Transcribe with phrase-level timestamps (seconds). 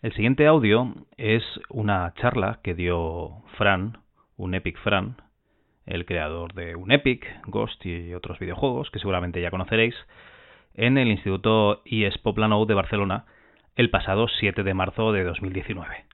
[0.00, 3.98] El siguiente audio es una charla que dio Fran,
[4.36, 5.16] un Epic Fran,
[5.86, 9.96] el creador de un Epic, Ghost y otros videojuegos que seguramente ya conoceréis,
[10.74, 13.24] en el Instituto IES Poplano de Barcelona
[13.74, 16.04] el pasado 7 de marzo de 2019.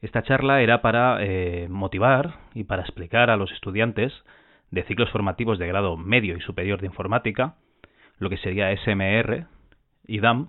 [0.00, 4.14] Esta charla era para eh, motivar y para explicar a los estudiantes
[4.70, 7.56] de ciclos formativos de grado medio y superior de informática,
[8.18, 9.44] lo que sería SMR
[10.06, 10.48] y DAM,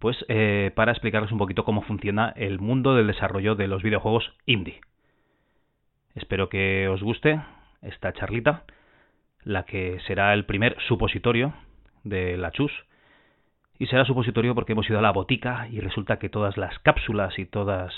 [0.00, 4.32] pues eh, para explicarles un poquito cómo funciona el mundo del desarrollo de los videojuegos
[4.46, 4.80] indie.
[6.14, 7.40] Espero que os guste
[7.82, 8.64] esta charlita,
[9.44, 11.52] la que será el primer supositorio
[12.02, 12.72] de la chus.
[13.78, 17.38] Y será supositorio porque hemos ido a la botica y resulta que todas las cápsulas
[17.38, 17.94] y todas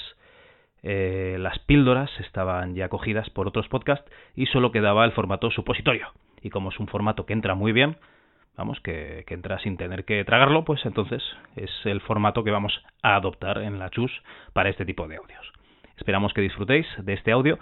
[0.82, 6.08] eh, las píldoras estaban ya cogidas por otros podcasts y solo quedaba el formato supositorio.
[6.40, 7.96] Y como es un formato que entra muy bien,
[8.56, 11.22] vamos, que, entra sin tener que tragarlo, pues entonces
[11.56, 14.12] es el formato que vamos a adoptar en la chus
[14.52, 15.52] para este tipo de audios.
[15.96, 17.58] Esperamos que disfrutéis de este audio,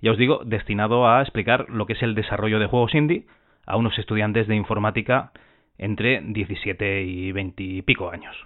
[0.00, 3.26] ya os digo, destinado a explicar lo que es el desarrollo de juegos indie
[3.66, 5.32] a unos estudiantes de informática
[5.78, 8.36] entre 17 y 20 y pico años.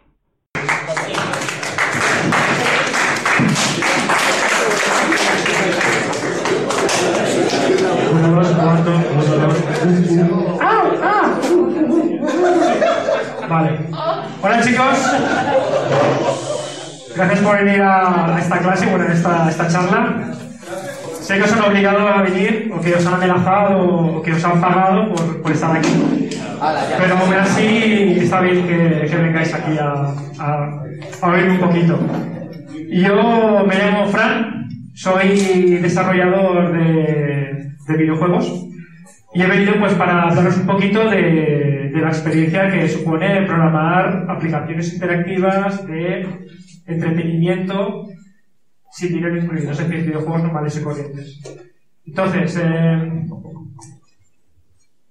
[13.48, 13.78] Vale.
[14.42, 14.98] Hola chicos.
[17.14, 20.32] Gracias por venir a, esta clase, bueno, a esta, esta charla.
[21.20, 23.78] Sé que os han obligado a venir, o que os han amenazado,
[24.18, 26.30] o que os han pagado por, por estar aquí.
[26.98, 30.80] Pero aún así está bien que, que vengáis aquí a, a,
[31.22, 31.98] a oír un poquito.
[32.90, 38.66] Yo me llamo Fran, soy desarrollador de, de videojuegos
[39.36, 44.94] y he venido pues para daros un poquito de, la experiencia que supone programar aplicaciones
[44.94, 46.46] interactivas de
[46.86, 48.06] entretenimiento
[48.90, 51.40] sin dinero incluido, es decir, videojuegos normales y corrientes.
[52.06, 53.26] Entonces, eh,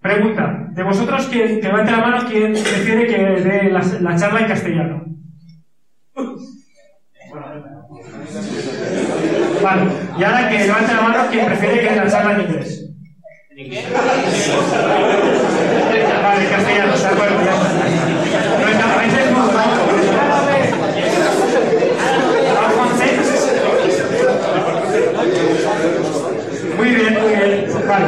[0.01, 4.39] pregunta, de vosotros, ¿quién, que levante la mano, ¿quién prefiere que dé la, la charla
[4.39, 5.05] en castellano?
[9.61, 9.83] Vale,
[10.17, 12.74] y ahora que levante la mano, ¿quién prefiere que dé la charla en inglés?
[13.55, 13.71] Vale, de
[17.07, 17.39] acuerdo.
[18.59, 19.47] No está, a veces no,
[26.75, 27.53] Muy bien, muy bien.
[27.87, 28.07] Vale.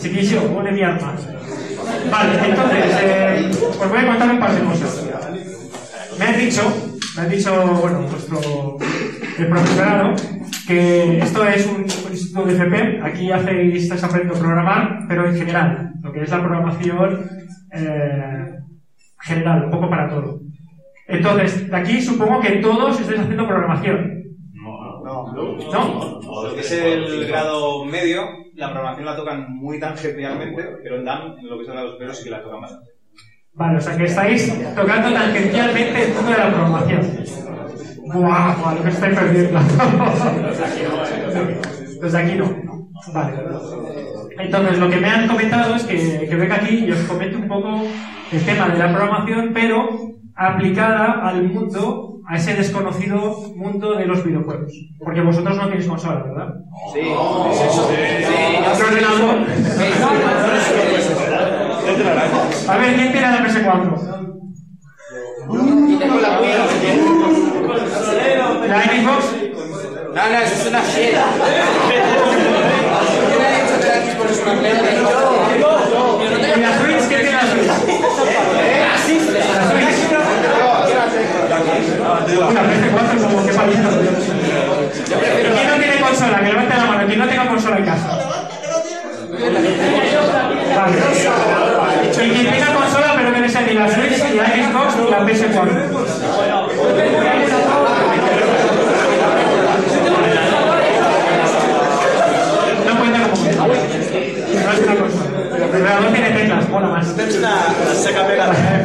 [0.00, 1.16] Chiquillo, huele mi alma.
[2.08, 3.50] Vale, entonces, eh,
[3.80, 5.06] os voy a contar un par de cosas.
[6.20, 6.72] Me han dicho,
[7.16, 8.78] me han dicho, bueno, nuestro
[9.38, 10.14] el profesorado,
[10.68, 15.26] que esto es un, un instituto de FP, aquí hacéis, estáis aprendiendo a programar, pero
[15.26, 17.26] en general, lo que es la programación
[17.72, 18.58] eh,
[19.22, 20.40] general, un poco para todo.
[21.06, 24.24] Entonces, de aquí supongo que todos estáis haciendo programación.
[24.52, 25.32] No, no.
[25.72, 26.44] ¿No?
[26.44, 31.38] Lo que es el grado medio, la programación la tocan muy tangencialmente, pero en DAM,
[31.38, 32.90] en lo que son los pelos, sí que la tocan bastante.
[33.54, 37.47] Vale, o sea que estáis tocando tangencialmente el mundo de la programación.
[38.12, 39.60] Buah, Lo que estáis perdiendo.
[42.00, 42.46] Desde aquí no.
[43.12, 43.34] Vale.
[44.38, 47.48] Entonces, lo que me han comentado es que, que venga aquí y os comente un
[47.48, 47.82] poco
[48.30, 49.88] el tema de la programación, pero
[50.36, 54.72] aplicada al mundo, a ese desconocido mundo de los videojuegos.
[54.98, 56.54] Porque vosotros no tenéis consola, ¿verdad?
[56.92, 57.00] Sí.
[62.68, 64.18] A ver, ¿quién tiene la PS4?
[66.22, 69.24] ¿La Xbox?
[70.14, 71.24] No, no, eso es una fiera.
[76.56, 77.08] ¿Y la Switch?
[77.08, 77.66] ¿Quién tiene la Switch?
[77.66, 77.76] ¿La
[79.70, 79.98] Switch?
[82.38, 83.88] Una PS4 como que paliza.
[85.54, 86.36] ¿Quién no tiene consola?
[86.40, 87.06] Que levante la mano.
[87.06, 88.18] ¿Quién no tenga consola en casa?
[90.76, 90.96] Vale.
[92.10, 95.10] Y quien tenga consola pero que no sea ni la Switch, ni la Xbox, ni
[95.10, 95.72] la PS4.
[102.86, 103.66] No cuenta como consola.
[103.66, 105.28] No es una consola.
[105.72, 107.16] Pero no tiene teclas, mola más.
[107.16, 107.54] Tens una
[107.94, 108.84] seca pegada, eh?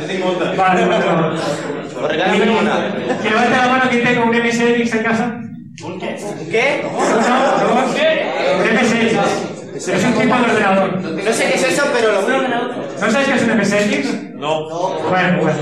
[0.00, 0.52] Jo tinc molta.
[0.56, 0.86] Vale.
[0.86, 2.74] Però una.
[3.22, 5.40] Que la mano quien tenga un MSX en casa.
[6.50, 6.86] ¿Qué?
[6.86, 7.94] Uno, dos,
[8.54, 9.54] un MSX.
[9.74, 11.00] Es un tipo de ordenador.
[11.02, 14.34] No sé qué es eso, pero lo ¿No sabéis qué es un MSX?
[14.36, 14.68] No.
[15.08, 15.58] Bueno, bueno.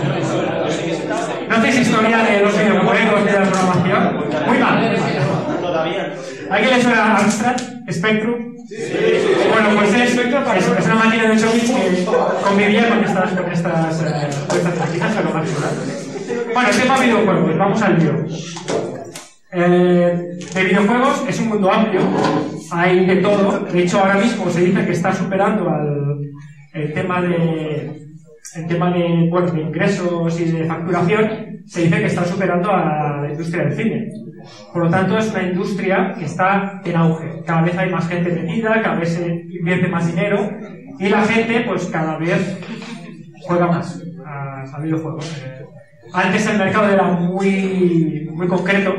[1.48, 4.24] ¿No hacéis historia de los videojuegos, de la programación?
[4.46, 4.96] Muy mal.
[6.50, 7.56] ¿A quién le suena Amstrad?
[7.90, 8.52] ¿Spectrum?
[9.62, 12.04] Bueno, pues es una máquina de 8 bits que
[12.42, 14.28] convivía con estas, con estas, eh,
[14.78, 15.72] máquinas, pero más ¿verdad?
[16.52, 18.26] Bueno, tema videojuegos, vamos al lío.
[19.52, 22.00] Eh, de videojuegos es un mundo amplio,
[22.72, 23.60] hay de todo.
[23.60, 26.20] De hecho, ahora mismo se dice que está superando al,
[26.72, 28.02] el tema de
[28.56, 33.22] el tema de, bueno, de ingresos y de facturación, se dice que está superando a
[33.22, 34.10] la industria del cine.
[34.72, 37.42] Por lo tanto, es una industria que está en auge.
[37.46, 40.50] Cada vez hay más gente metida, cada vez se invierte más dinero
[40.98, 42.58] y la gente, pues cada vez
[43.42, 45.42] juega más a, a videojuegos.
[45.44, 45.64] Eh,
[46.12, 48.94] Antes el mercado era muy, muy concreto.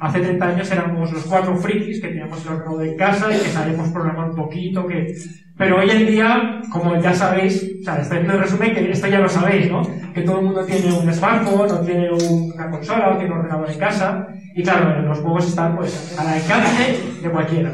[0.00, 3.50] Hace 30 años éramos los cuatro frikis que teníamos el ordenador en casa y que
[3.50, 5.14] sabíamos programar un poquito, que...
[5.58, 9.08] Pero hoy en día, como ya sabéis, o sea, estoy haciendo el resumen que esto
[9.08, 9.82] ya lo sabéis, ¿no?
[10.14, 13.70] Que todo el mundo tiene un smartphone, o tiene una consola, o tiene un ordenador
[13.70, 14.26] en casa,
[14.56, 17.72] y claro, los juegos están pues al alcance de cualquiera.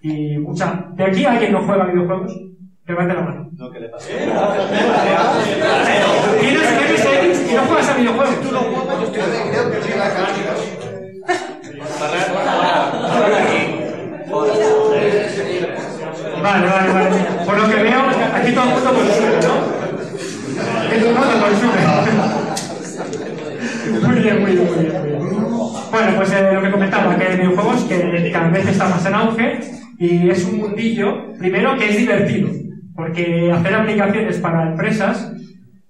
[0.00, 0.86] Y mucha.
[0.94, 2.32] ¿De aquí alguien no juega videojuegos?
[2.86, 3.50] Levante la mano.
[3.52, 4.08] No, ¿qué le pasa?
[6.40, 8.40] ¿Tienes MSX y no juegas a videojuegos?
[8.40, 8.52] Tú
[16.42, 17.10] Vale, vale, vale.
[17.44, 18.00] Por lo que veo,
[18.34, 19.54] aquí todo el mundo consume, ¿no?
[20.90, 21.80] Todo el mundo consume.
[24.06, 25.02] Muy bien, muy bien, muy bien.
[25.02, 25.26] Muy bien.
[25.90, 29.14] Bueno, pues eh, lo que comentaba, que hay videojuegos que cada vez está más en
[29.14, 29.60] auge
[29.98, 32.50] y es un mundillo, primero, que es divertido,
[32.94, 35.32] porque hacer aplicaciones para empresas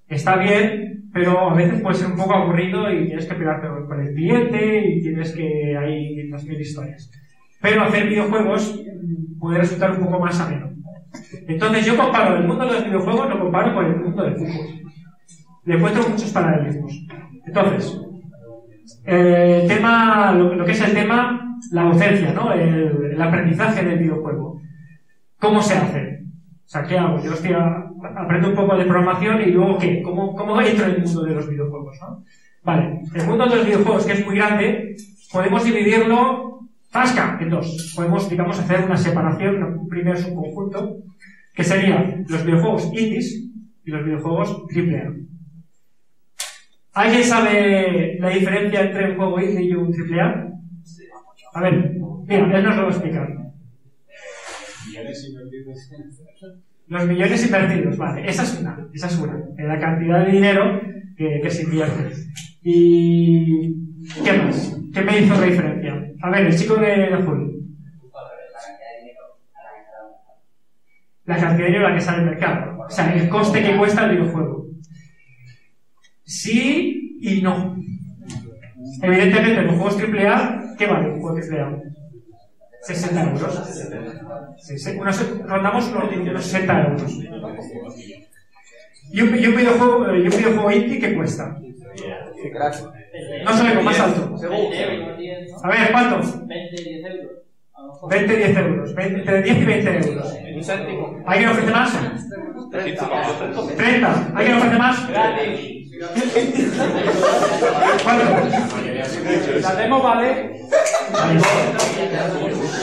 [0.08, 3.98] está bien, pero a veces puede ser un poco aburrido y tienes que pegarte con
[4.00, 7.10] el cliente y tienes que hay las mil historias.
[7.62, 8.78] Pero hacer videojuegos
[9.40, 10.68] puede resultar un poco más ameno.
[11.48, 14.66] Entonces yo comparo el mundo de los videojuegos, lo comparo con el mundo del fútbol.
[15.64, 16.92] Le encuentro muchos paralelismos.
[17.46, 17.98] Entonces,
[19.06, 22.52] eh, tema, lo, lo que es el tema, la docencia, ¿no?
[22.52, 24.60] El, el aprendizaje del videojuego.
[25.40, 26.20] ¿Cómo se hace?
[26.66, 27.22] O sea, ¿qué hago?
[27.22, 30.02] Yo estoy a- aprendo un poco de programación y luego ¿qué?
[30.02, 31.98] ¿Cómo, cómo entro en el mundo de los videojuegos?
[32.00, 32.24] ¿no?
[32.62, 34.96] Vale, el mundo de los videojuegos, que es muy grande,
[35.32, 36.60] podemos dividirlo
[36.90, 37.92] tasca en dos.
[37.94, 40.96] Podemos, digamos, hacer una separación, un primer subconjunto,
[41.54, 43.50] que serían los videojuegos indies
[43.84, 45.14] y los videojuegos AAA.
[46.94, 50.48] ¿Alguien sabe la diferencia entre un juego indie y un AAA?
[51.54, 51.92] A ver,
[52.26, 53.28] mira, él nos lo va a explicar.
[56.88, 60.80] Los millones invertidos, vale, esa es una, esa es una, la cantidad de dinero
[61.16, 62.12] que, se invierte.
[62.62, 63.74] ¿Y
[64.24, 64.78] qué más?
[64.94, 66.04] ¿Qué me hizo la diferencia?
[66.22, 67.52] A ver, el chico de, de azul.
[71.24, 72.78] La cantidad de dinero a la que sale el mercado.
[72.78, 74.66] O sea, el coste que cuesta el videojuego.
[76.22, 77.76] Sí y no.
[79.02, 81.85] Evidentemente, los juegos AAA, ¿qué vale un juego AAA?
[82.86, 83.60] 60 euros.
[84.58, 87.12] Sí, sí, unos- rondamos los, los 60 euros.
[89.12, 91.56] ¿Y un, y un videojuego, eh, y un videojuego indie qué cuesta?
[93.44, 94.36] No sabemos, más alto.
[95.62, 96.46] A ver, ¿cuántos?
[96.46, 97.30] 20, 10 euros.
[97.76, 98.11] A lo mejor.
[98.11, 98.94] 20, 10 euros.
[98.94, 100.34] 20, entre 10 y 20 euros.
[101.26, 101.93] ¿Alguien ofrece más?
[102.70, 104.32] 30.
[104.34, 105.08] ¿Alguien ofrece más?
[108.02, 108.25] ¿Cuánto?
[109.61, 110.61] La demo vale.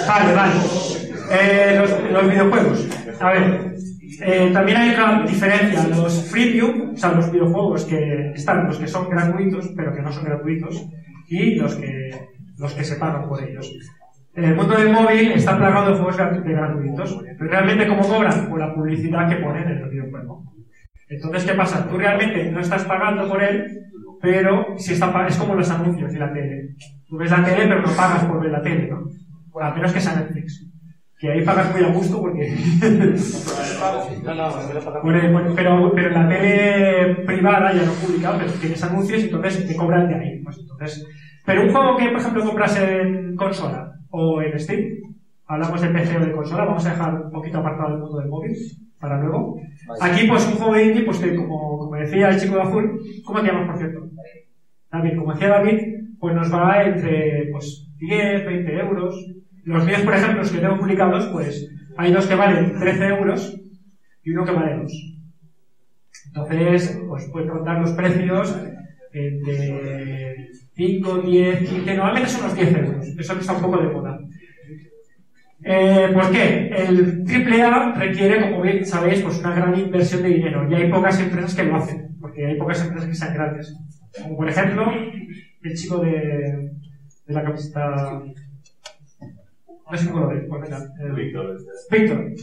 [0.07, 0.53] Vale, vale.
[1.31, 2.87] Eh, los, los videojuegos.
[3.19, 3.73] A ver,
[4.21, 5.87] eh, también hay otra diferencia.
[5.87, 10.11] Los freemium, o sea, los videojuegos que están, los que son gratuitos, pero que no
[10.11, 10.85] son gratuitos,
[11.27, 13.71] y los que, los que se pagan por ellos.
[14.35, 18.49] En el mundo del móvil está plagado de juegos gratuitos, pero realmente ¿cómo cobran?
[18.49, 20.43] Por la publicidad que ponen en el videojuego.
[21.07, 21.87] Entonces, ¿qué pasa?
[21.87, 23.63] Tú realmente no estás pagando por él,
[24.19, 26.69] pero si está es como los anuncios de la tele.
[27.07, 29.03] Tú ves la tele, pero no pagas por ver la tele, ¿no?
[29.51, 30.67] Bueno, a menos que sea Netflix.
[31.19, 32.57] Que ahí pagas muy a gusto porque...
[35.03, 39.75] Bueno, pero, pero la tele privada, ya no pública, pero tienes anuncios y entonces te
[39.75, 40.41] cobran de ahí.
[40.43, 41.05] Pues entonces...
[41.45, 45.15] Pero un juego que, por ejemplo, compras en consola o en Steam,
[45.47, 48.29] hablamos de PC o de consola, vamos a dejar un poquito apartado el mundo del
[48.29, 48.55] móvil
[48.99, 49.59] para luego.
[49.99, 53.01] Aquí, pues un juego de indie, pues que como, como decía el chico de azul,
[53.25, 54.09] ¿cómo te llamas, por cierto?
[54.91, 55.79] David, como decía David,
[56.19, 59.15] pues nos va entre pues 10, 20 euros.
[59.63, 61.67] Los míos, por ejemplo, los que tengo publicados, pues
[61.97, 63.59] hay dos que valen 13 euros
[64.23, 64.91] y uno que vale 2.
[66.27, 68.55] Entonces, pues pueden rondar los precios
[69.11, 73.07] entre 5, 10, 15, normalmente son los 10 euros.
[73.19, 74.19] Eso está un poco de moda.
[75.65, 76.67] Eh, ¿Por qué?
[76.75, 81.19] El AAA requiere, como bien sabéis, pues una gran inversión de dinero y hay pocas
[81.19, 83.73] empresas que lo hacen, porque hay pocas empresas que sean grandes.
[84.21, 84.91] Como por ejemplo,
[85.63, 86.71] el chico de,
[87.27, 88.21] de la camiseta.
[89.89, 91.11] No sé cómo lo ve, pues eh,
[91.91, 92.33] Víctor.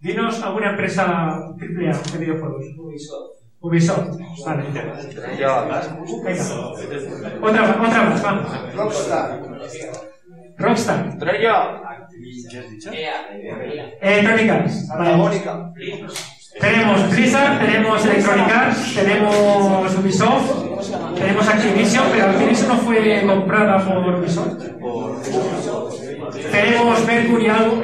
[0.00, 2.64] Dinos alguna empresa AAA de videojuegos.
[2.76, 3.41] Ubisoft.
[3.62, 4.18] Ubisoft.
[4.44, 4.64] Vale.
[4.72, 5.82] Venga.
[7.40, 8.74] Otra, otra más, vamos.
[8.74, 9.40] Rockstar.
[10.58, 11.18] Rockstar.
[11.18, 11.82] Trello.
[14.00, 14.88] Electronic Arts.
[14.88, 15.10] Vale.
[15.10, 15.72] Antagónica.
[16.60, 24.14] Tenemos Blizzard, tenemos Electronic Arts, tenemos Ubisoft, tenemos Activision, pero Activision no fue comprada por
[24.14, 24.62] Ubisoft.
[26.52, 27.82] Tenemos Mercury algo.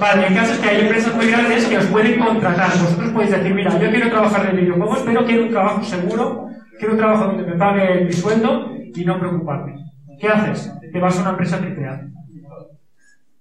[0.00, 2.70] Vale, el caso es que hay empresas muy grandes que os pueden contratar.
[2.70, 6.92] Vosotros podéis decir, mira, yo quiero trabajar en videojuegos, pero quiero un trabajo seguro, quiero
[6.94, 9.74] un trabajo donde me pague mi sueldo y no preocuparme.
[10.20, 10.72] ¿Qué haces?
[10.92, 12.00] Te vas a una empresa AAA.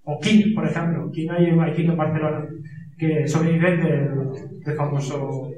[0.03, 1.11] O King, por ejemplo.
[1.11, 2.45] King hay, hay King en Barcelona,
[2.97, 5.51] que sobrevive del, famoso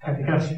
[0.00, 0.52] Candy Crush.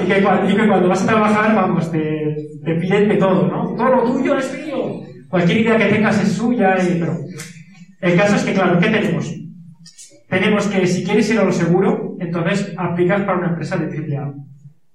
[0.00, 3.48] y, que cuando, y que cuando vas a trabajar, vamos, te, te piden de todo,
[3.48, 3.74] ¿no?
[3.74, 5.07] Todo lo tuyo es mío.
[5.28, 7.18] Cualquier idea que tengas es suya, y, pero
[8.00, 9.34] el caso es que, claro, ¿qué tenemos?
[10.28, 14.34] Tenemos que si quieres ir a lo seguro, entonces aplicas para una empresa de AAA.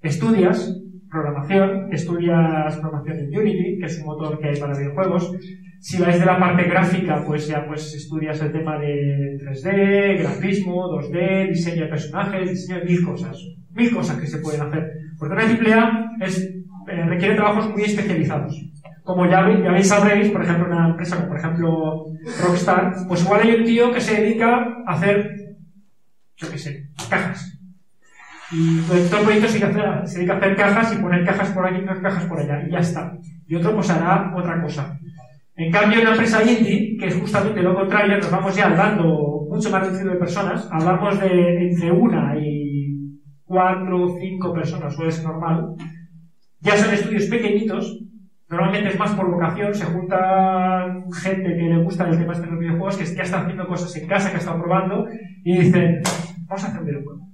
[0.02, 5.32] Estudias programación, estudias programación en Unity, que es un motor que hay para videojuegos.
[5.80, 10.88] Si vais de la parte gráfica, pues ya pues estudias el tema de 3D, grafismo,
[10.88, 13.38] 2D, diseño de personajes, diseño de mil cosas.
[13.72, 14.92] Mil cosas que se pueden hacer.
[15.20, 18.73] Porque una AAA es, eh, requiere trabajos muy especializados.
[19.04, 22.06] Como ya, ya veis, sabréis, por ejemplo, una empresa como por ejemplo
[22.42, 25.30] Rockstar, pues igual hay un tío que se dedica a hacer,
[26.38, 27.60] yo qué sé, cajas.
[28.52, 31.26] Y todo el proyecto se dedica, a hacer, se dedica a hacer cajas y poner
[31.26, 33.18] cajas por aquí y poner cajas por allá, y ya está.
[33.46, 34.98] Y otro pues hará otra cosa.
[35.56, 39.48] En cambio, en una empresa indie, que es justamente lo contrario, nos vamos ya hablando
[39.50, 45.12] mucho más reducido de personas, hablamos de entre una y cuatro o cinco personas, suele
[45.12, 45.76] ser normal.
[46.62, 48.03] Ya son estudios pequeñitos,
[48.54, 52.52] normalmente es más por vocación, se juntan gente que le gusta el tema este de
[52.52, 55.08] los videojuegos, que ya está haciendo cosas en casa, que ha estado probando,
[55.44, 56.02] y dicen,
[56.48, 57.28] vamos a hacer un videojuego.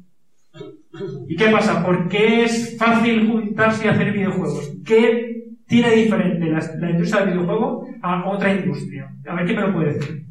[1.28, 1.86] ¿Y qué pasa?
[1.86, 4.72] ¿Por qué es fácil juntarse y hacer videojuegos?
[4.86, 9.14] ¿Qué tiene diferente la, la industria del videojuego a otra industria?
[9.28, 10.26] A ver, ¿quién me lo puede decir?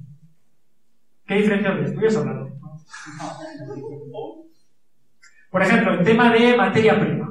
[1.26, 1.94] ¿Qué diferencia ves?
[1.94, 2.48] Tú ya has hablado.
[5.50, 7.27] Por ejemplo, el tema de materia prima.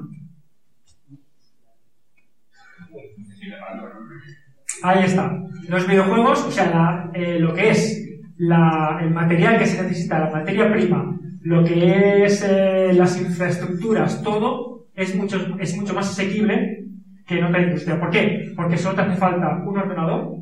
[4.83, 5.43] Ahí está.
[5.67, 8.03] Los videojuegos, o sea, eh, lo que es
[8.39, 14.87] el material que se necesita, la materia prima, lo que es eh, las infraestructuras, todo
[14.93, 16.85] es mucho, es mucho más asequible
[17.25, 17.99] que en otra industria.
[17.99, 18.53] ¿Por qué?
[18.55, 20.37] Porque solo te hace falta un ordenador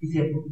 [0.00, 0.44] y tiempo.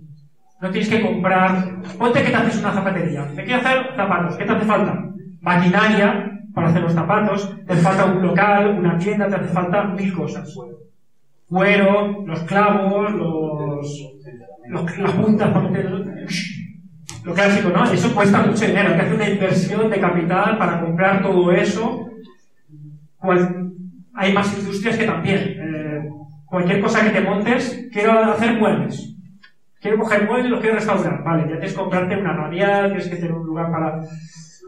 [0.60, 1.80] No tienes que comprar.
[1.98, 3.26] Ponte que te haces una zapatería.
[3.34, 4.36] Te quieres hacer zapatos.
[4.36, 5.10] ¿Qué te hace falta?
[5.40, 7.56] Maquinaria para hacer los zapatos.
[7.66, 10.54] Te hace falta un local, una tienda, te hace falta mil cosas.
[11.50, 13.86] Cuero, los clavos, los,
[14.68, 15.50] los- las puntas.
[17.24, 17.84] Lo clásico, ¿no?
[17.92, 18.88] Eso cuesta mucho dinero.
[18.90, 22.06] Hay que hacer una inversión de capital para comprar todo eso.
[24.14, 25.38] Hay más industrias que también.
[25.38, 26.08] Eh,
[26.46, 29.16] cualquier cosa que te montes, quiero hacer muebles.
[29.80, 31.24] Quiero coger muebles y los quiero restaurar.
[31.24, 34.00] Vale, ya tienes que comprarte una radial, tienes que tener un lugar para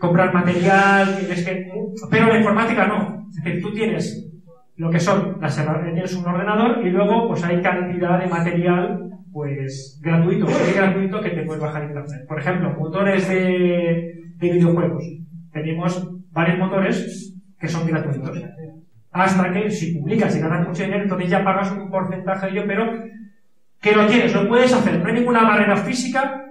[0.00, 1.70] comprar material, tienes que...
[2.10, 3.28] Pero la informática no.
[3.30, 4.31] Es decir, tú tienes
[4.76, 9.98] lo que son las herramientas, un ordenador y luego pues hay cantidad de material pues
[10.02, 12.26] gratuito, muy gratuito que te puedes bajar internet.
[12.28, 15.04] Por ejemplo, motores de, de videojuegos.
[15.52, 18.42] Tenemos varios motores que son gratuitos.
[19.10, 22.64] Hasta que si publicas y ganas mucho dinero, entonces ya pagas un porcentaje de ello,
[22.66, 22.92] pero
[23.80, 25.00] que lo tienes, lo puedes hacer.
[25.00, 26.46] No hay ninguna barrera física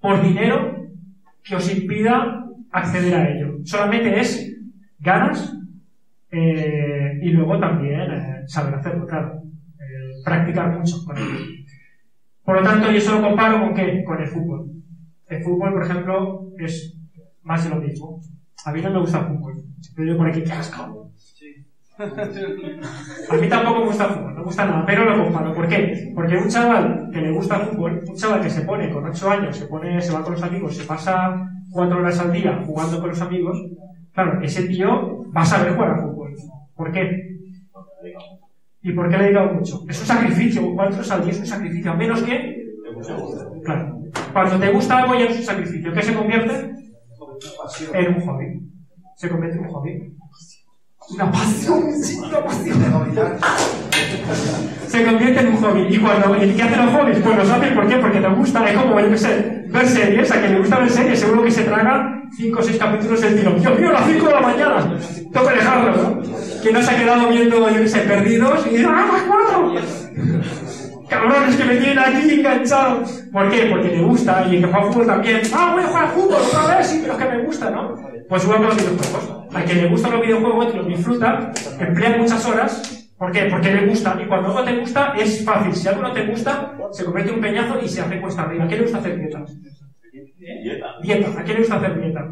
[0.00, 0.88] por dinero
[1.42, 3.58] que os impida acceder a ello.
[3.64, 4.56] Solamente es
[4.98, 5.56] ganas
[6.30, 9.34] eh, y luego también eh, saber hacerlo, claro.
[9.78, 11.38] Eh, practicar mucho con ello.
[12.44, 14.02] Por lo tanto, yo eso lo comparo con qué?
[14.04, 14.66] Con el fútbol.
[15.28, 16.96] El fútbol, por ejemplo, es
[17.42, 18.20] más de lo mismo.
[18.64, 19.54] A mí no me gusta el fútbol.
[19.94, 21.10] Pero yo por aquí, qué asco.
[22.00, 25.54] A mí tampoco me gusta el fútbol, no me gusta nada, pero lo comparo.
[25.54, 26.12] ¿Por qué?
[26.14, 29.30] Porque un chaval que le gusta el fútbol, un chaval que se pone con 8
[29.30, 33.00] años, se pone, se va con los amigos, se pasa 4 horas al día jugando
[33.00, 33.62] con los amigos,
[34.12, 36.19] claro, ese tío va a saber jugar al fútbol.
[36.80, 37.36] ¿Por qué?
[38.80, 39.84] ¿Y por qué le he dedicado mucho?
[39.86, 42.72] Es un sacrificio, 4 horas al día es un sacrificio, a menos que...
[43.62, 43.98] Claro.
[44.32, 45.92] Cuando te gusta algo ya es un sacrificio.
[45.92, 46.70] ¿Qué se convierte?
[47.92, 48.62] En un hobby.
[49.14, 50.16] Se convierte en un hobby.
[51.10, 51.84] Una pasión,
[52.26, 52.78] una pasión.
[54.86, 55.94] Se convierte en un hobby.
[55.94, 57.96] Y cuando el los hobbies, pues los hace ¿por qué?
[57.96, 58.70] Porque te gusta.
[58.70, 60.32] Es como, ver series.
[60.32, 63.36] A quien le gusta ver series, seguro que se traga 5 o 6 capítulos del
[63.36, 63.52] tiro.
[63.52, 64.98] Dios mío, a las 5 de la mañana.
[65.32, 66.22] Tengo que dejarlo, ¿no?
[66.62, 70.20] Que no se ha quedado viendo, yo qué sé, perdidos y ¡ah, las 4!
[71.10, 73.02] cabrones que me tienen aquí enganchado.
[73.32, 73.66] ¿Por qué?
[73.66, 75.40] Porque me gusta y el que juega fútbol también.
[75.52, 77.94] Ah, voy a jugar fútbol otra vez, sí, pero es que me gusta, ¿no?
[78.28, 79.54] Pues igual con los videojuegos.
[79.54, 83.12] A quien le gustan los videojuegos y los disfruta, emplea muchas horas.
[83.18, 83.42] ¿Por qué?
[83.50, 84.18] Porque le gusta.
[84.22, 85.74] Y cuando algo te gusta, es fácil.
[85.74, 88.64] Si algo no te gusta, se convierte en un peñazo y se hace cuesta arriba.
[88.64, 89.44] ¿A quién le gusta hacer dieta?
[91.12, 92.28] ¿A quién le gusta hacer dieta?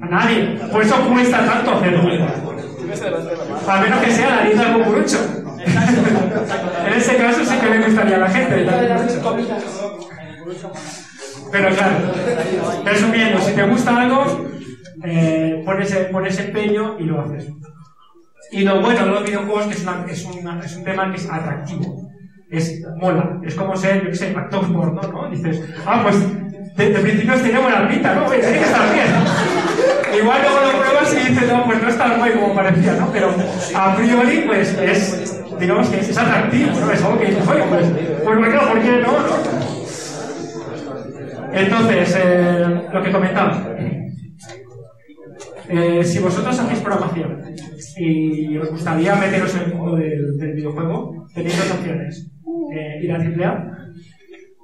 [0.00, 0.58] A nadie.
[0.72, 2.34] Por eso cuesta tanto hacer dieta.
[3.68, 5.18] A menos que sea la dieta del cucurucho.
[6.86, 8.66] en ese caso sí que me gustaría a la gente.
[11.52, 11.96] Pero claro,
[12.84, 14.24] resumiendo, si te gusta algo,
[15.04, 17.48] eh, pones, pones empeño y lo haces.
[18.52, 21.10] Y lo bueno de los videojuegos es que es, una, es, una, es un tema
[21.10, 22.08] que es atractivo.
[22.50, 23.40] Es mola.
[23.44, 25.30] Es como ser, yo qué sé, actor porno, ¿no?
[25.30, 26.16] Dices, ah, pues
[26.80, 28.24] de, de principio tenía buena pinta, ¿no?
[28.26, 30.20] Tiene que estar bien.
[30.20, 33.12] Igual luego lo pruebas y dices, no, pues no es tan guay como parecía, ¿no?
[33.12, 33.34] Pero
[33.74, 36.90] a priori, pues es, digamos que es, atractivo, ¿no?
[36.90, 37.86] Es algo que dices, oye, pues,
[38.24, 39.12] pues bueno, ¿por qué no?
[41.52, 43.66] Entonces, eh, lo que comentaba.
[45.68, 47.42] Eh, si vosotros hacéis programación
[47.96, 52.26] y os gustaría meteros en el mundo del, videojuego, tenéis dos opciones.
[52.72, 53.79] Eh, ir a AAA,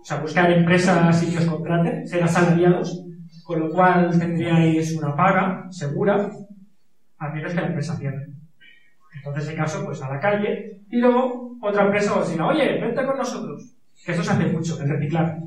[0.07, 3.05] sea, buscar empresas y que os contraten, ser asalariados,
[3.45, 6.31] con lo cual tendríais una paga segura,
[7.19, 8.29] a menos que la empresa cierre.
[9.17, 12.81] Entonces, en ese caso, pues a la calle, y luego otra empresa os dirá, oye,
[12.81, 13.75] vente con nosotros.
[14.05, 15.39] Que eso se hace mucho, el reciclar.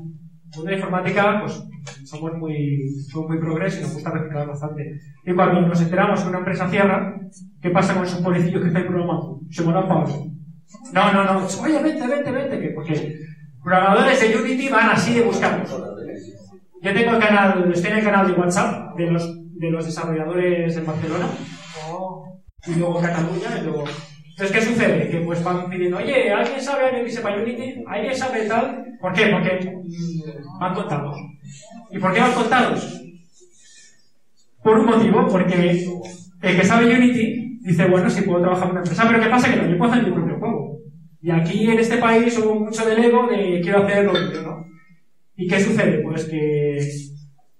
[0.54, 1.64] En de informática, pues
[2.04, 5.00] somos muy, somos muy progresos y nos gusta reciclar bastante.
[5.24, 7.18] Y cuando nos enteramos que una empresa cierra,
[7.62, 9.40] ¿qué pasa con esos pobrecillos que estáis programando?
[9.48, 10.08] Se van a pagar.
[10.92, 11.46] No, no, no.
[11.62, 12.60] Oye, vente, vente, vente.
[12.60, 13.20] Que porque
[13.62, 15.70] programadores de Unity van así de buscarnos.
[16.82, 20.76] Yo tengo el canal, estoy en el canal de WhatsApp de los, de los desarrolladores
[20.76, 21.26] en Barcelona.
[22.66, 23.84] Y luego Cataluña, y luego
[24.40, 25.10] entonces, ¿qué sucede?
[25.10, 27.84] Que pues van pidiendo, oye, ¿alguien sabe que sepa Unity?
[27.86, 28.86] ¿Alguien sabe tal?
[28.98, 29.26] ¿Por qué?
[29.26, 29.70] Porque
[30.58, 31.18] van contados.
[31.90, 33.02] ¿Y por qué van contados?
[34.62, 35.84] Por un motivo, porque
[36.40, 39.50] el que sabe Unity dice, bueno, si puedo trabajar en una empresa, pero ¿qué pasa?
[39.50, 40.59] Que también puedo hacer mi propio juego.
[41.22, 44.66] Y aquí en este país hubo mucho del ego de quiero hacer lo mío, ¿no?
[45.36, 45.98] ¿Y qué sucede?
[46.02, 46.78] Pues que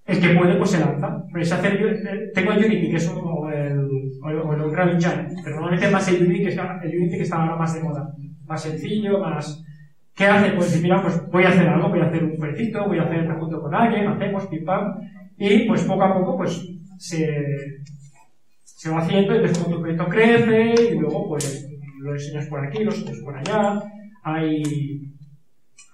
[0.06, 1.24] el que puede, pues se lanza.
[1.30, 3.78] Pues hacer, tengo el Unity, que es un, o el,
[4.22, 7.36] o el Unreal Engine, pero normalmente más el Unity, que está, el Unity que está
[7.36, 8.14] ahora más de moda.
[8.46, 9.64] Más sencillo, más...
[10.14, 10.50] ¿Qué hace?
[10.50, 13.30] Pues mira, pues voy a hacer algo, voy a hacer un proyecto, voy a hacer
[13.38, 14.96] junto con alguien, hacemos, pim pam,
[15.38, 16.62] y pues poco a poco, pues
[16.98, 17.46] se,
[18.64, 21.69] se va haciendo, y después tu proyecto crece, y luego pues
[22.00, 23.82] lo enseñas por aquí, lo enseñas por allá.
[24.22, 24.62] Hay,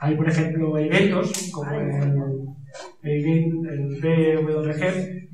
[0.01, 2.43] hay por ejemplo, eventos como el,
[3.03, 5.27] el, el BWG,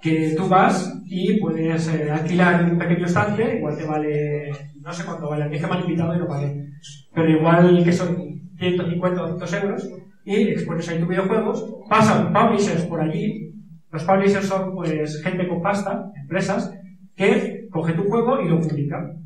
[0.00, 4.50] que tú vas y puedes eh, alquilar un pequeño estante, igual te vale,
[4.80, 6.66] no sé cuánto vale, a mí es que me han invitado y no pagué,
[7.14, 8.16] pero igual que son
[8.58, 9.90] 150 o 200 euros,
[10.24, 13.52] y expones ahí tus videojuegos, pasan publishers por allí,
[13.90, 16.72] los publishers son pues gente con pasta, empresas,
[17.16, 19.16] que coge tu juego y lo publica.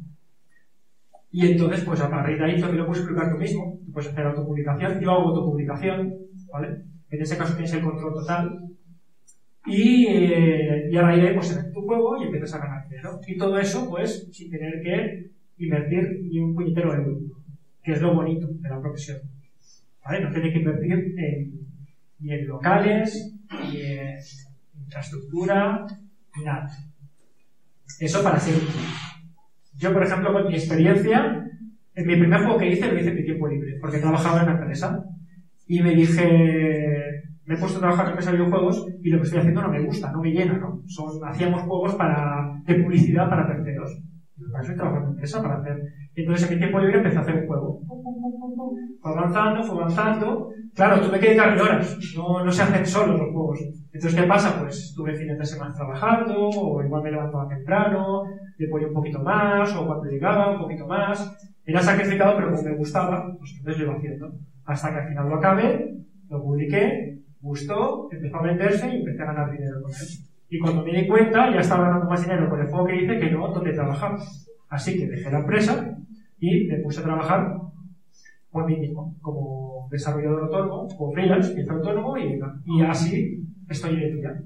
[1.31, 4.11] Y entonces, pues a raíz de ahí también lo puedes publicar tú mismo, tú puedes
[4.11, 6.15] hacer autopublicación, yo hago autopublicación,
[6.53, 6.83] ¿vale?
[7.11, 8.61] En ese caso tienes el control total.
[9.67, 13.21] Y, eh, y a raíz de ahí, pues tu juego y empiezas a ganar dinero.
[13.27, 17.19] Y todo eso, pues, sin tener que invertir ni un puñetero euro,
[17.83, 19.19] que es lo bonito de la profesión.
[20.05, 20.21] ¿Vale?
[20.21, 21.15] No tienes que invertir
[22.21, 23.35] ni en locales,
[23.71, 24.19] ni en
[24.79, 25.87] infraestructura,
[26.37, 26.69] ni nada.
[28.01, 28.69] Eso para siempre.
[29.77, 31.45] Yo, por ejemplo, con mi experiencia,
[31.95, 34.49] en mi primer juego que hice lo hice en mi tiempo libre, porque trabajaba en
[34.49, 35.05] una empresa.
[35.67, 39.25] Y me dije, me he puesto a trabajar en empresa de videojuegos y lo que
[39.25, 40.83] estoy haciendo no me gusta, no me llena, ¿no?
[40.87, 44.03] Son, hacíamos juegos para, de publicidad para terceros.
[44.37, 45.81] Y trabajado en empresa, para hacer.
[46.15, 47.81] Entonces en mi tiempo libre empecé a hacer un juego.
[49.01, 50.49] Fue avanzando, fue avanzando.
[50.75, 51.99] Claro, tuve que dedicarle horas.
[52.17, 53.61] No, no se hacen solos los juegos.
[53.93, 54.61] Entonces, ¿qué pasa?
[54.61, 58.25] Pues tuve fines de semana trabajando, o igual me levantaba temprano,
[58.59, 61.33] le ponía un poquito más, o cuando llegaba un poquito más.
[61.65, 64.33] Era sacrificado, pero como me gustaba, pues entonces lo iba haciendo.
[64.65, 65.95] Hasta que al final lo acabé,
[66.29, 70.34] lo publiqué, gustó, empezó a venderse y empecé a ganar dinero con él.
[70.49, 73.19] Y cuando me di cuenta, ya estaba ganando más dinero con el juego que hice
[73.19, 74.19] que no donde trabajaba.
[74.69, 75.97] Así que dejé la empresa
[76.39, 77.57] y me puse a trabajar
[78.51, 84.17] por mí mismo, como desarrollador autónomo, como freelance, pieza autónomo, y, y así estoy en
[84.17, 84.43] día.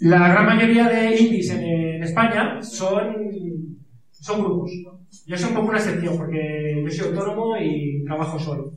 [0.00, 3.78] La gran mayoría de indies en, en, España son,
[4.10, 4.72] son grupos.
[5.26, 8.72] Yo soy un poco una excepción porque yo soy autónomo y trabajo solo.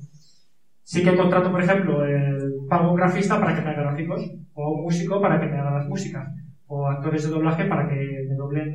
[0.84, 4.72] Sí que contrato, por ejemplo, el pago un grafista para que me haga gráficos, o
[4.72, 6.28] un músico para que me haga las músicas,
[6.68, 8.74] o actores de doblaje para que me doblen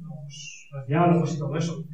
[0.00, 1.84] los, diálogos y todo eso.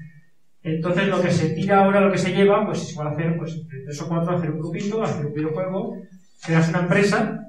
[0.63, 3.55] Entonces lo que se tira ahora, lo que se lleva, pues es igual hacer, pues
[3.55, 5.97] entre tres o cuatro, hacer un grupito, hacer un videojuego,
[6.45, 7.41] creas una empresa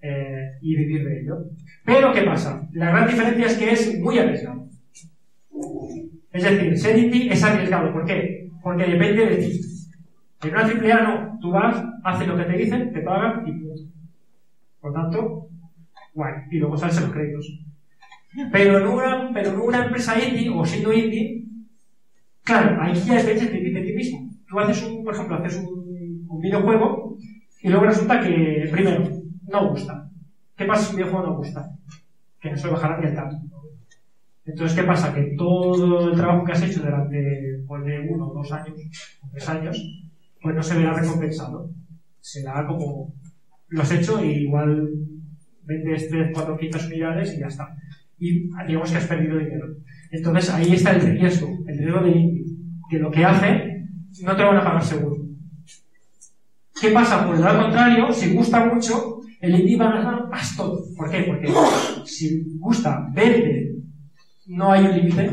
[0.00, 1.44] eh, y vivir de ello.
[1.84, 2.66] Pero ¿qué pasa?
[2.72, 4.66] La gran diferencia es que es muy arriesgado.
[6.32, 7.92] Es decir, ser es arriesgado.
[7.92, 8.50] ¿Por qué?
[8.62, 9.60] Porque depende de ti.
[10.42, 11.38] En una AAA no.
[11.40, 13.82] Tú vas, haces lo que te dicen, te pagan y punto.
[14.80, 15.48] Por tanto,
[16.14, 16.34] guay.
[16.50, 17.60] Y luego sales en los créditos.
[18.52, 21.44] Pero en una, pero en una empresa indie o siendo indie,
[22.44, 24.30] claro, ahí ya depende de, de ti mismo.
[24.46, 25.86] Tú haces un, por ejemplo, haces un,
[26.38, 27.16] videojuego
[27.62, 29.02] y luego resulta que, primero,
[29.48, 30.08] no gusta.
[30.54, 31.72] ¿Qué pasa si un videojuego no gusta?
[32.38, 33.38] Que no se bajará ni el tanto.
[34.44, 35.12] Entonces, ¿qué pasa?
[35.12, 38.76] Que todo el trabajo que has hecho durante pues, de uno, dos años,
[39.32, 40.05] tres años,
[40.46, 41.70] pues no se verá recompensado.
[42.20, 43.12] Será como
[43.68, 44.90] lo has hecho y igual
[45.64, 47.76] vendes 3, 4, 500 unidades y ya está.
[48.16, 49.66] Y digamos que has perdido dinero.
[50.12, 52.44] Entonces ahí está el riesgo, el riesgo del indie,
[52.88, 53.88] que lo que hace
[54.22, 55.16] no te lo van a pagar seguro.
[56.80, 57.26] ¿Qué pasa?
[57.26, 60.78] Por el lado contrario, si gusta mucho, el indie va a ganar pastón.
[60.96, 61.24] ¿Por qué?
[61.24, 61.52] Porque
[62.04, 63.78] si gusta, vende,
[64.46, 65.30] no hay un límite.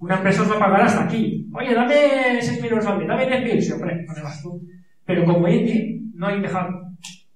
[0.00, 1.46] Una empresa os va a pagar hasta aquí.
[1.52, 4.62] Oye, dame 6.000 euros al mes, dame 10.000, sí, hombre, te vas tú.
[5.04, 6.70] Pero como indie, no hay dejar.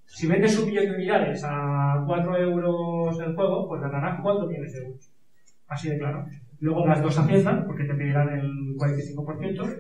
[0.07, 4.73] Si vendes un millón de unidades a 4 euros el juego, pues ganarás 4 millones
[4.73, 5.11] de euros.
[5.69, 6.25] Así de claro.
[6.61, 9.77] Luego das dos a Hacienda, porque te pedirán el 45%.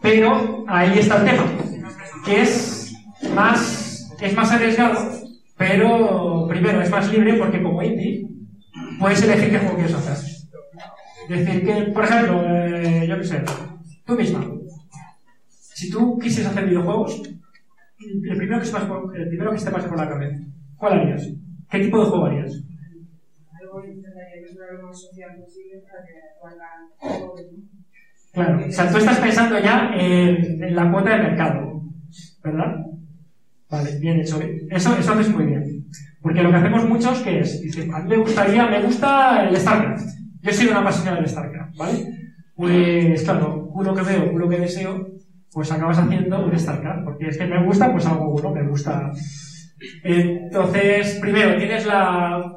[0.00, 1.44] Pero ahí está el tema,
[2.24, 2.94] que es
[3.34, 5.10] más, es más arriesgado,
[5.56, 8.28] pero primero es más libre porque como indie
[9.00, 10.37] puedes elegir qué juego quieres hacer.
[11.28, 13.42] Decir, que, por ejemplo, eh, yo qué sé,
[14.06, 14.46] tú misma,
[15.48, 17.22] si tú quisieras hacer videojuegos,
[18.00, 20.42] el primero que, se por, el primero que se te pase por la cabeza,
[20.76, 21.28] ¿cuál harías?
[21.68, 22.64] ¿Qué tipo de juego harías?
[28.32, 31.82] Claro, o sea, tú estás pensando ya en, en la cuota de mercado,
[32.42, 32.76] ¿verdad?
[33.70, 34.40] Vale, bien hecho.
[34.70, 35.86] Eso, eso haces muy bien.
[36.22, 39.56] Porque lo que hacemos muchos que es, dice, a mí me gustaría, me gusta el
[39.56, 40.08] StarCraft.
[40.48, 42.06] Yo soy una apasionada del StarCraft, ¿vale?
[42.56, 45.06] Pues claro, uno que veo, uno que deseo,
[45.52, 49.12] pues acabas haciendo un StarCraft, porque es que me gusta, pues hago uno, me gusta.
[50.02, 52.50] Entonces, primero, tienes la,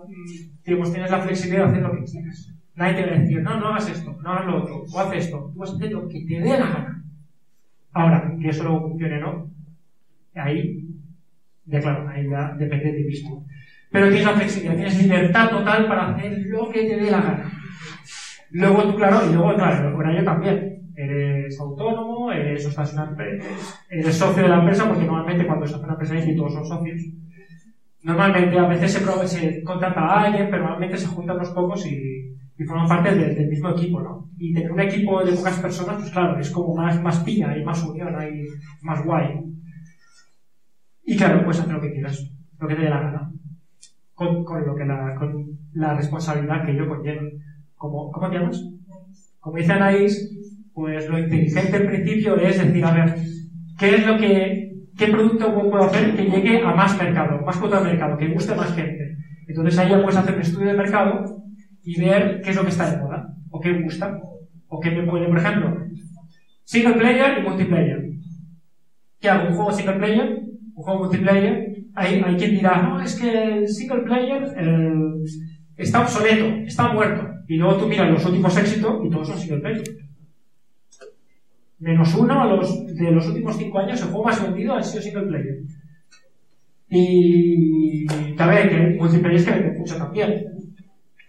[0.65, 2.53] digamos, tienes la flexibilidad de hacer lo que quieras.
[2.75, 5.13] Nadie te va a decir, no, no hagas esto, no hagas lo otro, o haz
[5.13, 5.51] esto.
[5.53, 7.03] Tú vas a hacer lo que te dé la gana.
[7.91, 9.51] Ahora, que eso luego funcione, ¿no?
[10.35, 10.87] Ahí,
[11.65, 12.25] ya claro, ahí
[12.57, 13.45] depende de ti mismo.
[13.91, 17.60] Pero tienes la flexibilidad, tienes libertad total para hacer lo que te dé la gana.
[18.51, 20.91] Luego tú, claro, y luego, claro, con ello también.
[20.95, 23.15] Eres autónomo, eres, estás una,
[23.89, 26.65] eres socio de la empresa, porque normalmente cuando se hace una empresa y todos son
[26.65, 27.01] socios.
[28.03, 32.63] Normalmente a veces se, contrata a alguien, pero normalmente se juntan unos pocos y, y
[32.63, 34.27] forman parte del, del mismo equipo, ¿no?
[34.37, 37.63] Y tener un equipo de pocas personas, pues claro, es como más, más piña, hay
[37.63, 38.47] más unión, hay
[38.81, 39.39] más guay.
[41.03, 42.27] Y claro, puedes hacer lo que quieras,
[42.59, 43.31] lo que te dé la gana,
[44.13, 47.23] con, con lo que la, con la responsabilidad que ello conlleva.
[47.81, 48.63] ¿Cómo, ¿Cómo te llamas?
[49.39, 50.13] Como dice Anaís,
[50.71, 53.15] pues lo inteligente en principio es decir, a ver,
[53.79, 57.81] ¿qué es lo que, qué producto puedo hacer que llegue a más mercado, más cuota
[57.81, 59.15] de mercado, que guste más gente?
[59.47, 61.25] Entonces ahí ya puedes hacer un estudio de mercado
[61.81, 64.15] y ver qué es lo que está de moda, o qué gusta,
[64.67, 65.75] o qué me puede, por ejemplo,
[66.63, 68.09] single player y multiplayer.
[69.19, 69.47] ¿Qué hago?
[69.49, 70.39] ¿Un juego single player?
[70.75, 71.67] ¿Un juego multiplayer?
[71.95, 74.93] Hay, hay quien dirá, no, es que el single player eh,
[75.77, 77.40] está obsoleto, está muerto.
[77.47, 79.83] Y luego tú miras los últimos éxitos y todos son single player.
[81.79, 85.01] Menos uno a los, de los últimos cinco años, el juego más vendido ha sido
[85.01, 85.61] single player.
[86.89, 90.45] Y también que multiplayer es que vende mucho también.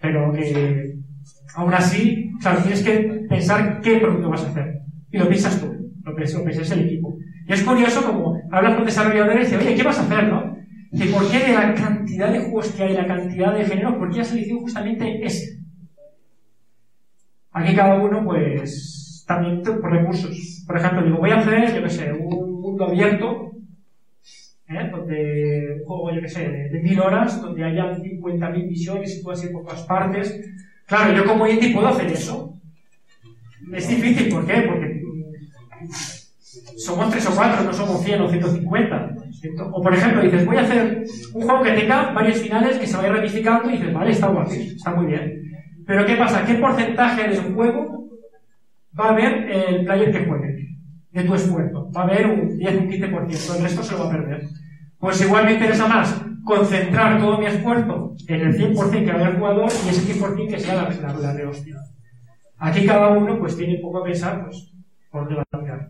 [0.00, 0.96] Pero que
[1.54, 4.80] aún así, claro, tienes que pensar qué producto vas a hacer.
[5.10, 5.72] Y lo piensas tú,
[6.04, 7.16] lo piensas, el equipo.
[7.46, 10.52] Y es curioso como hablas con desarrolladores y dices, oye, ¿qué vas a hacer, no?
[11.12, 14.20] ¿por qué de la cantidad de juegos que hay, la cantidad de géneros, por qué
[14.20, 15.61] has elegido justamente ese?
[17.52, 20.64] Aquí cada uno, pues, también por recursos.
[20.66, 23.52] Por ejemplo, digo, voy a hacer, yo qué sé, un mundo abierto,
[24.68, 24.88] ¿eh?
[24.90, 29.30] donde un juego, yo qué sé, de, mil horas, donde haya 50.000 misiones y tú
[29.30, 30.40] así por todas partes.
[30.86, 32.54] Claro, yo como indie puedo hacer eso.
[33.72, 34.62] Es difícil, ¿por qué?
[34.62, 35.02] Porque
[36.76, 39.14] somos tres o cuatro, no somos 100 o 150.
[39.72, 42.96] O por ejemplo, dices, voy a hacer un juego que tenga varios finales que se
[42.96, 45.41] vaya ramificando y dices, vale, está guapo, está muy bien.
[45.86, 46.44] Pero ¿qué pasa?
[46.44, 48.08] ¿Qué porcentaje del juego
[48.98, 50.68] va a haber el player que juegue?
[51.10, 51.90] De tu esfuerzo.
[51.94, 54.48] Va a haber un 10, un 15%, el resto se lo va a perder.
[54.98, 59.26] Pues igual me interesa más concentrar todo mi esfuerzo en el 100% que va a
[59.26, 61.76] haber jugador y ese 100% que sea la, la, de hostia.
[62.58, 64.72] Aquí cada uno pues tiene un poco que pensar pues,
[65.10, 65.88] por dónde va a.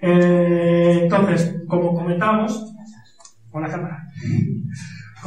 [0.00, 2.72] Eh, entonces, como comentamos,
[3.50, 4.06] con la cámara,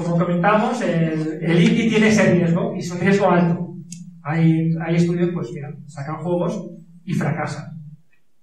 [0.04, 3.76] como comentamos, el, el indie tiene ese riesgo y es un riesgo alto.
[4.24, 6.70] Hay, hay estudios, pues mira, sacan juegos
[7.04, 7.66] y fracasan.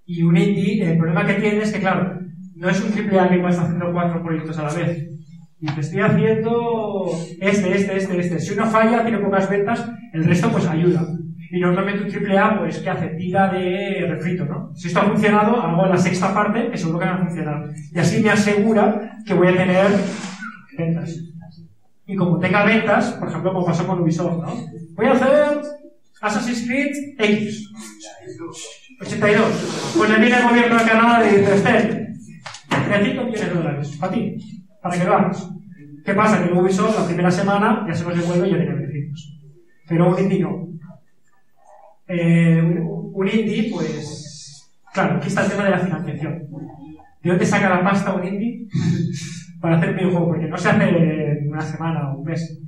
[0.05, 2.19] Y un indie, el problema que tiene es que, claro,
[2.55, 5.07] no es un triple A que vas haciendo cuatro proyectos a la vez.
[5.61, 7.05] Y te estoy haciendo
[7.39, 8.39] este, este, este, este.
[8.39, 11.05] Si uno falla, tiene pocas ventas, el resto pues ayuda.
[11.51, 13.07] Y normalmente un triple A, pues, que hace?
[13.09, 14.73] Tira de refrito, ¿no?
[14.75, 17.69] Si esto ha funcionado, hago la sexta parte, que seguro que va a funcionar.
[17.91, 19.87] Y así me asegura que voy a tener
[20.77, 21.17] ventas.
[22.09, 24.51] Y como tenga ventas, por ejemplo, como pasó con Ubisoft, ¿no?
[24.95, 25.61] Voy a hacer
[26.19, 27.71] Assassin's Creed X.
[28.99, 29.93] 82.
[29.95, 32.15] Pues le viene el gobierno de Canadá y dice, este,
[32.67, 34.37] 35 millones de dólares, para ti,
[34.81, 35.49] para que lo hagas.
[36.03, 36.43] ¿Qué pasa?
[36.43, 39.39] Que Ubisoft la primera semana ya se los devuelve y ya tiene beneficios.
[39.87, 40.67] Pero un indie no.
[42.07, 46.47] Eh, un, un indie, pues, claro, aquí está el tema de la financiación.
[47.21, 48.67] ¿De dónde saca la pasta un indie
[49.59, 50.27] para hacer videojuego?
[50.27, 52.59] Porque no se hace en una semana o un mes.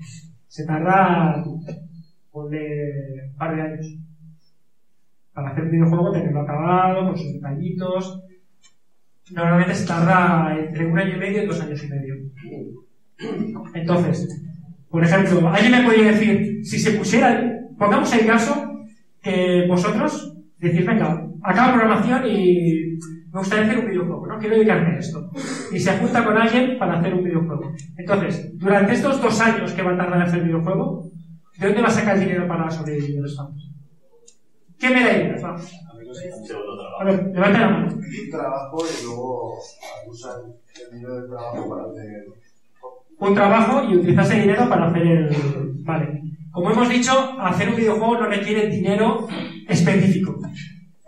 [0.48, 1.66] Se tarda un
[3.38, 3.98] par de años.
[5.34, 8.24] Para hacer un videojuego, tenerlo acabado, con sus detallitos.
[9.32, 12.16] Normalmente se tarda entre un año y medio y dos años y medio.
[13.74, 14.28] Entonces,
[14.90, 18.70] por ejemplo, alguien me podría decir, si se pusiera, pongamos el caso
[19.22, 23.00] que vosotros decís, venga, acaba programación y
[23.32, 24.40] me gustaría hacer un videojuego, ¿no?
[24.40, 25.32] Quiero dedicarme a esto.
[25.72, 27.72] Y se junta con alguien para hacer un videojuego.
[27.98, 31.10] Entonces, durante estos dos años que va a tardar en hacer el videojuego,
[31.58, 33.70] ¿de dónde va a sacar el dinero para sobrevivir los fans?
[34.78, 35.42] ¿Qué me da ideas?
[35.42, 35.72] Vamos.
[37.00, 37.94] A ver, levanta la mano.
[37.94, 39.60] Un trabajo y luego
[40.08, 42.26] usar el dinero del trabajo para hacer.
[43.20, 45.30] Un trabajo y utilizar ese dinero para hacer el.
[45.84, 46.22] Vale.
[46.52, 49.26] Como hemos dicho, hacer un videojuego no requiere dinero
[49.70, 50.38] específico.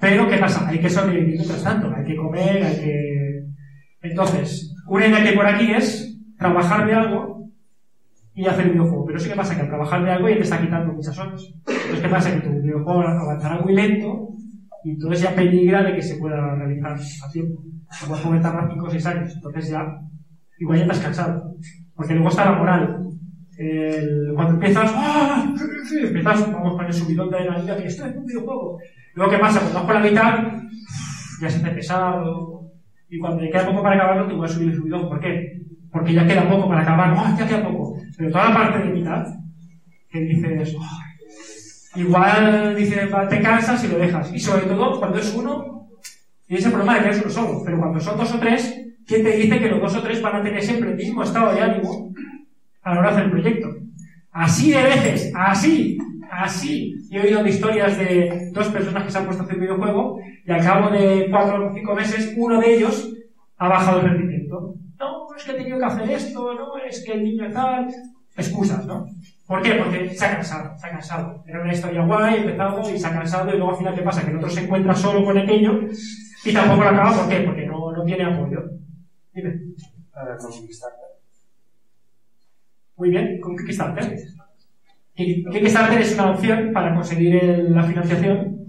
[0.03, 0.67] Pero, ¿qué pasa?
[0.67, 1.91] Hay que sobrevivir mientras tanto.
[1.95, 3.43] Hay que comer, hay que.
[4.01, 7.49] Entonces, una idea que por aquí es trabajar de algo
[8.35, 9.05] y hacer videojuego.
[9.05, 11.41] Pero sí que pasa que al trabajar de algo ya te está quitando muchas horas.
[11.67, 12.33] Entonces, ¿qué pasa?
[12.33, 14.29] Que tu videojuego avanzará muy lento
[14.83, 17.63] y entonces ya peligra de que se pueda realizar a tiempo.
[18.01, 19.33] Como puede tardar 5 o 6 años.
[19.35, 19.85] Entonces ya,
[20.59, 21.55] igual ya has cansado.
[21.95, 22.99] Porque luego está la moral.
[23.57, 25.53] El- cuando empiezas, ¡ah!
[25.91, 28.79] Empiezas, vamos con el subidón de vida que esto es un videojuego.
[29.15, 29.59] Luego, ¿qué pasa?
[29.59, 30.53] Cuando vas por la mitad,
[31.41, 32.71] ya se te pesado.
[33.09, 35.07] Y cuando te queda poco para acabarlo, te voy a subir el subidón.
[35.07, 35.61] ¿Por qué?
[35.91, 37.13] Porque ya queda poco para acabar.
[37.15, 37.35] ¡Ah!
[37.37, 37.97] Ya queda poco.
[38.17, 39.25] Pero toda la parte de mitad,
[40.09, 40.99] que dices, ¡ah!
[41.95, 44.33] igual dices, te cansas y lo dejas.
[44.33, 45.89] Y sobre todo, cuando es uno,
[46.47, 47.61] tienes el problema de que eres uno solo.
[47.63, 50.37] Pero cuando son dos o tres, ¿quién te dice que los dos o tres van
[50.37, 52.11] a tener siempre el mismo estado de ánimo
[52.81, 53.67] a la hora de hacer el proyecto?
[54.33, 55.97] Así de veces, así,
[56.31, 56.95] así.
[57.11, 60.63] He oído historias de dos personas que se han puesto a hacer videojuego y al
[60.63, 63.13] cabo de cuatro o cinco meses, uno de ellos
[63.57, 64.73] ha bajado el rendimiento.
[64.99, 67.87] No, es que he tenido que hacer esto, no, es que el niño tal.
[68.35, 69.05] Excusas, ¿no?
[69.45, 69.75] ¿Por qué?
[69.75, 71.43] Porque se ha cansado, se ha cansado.
[71.45, 74.23] Era una historia guay, empezamos y se ha cansado y luego al final, ¿qué pasa?
[74.23, 75.81] Que el otro se encuentra solo con aquello
[76.43, 77.15] y tampoco lo acaba.
[77.15, 77.41] ¿Por qué?
[77.41, 78.63] Porque no, no tiene apoyo.
[79.31, 79.59] Dime.
[80.11, 80.91] Para conquistar.
[83.03, 84.15] Muy bien, con Kickstarter.
[85.13, 88.59] Ki- Kickstarter es una opción para conseguir el- la financiación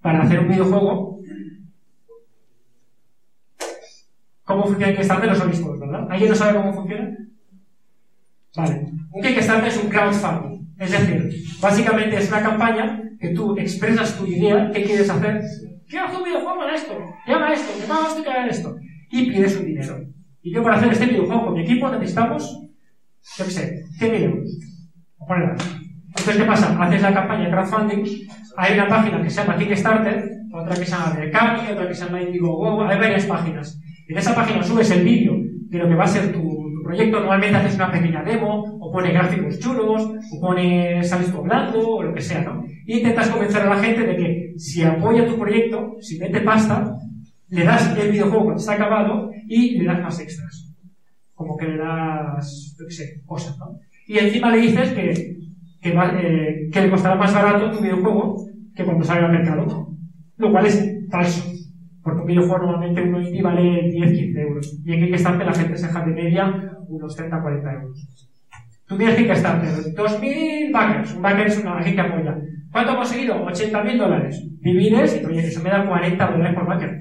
[0.00, 1.20] para hacer un videojuego.
[4.44, 5.28] ¿Cómo funciona Kickstarter?
[5.28, 6.06] Lo sabéis todos, ¿verdad?
[6.10, 7.18] ¿Alguien no sabe cómo funciona?
[8.56, 8.86] Vale.
[9.12, 10.66] Un Kickstarter es un crowdfunding.
[10.78, 15.42] Es decir, básicamente es una campaña que tú expresas tu idea, qué quieres hacer.
[15.86, 16.92] Quiero hacer un videojuego de esto,
[17.26, 18.76] haga esto, que haga esto, que haga esto.
[19.10, 19.98] Y pides un dinero.
[20.40, 22.58] Y yo para hacer este videojuego con mi equipo necesitamos
[23.38, 24.58] yo qué sé, 100.000 euros.
[25.28, 25.54] Algo.
[26.08, 26.82] Entonces, ¿qué pasa?
[26.82, 28.04] Haces la campaña de crowdfunding,
[28.56, 32.04] hay una página que se llama Kickstarter, otra que se llama Mercami, otra que se
[32.04, 33.80] llama Indiegogo, hay varias páginas.
[34.08, 37.56] En esa página subes el vídeo de lo que va a ser tu, proyecto, normalmente
[37.56, 42.20] haces una pequeña demo, o pone gráficos chulos, o pone, sales hablando, o lo que
[42.20, 42.64] sea, ¿no?
[42.84, 46.92] Y intentas convencer a la gente de que si apoya tu proyecto, si mete pasta,
[47.48, 50.71] le das el videojuego cuando está acabado y le das más extras
[51.42, 53.78] como que le das, yo qué sé, cosas, ¿no?
[54.06, 55.10] Y encima le dices que,
[55.82, 59.88] eh, que le costará más barato tu videojuego que cuando salga al mercado.
[60.36, 61.50] Lo cual es falso.
[62.02, 64.80] Porque un videojuego normalmente uno indie vale 10-15 euros.
[64.84, 68.28] Y en Kickstarter la gente se deja de media unos 30-40 euros.
[68.86, 71.14] Tú tienes Kickstarter, 2.000 backers.
[71.14, 72.38] Un backer es una alguien que apoya.
[72.72, 73.46] ¿Cuánto he conseguido?
[73.46, 74.48] 80.000 dólares.
[74.60, 76.98] Divides y, oye, eso me da 40 dólares por backer.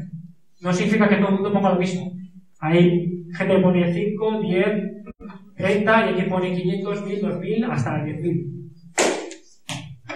[0.62, 2.12] No significa que todo el mundo ponga lo mismo.
[2.60, 4.68] Hay gente pone 5, 10,
[5.58, 8.48] 30 y hay que pone 500, 1000, 2000 hasta 10.000.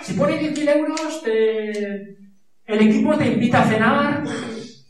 [0.01, 2.17] Si pones 10.000 euros, te-
[2.67, 4.23] el equipo te invita a cenar.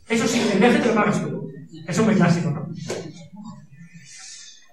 [0.08, 1.48] Eso sí, el viaje te lo pagas tú.
[1.86, 2.68] Eso es muy clásico, ¿no?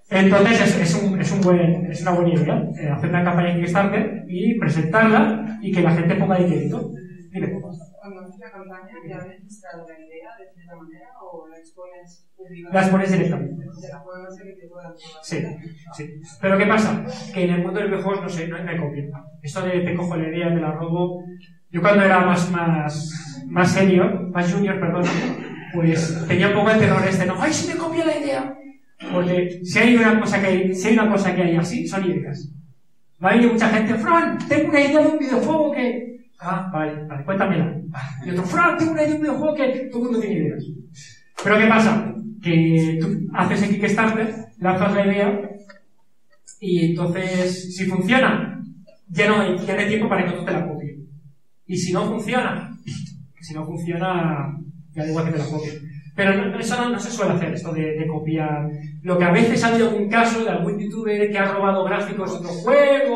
[0.09, 3.51] Entonces es, es un, es, un buen, es una buena idea eh, hacer una campaña
[3.51, 6.91] en Kickstarter y presentarla y que la gente ponga dinerito.
[7.31, 7.59] Dime.
[8.03, 12.27] Cuando haces la campaña, ¿ya has registrado la idea de cierta manera o la expones
[12.35, 12.75] públicamente?
[12.75, 13.63] La expones directamente.
[13.63, 14.03] De la
[14.41, 14.93] en que te puedan.
[15.21, 15.37] Sí,
[15.95, 16.21] sí.
[16.41, 17.05] Pero ¿qué pasa?
[17.33, 19.03] Que en el mundo de los videojuegos no sé, no hay, no hay copia.
[19.41, 21.23] Esto de te cojo la idea, te la robo.
[21.71, 25.05] Yo cuando era más, más, más senior, más junior, perdón,
[25.73, 27.41] pues tenía un poco de terror este, ¿no?
[27.41, 28.53] ¡Ay, si me copia la idea!
[29.13, 32.03] Porque si hay una cosa que hay, si hay una cosa que hay así, son
[32.03, 32.51] ideas.
[33.23, 36.12] Va a venir mucha gente, Fran, tengo una idea de un videojuego que...
[36.45, 37.77] Ah, vale, vale, cuéntamela.
[38.25, 40.63] Y otro, Fran, tengo una idea de un videojuego que todo el mundo tiene ideas.
[41.43, 42.13] Pero ¿qué pasa?
[42.41, 45.49] Que tú haces el Kickstarter, lanzas la idea
[46.59, 48.61] y entonces, si funciona,
[49.09, 50.97] ya no hay, ya no hay tiempo para que otro te la copie.
[51.65, 52.69] Y si no funciona,
[53.41, 54.57] si no funciona,
[54.93, 55.71] ya da igual que te la copie.
[56.15, 58.69] Pero no- eso no, no se suele hacer, esto de, de copiar.
[59.01, 62.31] Lo que a veces ha habido algún caso de algún youtuber que ha robado gráficos
[62.31, 63.15] de otro juego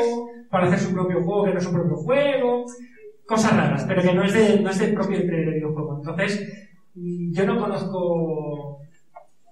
[0.50, 2.66] para hacer su propio juego que no es su propio juego.
[3.28, 5.98] Cosas raras, pero que no es, de, no es del propio entre el videojuego.
[5.98, 8.80] Entonces, yo no conozco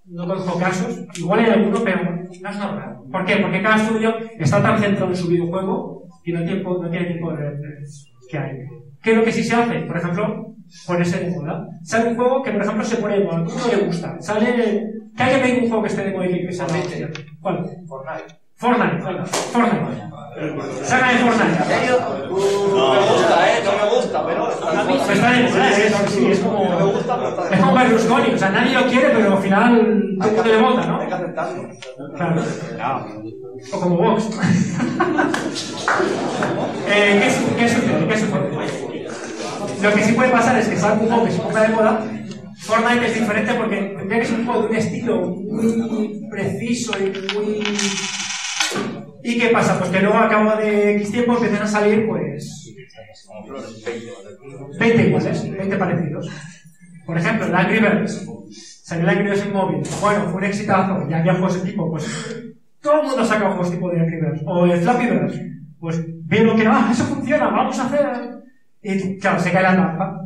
[0.07, 2.97] no conozco casos, igual hay alguno, pero no es normal.
[3.11, 3.37] ¿Por qué?
[3.37, 7.33] Porque cada estudio está tan centrado en su videojuego que no, tiempo, no tiene tiempo
[7.33, 7.83] de
[8.29, 8.57] qué hay.
[9.01, 9.81] ¿Qué es lo que sí se hace?
[9.81, 11.67] Por ejemplo, ponerse de moda.
[11.83, 14.19] Sale un juego que, por ejemplo, se pone de moda, a uno le gusta.
[14.19, 14.91] Sale.
[15.15, 17.09] Que me diga un juego que esté de moda y que sea la
[17.39, 17.65] ¿Cuál?
[17.87, 18.35] Fortnite.
[18.55, 20.15] Fortnite, venga, Fortnite.
[20.83, 21.59] Saga de Fortnite.
[22.27, 24.49] No me gusta, eh, no me gusta, pero.
[24.85, 25.93] Pues está de moda, ¿eh?
[26.09, 26.91] Sí, es como.
[27.49, 30.61] Es como Berlusconi, o sea, nadie lo quiere, pero al final todo el mundo le
[30.61, 30.99] vota, ¿no?
[30.99, 31.69] Hay que aceptarlo.
[32.15, 32.43] Claro.
[33.71, 34.25] O como Vox.
[36.89, 38.07] eh, ¿qué, ¿Qué sucede?
[38.07, 38.51] ¿Qué sucede?
[39.81, 42.01] Lo que sí puede pasar es que salga un juego que se ponga de moda.
[42.57, 47.13] Fortnite es diferente porque tendría que ser un juego de un estilo muy preciso y
[47.35, 47.63] muy...
[49.27, 49.79] ¿Y qué pasa?
[49.79, 52.71] Pues que luego a cabo de X tiempo empiezan a salir, pues...
[54.79, 56.29] 20 iguales, 20 parecidos.
[57.07, 58.23] Por ejemplo, el Angry Birds.
[58.83, 59.81] Salió el Angry Birds en móvil.
[59.99, 61.09] Bueno, fue un exitazo.
[61.09, 62.05] Ya había juegos de tipo, pues...
[62.79, 64.43] Todo el mundo saca juegos tipo de Angry Birds.
[64.45, 65.41] O el Flappy Birds.
[65.79, 68.43] Pues vieron que, ah, eso funciona, vamos a hacer...
[68.83, 70.21] Y claro, se cae la trampa.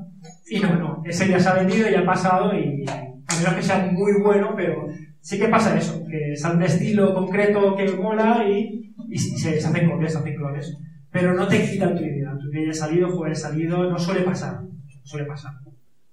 [0.49, 1.03] Y no, no.
[1.05, 2.83] Ese ya se ha vendido, ya ha pasado y...
[2.85, 4.87] A menos que sea muy bueno, pero
[5.29, 6.03] sí que pasa eso.
[6.09, 10.75] Que sale un estilo concreto que mola y, se, hacen copias, se hacen clones.
[11.11, 12.35] Pero no te quitan tu idea.
[12.39, 14.63] Tu idea ya ha salido, ha salido, no suele pasar.
[14.63, 15.53] No suele pasar.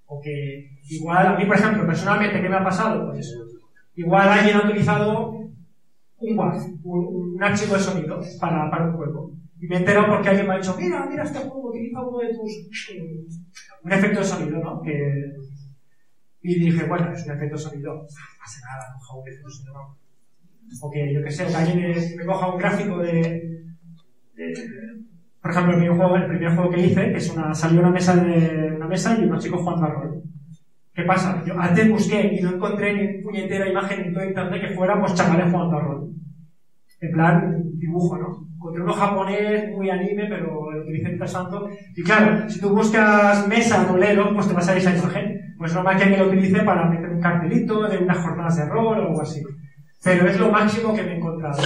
[0.06, 3.10] O que igual, a mí, por ejemplo, personalmente, ¿qué me ha pasado?
[3.10, 3.34] Pues
[3.94, 5.30] igual alguien ha utilizado
[6.18, 9.32] un WAV, un, archivo de sonido para, para un juego.
[9.60, 12.18] Y me he enterado porque alguien me ha dicho, mira, mira este juego, utiliza uno
[12.18, 12.90] de tus...
[12.92, 13.24] eh,
[13.82, 14.82] un efecto de sonido, ¿no?
[14.82, 15.32] Que...
[16.48, 18.02] Y dije, bueno, es un efecto sonido, no
[18.38, 19.96] pasa nada, coja un efecto sonido.
[20.80, 23.64] O que, yo qué sé, que alguien me, coja un gráfico de,
[25.42, 27.90] por ejemplo, el primer juego, el primer juego que hice, que es una, salió una
[27.90, 30.22] mesa de una mesa y unos chicos jugando a rol.
[30.94, 31.42] ¿Qué pasa?
[31.44, 35.14] Yo antes busqué y no encontré ni puñetera imagen en todo internet que fuera pues
[35.14, 36.10] chavales jugando a rol.
[37.00, 38.45] En plan, dibujo, ¿no?
[38.66, 41.68] Encontré uno japonés, muy anime, pero lo utilicé mientras tanto.
[41.94, 45.54] Y claro, si tú buscas mesa, rolero, pues te vas a esa imagen.
[45.56, 48.98] Pues normal que alguien lo utilice para meter un cartelito de unas jornadas de rol
[48.98, 49.40] o algo así.
[50.02, 51.62] Pero es lo máximo que me he encontrado.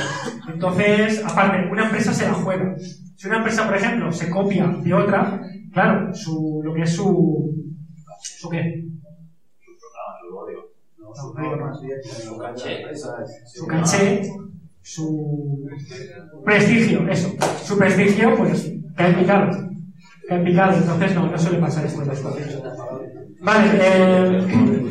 [0.53, 2.75] Entonces, aparte, una empresa se la juega.
[2.79, 5.41] Si una empresa, por ejemplo, se copia de otra,
[5.73, 7.51] claro, su, lo que es su...
[8.21, 8.85] ¿Su qué?
[11.15, 12.83] Su caché.
[13.47, 14.23] Su caché,
[14.83, 15.69] su
[16.45, 17.35] prestigio, eso.
[17.63, 19.51] Su prestigio, pues, cae en picado.
[20.29, 22.63] Cae en picado, entonces no, no suele pasar esto de las cosas.
[23.41, 24.91] Vale, eh,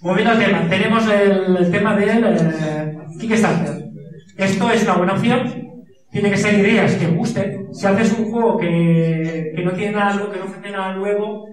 [0.00, 3.90] volviendo al tema, tenemos el, tema del eh, Kickstarter.
[4.36, 5.70] Esto es una buena opción,
[6.10, 7.74] tiene que ser ideas que gusten.
[7.74, 11.46] Si haces un juego que, que no tiene nada, que no ofrece nada nuevo,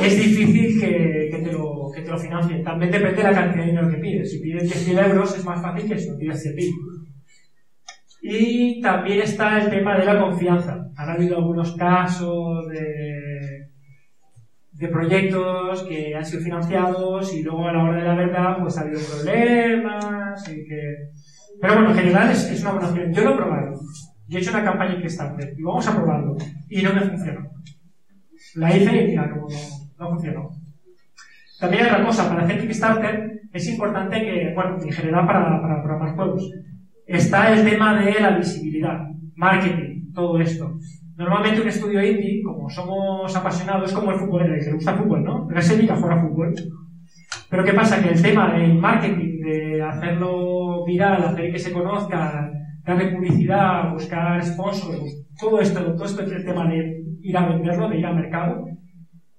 [0.00, 1.15] es difícil que
[2.06, 2.62] lo, financien.
[2.62, 4.30] También depende de la cantidad de dinero que pides.
[4.30, 6.72] Si pides 10.000 euros es más fácil que si no pides 100.000.
[8.22, 10.88] Y también está el tema de la confianza.
[10.96, 13.68] Han habido algunos casos de,
[14.72, 18.76] de proyectos que han sido financiados y luego a la hora de la verdad pues
[18.76, 21.10] ha habido problemas y que...
[21.60, 23.12] Pero bueno, en general es, es una buena opción.
[23.12, 23.80] Yo lo he probado.
[24.28, 26.36] Yo he hecho una campaña Kickstarter y vamos a probarlo.
[26.68, 27.50] Y no me funcionó.
[28.56, 29.56] La hice y mira, como no,
[29.98, 30.65] no funcionó.
[31.58, 36.14] También otra cosa, para hacer Kickstarter es importante que, bueno, en general para, para programar
[36.14, 36.50] juegos,
[37.06, 39.00] está el tema de la visibilidad,
[39.34, 40.76] marketing, todo esto.
[41.16, 44.92] Normalmente un estudio indie, como somos apasionados, es como el fútbol, el que le gusta
[44.92, 45.46] el fútbol, ¿no?
[45.48, 46.54] Pero se dedica a jugar a fútbol.
[47.48, 48.02] Pero ¿qué pasa?
[48.02, 52.50] Que el tema del marketing, de hacerlo viral, hacer que se conozca,
[52.84, 57.88] darle publicidad, buscar sponsors, todo esto, todo esto es el tema de ir a venderlo,
[57.88, 58.66] de ir al mercado,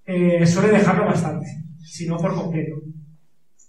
[0.06, 1.46] eh, suele dejarlo bastante,
[1.88, 2.76] si no por completo.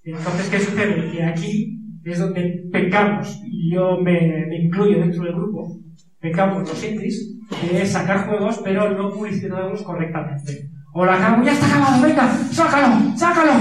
[0.04, 1.10] Entonces, ¿qué sucede?
[1.10, 5.78] Que aquí es donde pecamos, y yo me, me incluyo dentro del grupo,
[6.18, 7.34] pecamos los indies,
[7.70, 10.70] de sacar juegos, pero no publicitarlos correctamente.
[10.94, 13.52] O la acabo, ya está acabado, venga, sácalo, sácalo.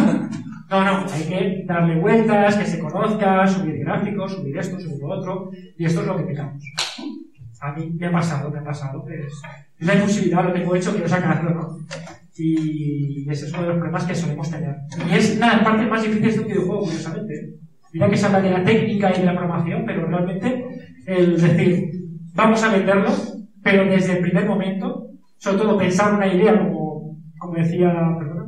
[0.70, 5.10] No, no, hay que darle vueltas, que se conozca, subir gráficos, subir esto, subir lo
[5.10, 6.64] otro, y esto es lo que pecamos.
[7.62, 9.34] A mí me ha pasado, me ha pasado, es,
[9.80, 11.78] es la imposibilidad, lo tengo hecho, quiero sacarlo, ¿no?
[12.40, 14.76] Y ese es uno de los problemas que solemos tener.
[15.10, 17.34] Y es la parte más difícil de un videojuego, curiosamente.
[17.94, 20.66] Mira que se habla de la técnica y de la programación, pero realmente
[21.06, 21.92] el decir,
[22.34, 23.12] vamos a venderlo,
[23.64, 28.46] pero desde el primer momento, sobre todo pensar una idea como, como decía, perdona.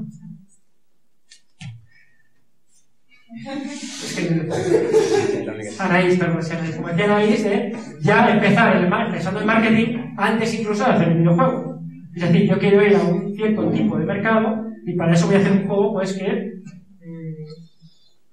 [5.79, 10.59] Anaís, perdón, si Anaís, como decía Anaís, de ya empezar el, pensando en marketing antes
[10.59, 11.78] incluso de hacer el videojuego.
[12.15, 15.35] Es decir, yo quiero ir a un cierto tipo de mercado y para eso voy
[15.35, 16.49] a hacer un juego pues que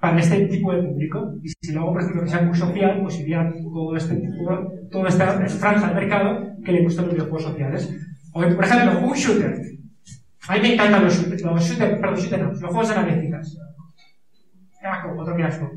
[0.01, 1.35] para este tipo de público.
[1.43, 5.09] Y si luego, por ejemplo, que sea muy social, pues iría todo este tipo, toda
[5.09, 7.93] esta franja de mercado que le gustan los videojuegos sociales.
[8.33, 9.55] O, por ejemplo, un shooter.
[10.49, 13.59] A mí me encantan los shooters, los shooters, perdón, shooters no, los juegos de navecitas.
[14.83, 15.73] Asco, otro que asco.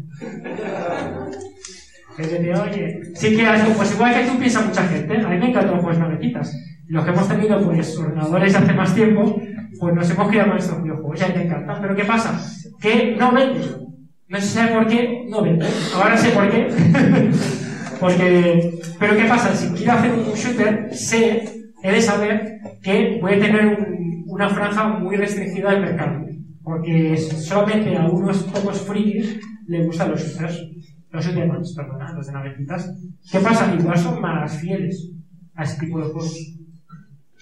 [2.20, 5.76] oye, sí que asco, pues igual que tú piensas mucha gente, a mí me encantan
[5.76, 6.69] los juegos de.
[6.90, 9.40] Los que hemos tenido, pues, ordenadores hace más tiempo,
[9.80, 11.82] pues nos hemos criado con estos videojuegos, ya te encantan.
[11.82, 12.42] Pero ¿qué pasa?
[12.82, 13.62] Que no venden.
[14.28, 15.68] No sé por qué, no vende.
[15.96, 16.68] Ahora sé por qué.
[18.00, 19.54] Porque, pero ¿qué pasa?
[19.54, 21.44] Si quiero hacer un shooter, sé,
[21.84, 23.78] he de saber que puede tener
[24.26, 26.26] una franja muy restringida del mercado.
[26.64, 30.60] Porque solamente a unos pocos frikis le gustan los shooters.
[31.12, 32.96] Los shooters, perdona, los de navecitas.
[33.32, 33.76] ¿Qué pasa?
[33.78, 35.12] Igual son más fieles
[35.56, 36.59] a ese tipo de juegos.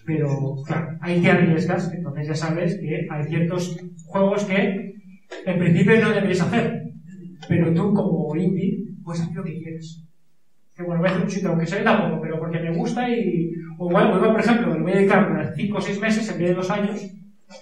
[0.08, 4.94] Pero, claro, hay que arriesgas, entonces ya sabes que hay ciertos juegos que
[5.46, 6.82] en principio no deberías hacer.
[7.50, 10.02] Pero tú, como indie, puedes hacer lo que quieres.
[10.74, 13.52] Que bueno, voy a hacer un shooter, aunque sea tampoco, pero porque me gusta y.
[13.78, 16.56] O bueno, por ejemplo, me voy a dedicar 5 o 6 meses en vez de
[16.56, 17.02] 2 años.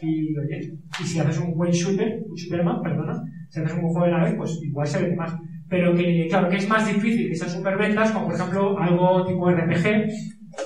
[0.03, 3.81] Y oye, y si haces un buen shooter, un shooter más, perdona, si haces un
[3.81, 5.33] buen juego de nave, pues igual se ve más.
[5.67, 9.49] Pero que, claro, que es más difícil que sean superventas, como por ejemplo algo tipo
[9.49, 10.09] RPG,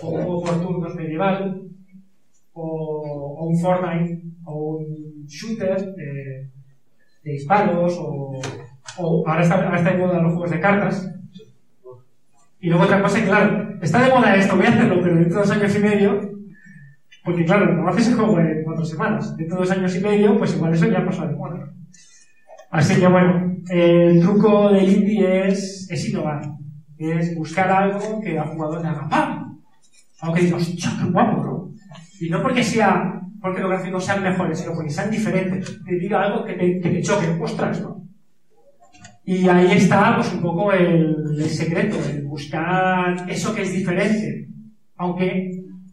[0.01, 1.61] o un juego por turnos medieval,
[2.53, 5.93] o, un Fortnite, o un shooter.
[5.97, 6.49] Eh,
[7.23, 8.41] de disparos o,
[8.97, 11.11] o ahora, está, ahora está de moda los juegos de cartas.
[12.61, 15.47] Y luego otra cosa, claro, está de moda esto, voy a hacerlo, pero dentro de
[15.47, 16.31] dos años y medio,
[17.23, 20.37] porque claro, no haces el juego en cuatro semanas, dentro de dos años y medio,
[20.37, 21.71] pues igual eso ya pasó de moda.
[22.71, 26.41] Así que bueno, el truco del indie es, es innovar,
[26.97, 29.38] es buscar algo que al jugador le haga ¡pam!
[30.21, 31.73] Algo que digas, qué guapo, ¿no?
[32.19, 36.23] Y no porque sea porque los gráficos sean mejores, sino porque sean diferentes, que diga
[36.23, 38.03] algo que te, que te choque, ostras, ¿no?
[39.23, 44.47] Y ahí está, pues, un poco el, secreto, el buscar eso que es diferente.
[44.97, 45.51] Aunque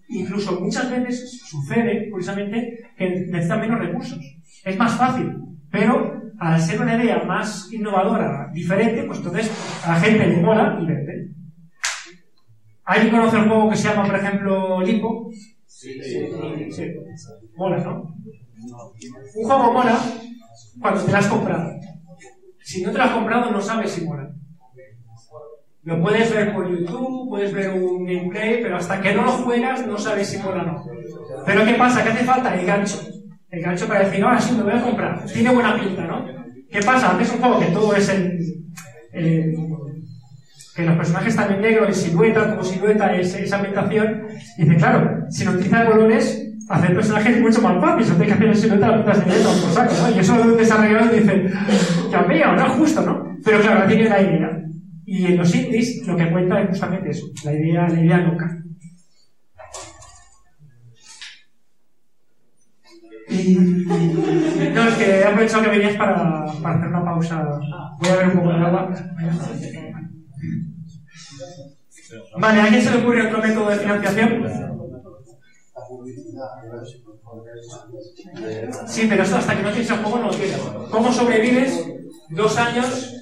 [0.08, 4.18] incluso muchas veces sucede, curiosamente, que necesitan menos recursos.
[4.64, 5.34] Es más fácil,
[5.70, 9.50] pero al ser una idea más innovadora, diferente, pues entonces
[9.84, 11.28] a la gente le mola y vende.
[12.86, 15.30] ¿Alguien conoce el juego que se llama, por ejemplo, Limbo?
[15.66, 16.84] Sí, sí, sí.
[17.56, 18.14] Mola, ¿no?
[19.34, 20.00] Un juego mola
[20.80, 21.70] cuando te lo has comprado.
[22.62, 24.30] Si no te lo has comprado, no sabes si mola.
[25.82, 29.86] Lo puedes ver por YouTube, puedes ver un gameplay, pero hasta que no lo juegas,
[29.86, 30.84] no sabes si mola o no.
[31.44, 32.02] Pero ¿qué pasa?
[32.04, 32.54] ¿Qué hace falta?
[32.54, 33.00] El gancho.
[33.50, 35.24] El gancho para decir, ahora sí, me voy a comprar.
[35.26, 36.24] Tiene buena pinta, ¿no?
[36.70, 37.18] ¿Qué pasa?
[37.20, 38.38] Es un juego que todo es en,
[40.76, 44.26] que los personajes están en negro, en silueta, como silueta es esa ambientación,
[44.58, 48.32] y dice, claro, si no utilizas colores, hacer personajes mucho más fácil, no tienes que
[48.34, 50.14] hacer en silueta las putas de negro, por saco, ¿no?
[50.14, 51.50] Y eso lo desarrollado y dice,
[52.10, 53.36] Dios mío, no es justo, ¿no?
[53.42, 54.50] Pero claro, tiene la idea.
[55.06, 58.58] Y en los indies lo que cuenta es justamente eso, la idea, la idea loca.
[64.74, 67.44] No, es que he aprovechado que venías para, para hacer una pausa.
[67.98, 68.92] Voy a ver un poco de agua.
[72.38, 74.46] Vale, ¿a quién se le ocurre otro método de financiación?
[78.86, 80.60] Sí, pero hasta que no tienes el juego no lo tienes.
[80.90, 81.86] ¿Cómo sobrevives
[82.30, 83.12] dos años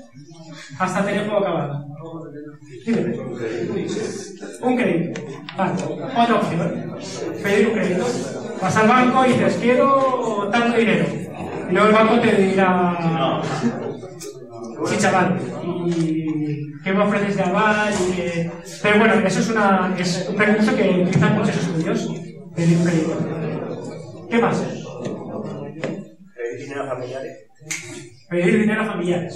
[0.79, 1.87] Hasta tener juego acabado.
[4.63, 5.21] Un crédito.
[5.57, 5.73] Vale.
[5.83, 6.97] Otra opción.
[7.43, 8.07] Pedir un crédito.
[8.61, 11.07] Vas al banco y dices, quiero tanto dinero.
[11.71, 13.43] Y luego el banco te dirá,
[14.87, 15.39] sí, chaval,
[15.87, 17.95] ¿y qué me ofreces de aval?
[18.09, 18.51] Y que...
[18.83, 22.09] Pero bueno, eso es, una, es un recurso que utilizan muchos estudios.
[22.55, 24.27] Pedir un crédito.
[24.31, 24.63] ¿Qué más?
[26.37, 27.39] Pedir dinero a familiares.
[28.29, 29.35] Pedir dinero a familiares.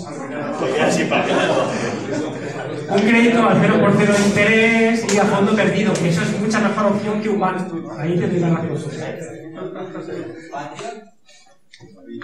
[2.91, 6.87] Un crédito al 0% de interés y a fondo perdido, que eso es mucha mejor
[6.87, 7.93] opción que un banco.
[7.99, 8.93] Ahí te doy la razón.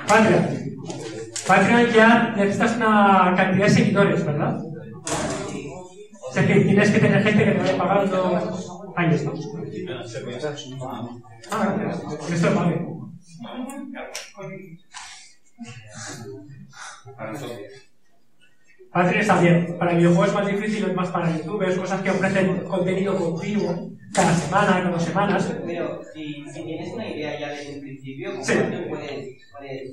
[0.07, 0.75] Patreon.
[1.47, 4.59] Patreon ya necesitas una cantidad de seguidores, ¿verdad?
[4.62, 8.40] O sea que tienes que tener gente que te vaya pagando.
[8.97, 9.32] Ahí está.
[11.51, 12.12] Ah, gracias.
[12.32, 12.86] Esto es vale.
[18.92, 19.76] Patreon está bien.
[19.78, 24.34] Para videojuegos es más difícil, es más para youtubers, cosas que ofrecen contenido continuo, cada
[24.34, 25.53] semana, cada dos semanas.
[25.66, 28.53] Pero si, si tienes una idea ya desde el principio, ¿cómo Sí.
[28.88, 29.92] puede, puede,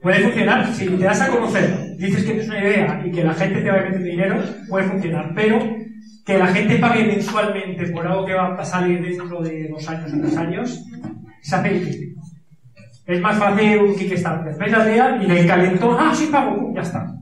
[0.00, 0.72] puede funcionar?
[0.72, 3.70] Si te das a conocer, dices que tienes una idea y que la gente te
[3.70, 5.58] va a meter dinero, puede funcionar, pero
[6.24, 10.12] que la gente pague mensualmente por algo que va a salir dentro de dos años
[10.12, 10.84] o tres años,
[11.42, 12.16] se hace difícil.
[13.06, 14.56] Es más fácil un Kickstarter.
[14.56, 17.12] Ves la idea y del calentón, ah, sí pago, ya está.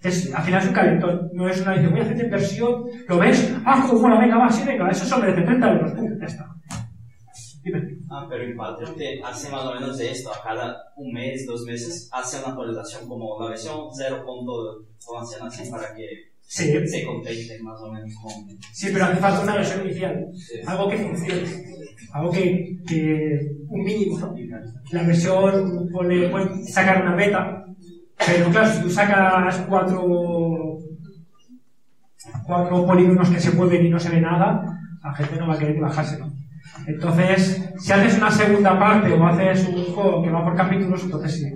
[0.00, 3.18] Es, al final es un calentón, no es una dice, voy a hacer inversión, lo
[3.18, 6.51] ves, ah, como bueno, venga, va, sí, venga, eso son de 30 euros, ya está.
[8.10, 11.62] Ah, pero en Patreon te hace más o menos esto, a cada un mes, dos
[11.64, 14.22] meses, hace una actualización como la versión 0.
[14.24, 16.70] ¿Cómo hacen así para que Sí.
[16.86, 18.32] se contenten más o menos con...
[18.72, 20.26] Sí, pero hace falta una versión inicial,
[20.66, 21.42] algo que funcione,
[22.12, 24.34] algo que, que un mínimo, ¿no?
[24.90, 27.64] La versión pone, pueden sacar una beta,
[28.18, 30.78] pero claro, si tú sacas cuatro,
[32.46, 35.58] cuatro polígonos que se mueven y no se ve nada, la gente no va a
[35.58, 36.31] querer bajarse, ¿no?
[36.86, 41.34] Entonces, si haces una segunda parte o haces un juego que va por capítulos, entonces
[41.36, 41.52] sí.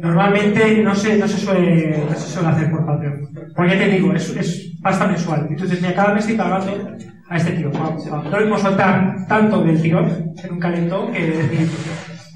[0.00, 3.28] Normalmente no se, no se, suele, no se suele hacer por Patreon.
[3.54, 5.46] Porque te digo, es, es pasta mensual.
[5.50, 6.96] Entonces, mira, cada mes estoy pagando
[7.28, 7.70] a este tío.
[7.70, 11.68] No lo mismo soltar tanto del tirón en un calentón que decir,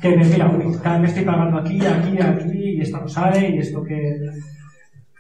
[0.01, 3.59] que decir, mira, cada mes estoy pagando aquí, aquí, aquí, y esto no sale, y
[3.59, 4.15] esto que.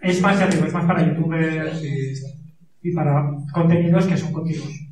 [0.02, 3.24] Es más, ya digo, es más para youtubers y, y para
[3.54, 4.83] contenidos que son continuos.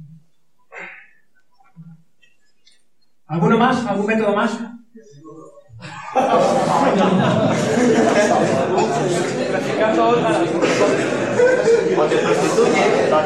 [3.33, 3.87] ¿Alguno más?
[3.87, 4.61] ¿Algún método más?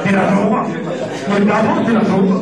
[0.05, 0.67] De la droga.
[1.35, 1.83] ¿Del pago?
[1.85, 2.37] De la droga.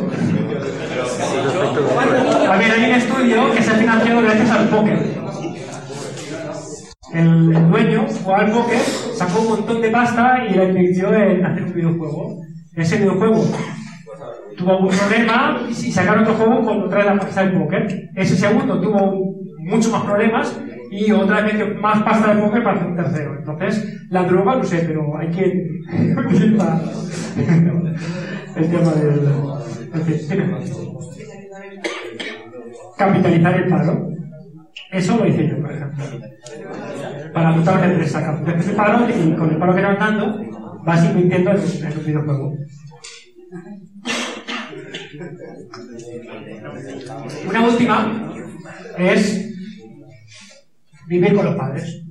[2.53, 4.99] A ver, hay un estudio que se ha financiado gracias al póker.
[7.13, 8.79] El, el dueño jugaba al póker,
[9.15, 12.41] sacó un montón de pasta y la invirtió en hacer un videojuego.
[12.75, 13.43] Ese videojuego
[14.57, 18.09] tuvo algún problema y sacaron otro juego con otra de la pasta del póker.
[18.15, 20.59] Ese segundo tuvo muchos más problemas
[20.91, 23.35] y otra vez más pasta de póker para hacer un tercero.
[23.37, 25.43] Entonces, la droga, no sé, pero hay que
[28.55, 29.27] el tema del...
[32.97, 34.09] Capitalizar el paro.
[34.91, 36.05] Eso lo hice yo, por ejemplo.
[37.33, 38.23] Para montar una empresa.
[38.23, 40.55] Capitalizas el paro y con el paro que vas dando
[40.85, 42.53] vas invirtiendo en, en un videojuego.
[47.47, 48.33] Una última
[48.97, 49.45] es
[51.07, 52.01] vivir con los padres.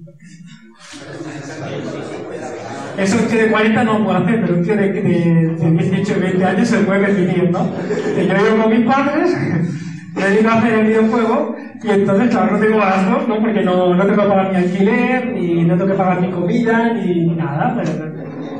[2.97, 6.16] Eso un tío de 40 no puede hacer, pero un tío de, de, de 18
[6.16, 7.68] y 20 años se puede permitir, ¿no?
[8.16, 9.37] Yo vivo con mis padres,
[10.14, 13.41] me dedico a hacer el videojuego y entonces, claro, no tengo gastos, ¿no?
[13.41, 16.93] Porque no, no tengo que pagar mi alquiler, ni no tengo que pagar mi comida,
[16.95, 17.82] ni nada,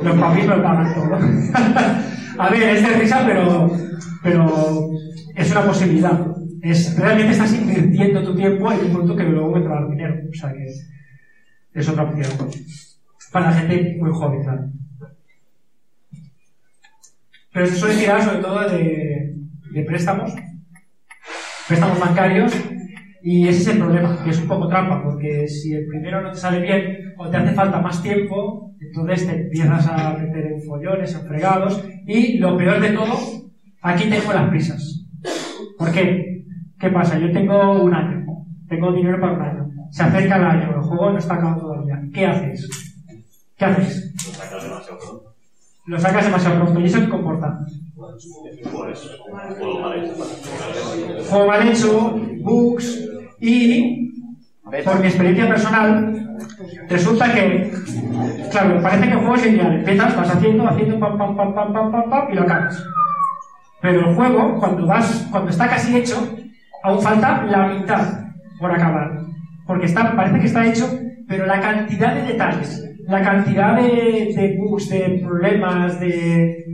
[0.03, 1.17] los papis me pagan todo.
[2.37, 3.71] a ver, es de risa, pero,
[4.23, 4.91] pero
[5.35, 6.27] es una posibilidad.
[6.61, 9.89] Es, realmente estás invirtiendo tu tiempo en un producto que luego te va a dar
[9.89, 10.15] dinero.
[10.29, 10.65] O sea que
[11.73, 12.49] es otra opción.
[13.31, 14.69] Para la gente muy joven, claro.
[17.51, 19.35] Pero se suele tirar sobre todo de,
[19.71, 20.33] de préstamos,
[21.67, 22.53] préstamos bancarios,
[23.27, 26.29] y ese es el problema, que es un poco trampa, porque si el primero no
[26.29, 30.61] te sale bien o te hace falta más tiempo, entonces te empiezas a meter en
[30.61, 33.15] follones, en fregados, y lo peor de todo,
[33.81, 35.07] aquí tengo las prisas.
[35.75, 36.43] ¿Por qué?
[36.79, 37.17] ¿Qué pasa?
[37.17, 38.27] Yo tengo un año,
[38.69, 41.99] tengo dinero para un año, se acerca el año, el juego no está acabado todavía.
[42.13, 42.69] ¿Qué haces?
[43.57, 44.13] ¿Qué haces?
[45.87, 47.59] Lo sacas demasiado pronto y eso te comporta.
[51.27, 53.14] Juego mal hecho, bugs
[53.45, 54.11] y,
[54.83, 56.37] por mi experiencia personal,
[56.89, 57.71] resulta que,
[58.49, 59.75] claro, parece que el juego es lineal.
[59.75, 62.83] Empiezas, vas haciendo, haciendo, pam, pam, pam, pam, pam, pam, pam, y lo acabas.
[63.81, 66.27] Pero el juego, cuando vas, cuando está casi hecho,
[66.83, 68.19] aún falta la mitad
[68.59, 69.11] por acabar.
[69.67, 70.89] Porque está, parece que está hecho,
[71.27, 76.65] pero la cantidad de detalles, la cantidad de, bugs, de problemas, de,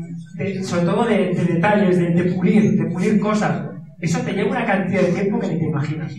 [0.63, 3.61] sobre todo de, de detalles, de, de pulir, de pulir cosas,
[3.99, 6.15] eso te lleva una cantidad de tiempo que ni te imaginas.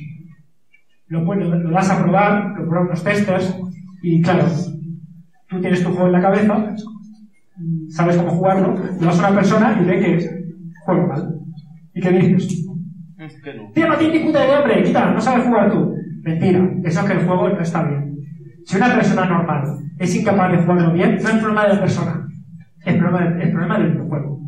[1.12, 3.54] Lo, pones- lo das a probar, lo prueban los testers,
[4.02, 4.46] y claro,
[5.48, 6.74] tú tienes tu juego en la cabeza,
[7.90, 10.44] sabes cómo jugarlo, lo das a una persona y ve que
[10.86, 11.34] juega mal.
[11.94, 12.66] ¿Y qué dices?
[13.74, 15.94] Tío, no tiene ni puta idea, hombre, quita, no sabes jugar tú.
[16.22, 18.16] Mentira, eso es que el juego no está bien.
[18.64, 19.64] Si una persona normal
[19.98, 22.26] es incapaz de jugarlo bien, no es problema de la persona,
[22.86, 24.40] es problema, de- es problema del videojuego.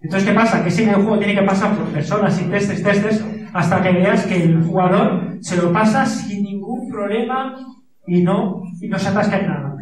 [0.00, 0.62] Entonces, ¿qué pasa?
[0.62, 3.24] Que ese videojuego tiene que pasar por personas y testes, testes,
[3.56, 7.56] hasta que veas que el jugador se lo pasa sin ningún problema
[8.06, 9.76] y no, y no se atasca en nada.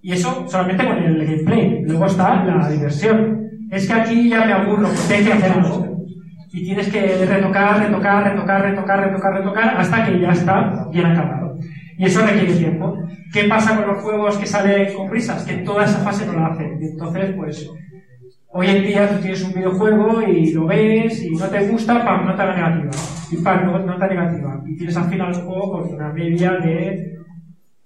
[0.00, 1.82] Y eso solamente con el gameplay.
[1.82, 3.50] Luego está la diversión.
[3.70, 6.06] Es que aquí ya me aburro, porque hay que hacer algo.
[6.52, 11.58] Y tienes que retocar, retocar, retocar, retocar, retocar, retocar, hasta que ya está bien acabado.
[11.98, 12.96] Y eso requiere tiempo.
[13.32, 15.44] ¿Qué pasa con los juegos que salen con prisas?
[15.44, 16.78] Que toda esa fase no la hacen.
[16.80, 17.70] Y entonces, pues,
[18.56, 22.26] hoy en día tú tienes un videojuego y lo ves y no te gusta, pam,
[22.26, 22.90] nota negativa.
[23.30, 24.62] Y pam, no- nota negativa.
[24.66, 27.18] Y tienes al final un juego con una media de,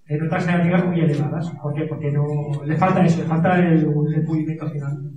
[0.06, 1.50] de notas negativas muy elevadas.
[1.62, 1.82] ¿Por qué?
[1.84, 2.24] Porque no,
[2.64, 5.10] le falta eso, le falta el, el pulimiento final.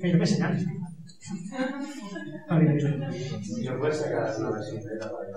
[0.00, 0.64] Que no me señales.
[2.40, 3.00] Está bien, bien.
[3.00, 5.28] ¿No puedes sacar una versión beta para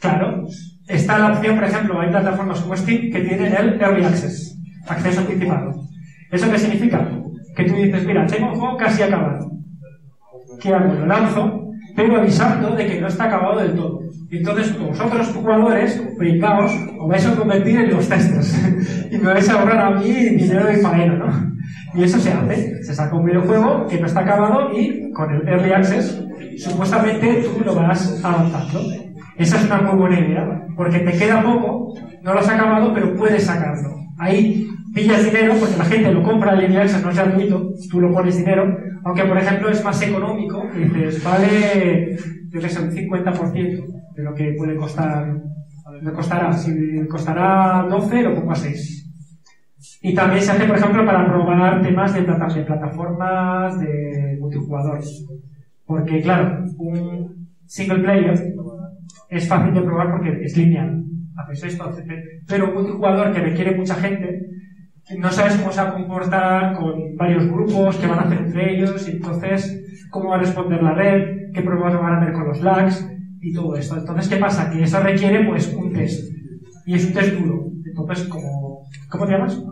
[0.00, 0.46] Claro,
[0.88, 4.56] está la opción, por ejemplo, hay plataformas como Steam que tienen el Early Access,
[4.86, 5.82] acceso anticipado.
[6.30, 7.08] ¿Eso qué significa?
[7.56, 9.50] Que tú dices, mira, tengo un juego casi acabado.
[10.60, 10.94] ¿Qué hago?
[10.94, 14.00] Lo lanzo, pero avisando de que no está acabado del todo.
[14.30, 19.08] Y entonces, vosotros, jugadores, pringaos, os vais a convertir en los testers.
[19.10, 21.50] y me vais a ahorrar a mí dinero y faena, ¿no?
[21.94, 22.82] Y eso se hace.
[22.84, 26.24] Se saca un videojuego que no está acabado y con el Early Access,
[26.58, 28.82] supuestamente tú lo vas avanzando.
[29.36, 33.16] Esa es una muy buena idea, porque te queda poco, no lo has acabado, pero
[33.16, 33.96] puedes sacarlo.
[34.18, 38.12] Ahí pillas dinero, porque la gente lo compra el Access, no es gratuito, tú lo
[38.12, 42.16] pones dinero, aunque por ejemplo es más económico, y dices, vale,
[42.50, 43.84] yo que sé, un 50%
[44.16, 45.32] de lo que puede costar,
[46.02, 46.72] me costará, si
[47.08, 49.06] costará 12, lo pongo a 6.
[50.02, 55.00] Y también se hace, por ejemplo, para probar temas de, plata- de plataformas de multijugador.
[55.84, 58.34] Porque, claro, un single player
[59.28, 61.04] es fácil de probar porque es lineal.
[61.36, 61.94] Haces esto.
[62.48, 64.40] Pero un multijugador que requiere mucha gente,
[65.18, 68.74] no sabes cómo se va a comportar con varios grupos, qué van a hacer entre
[68.74, 72.48] ellos, y entonces cómo va a responder la red, qué problemas van a haber con
[72.48, 73.08] los lags
[73.40, 73.96] y todo esto.
[73.96, 74.70] Entonces, ¿qué pasa?
[74.70, 76.30] Que eso requiere pues un test.
[76.86, 77.66] Y es un test duro.
[77.84, 79.62] Entonces, como, ¿cómo te llamas?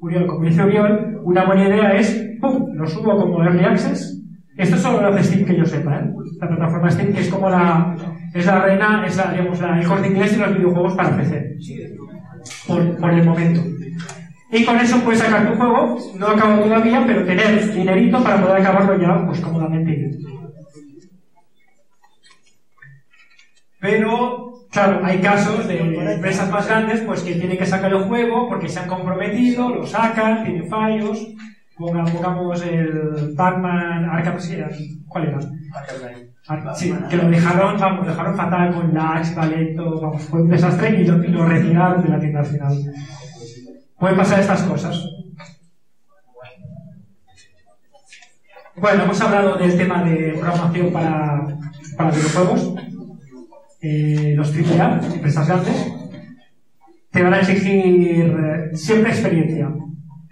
[0.00, 4.14] Uriol, como dice Uriol, una buena idea es, ¡pum!, lo subo como Early Access.
[4.56, 6.10] Esto solo lo hace Steam que yo sepa, ¿eh?
[6.40, 7.96] La plataforma Steam, que es como la,
[8.34, 11.56] es la reina, es la, digamos, la, el corte inglés de los videojuegos para PC.
[12.66, 13.60] Por, por el momento.
[14.50, 18.60] Y con eso puedes sacar tu juego, no acabo todavía, pero tener dinerito para poder
[18.62, 20.10] acabarlo ya, pues cómodamente.
[23.80, 28.48] Pero, claro, hay casos de empresas más grandes pues que tienen que sacar el juego
[28.48, 31.18] porque se han comprometido, lo sacan, tienen fallos.
[31.76, 34.36] Ponga- Pongamos el Batman Arkham
[35.06, 35.38] ¿cuál era?
[36.48, 40.42] Ar- Sí, que lo dejaron, vamos, lo dejaron fatal con lags, va lento, vamos, fue
[40.42, 42.72] un desastre y lo, y lo retiraron de la tienda al final.
[43.98, 44.96] Pueden pasar estas cosas.
[48.76, 51.58] Bueno, hemos hablado del tema de programación para,
[51.96, 52.74] para videojuegos.
[53.80, 55.92] Eh, los AAA, empresas grandes,
[57.10, 59.68] te van a exigir eh, siempre experiencia.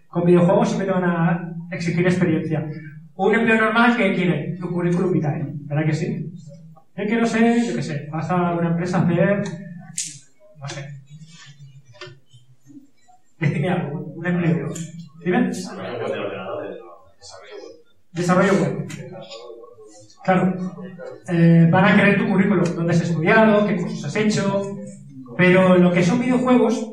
[0.08, 2.68] Con videojuegos siempre te van a exigir experiencia.
[3.16, 6.32] Un empleo normal que quiere tu currículum vitae, ¿verdad que sí?
[6.96, 9.42] Yo quiero ser, yo qué sé, vas a una empresa a hacer,
[10.58, 10.95] no sé,
[13.38, 14.68] decime algo, un empleo.
[15.24, 15.50] ¿Dime?
[18.12, 18.88] Desarrollo web.
[20.24, 20.54] Claro.
[21.28, 24.62] Eh, van a querer tu currículum, dónde has estudiado, qué cursos has hecho.
[25.36, 26.90] Pero lo que son videojuegos,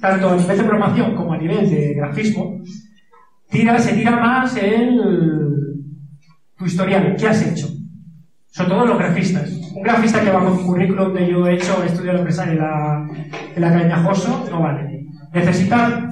[0.00, 2.60] tanto a nivel de programación como a nivel de grafismo,
[3.48, 5.00] tira, se tira más el
[6.56, 7.68] tu historial, qué has hecho.
[8.48, 9.50] Sobre todo los grafistas.
[9.74, 12.58] Un grafista que va con un currículum de yo he hecho, he estudiado empresa en
[12.58, 13.08] la,
[13.54, 14.89] en la Joso, no vale.
[15.32, 16.08] Necesita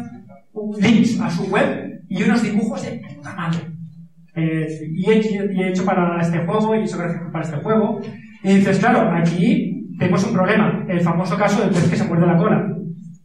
[0.53, 3.59] un- links a su web y unos dibujos de puta madre.
[4.35, 8.01] Eh, y he hecho para este juego y he hecho gráficos para este juego.
[8.45, 12.27] Y dices, claro, aquí tenemos un problema, el famoso caso del pez que se muerde
[12.27, 12.67] la cola.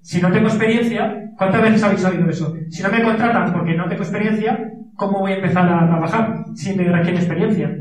[0.02, 2.54] Si no tengo experiencia, ¿cuántas veces habéis sabido eso?
[2.70, 6.76] Si no me contratan porque no tengo experiencia, ¿cómo voy a empezar a trabajar si
[6.76, 7.72] me requiere experiencia?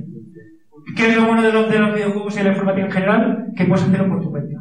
[0.96, 3.46] ¿Qué es lo bueno de los, de los videojuegos y la informática en general?
[3.56, 4.60] Que puedes hacerlo por tu cuenta.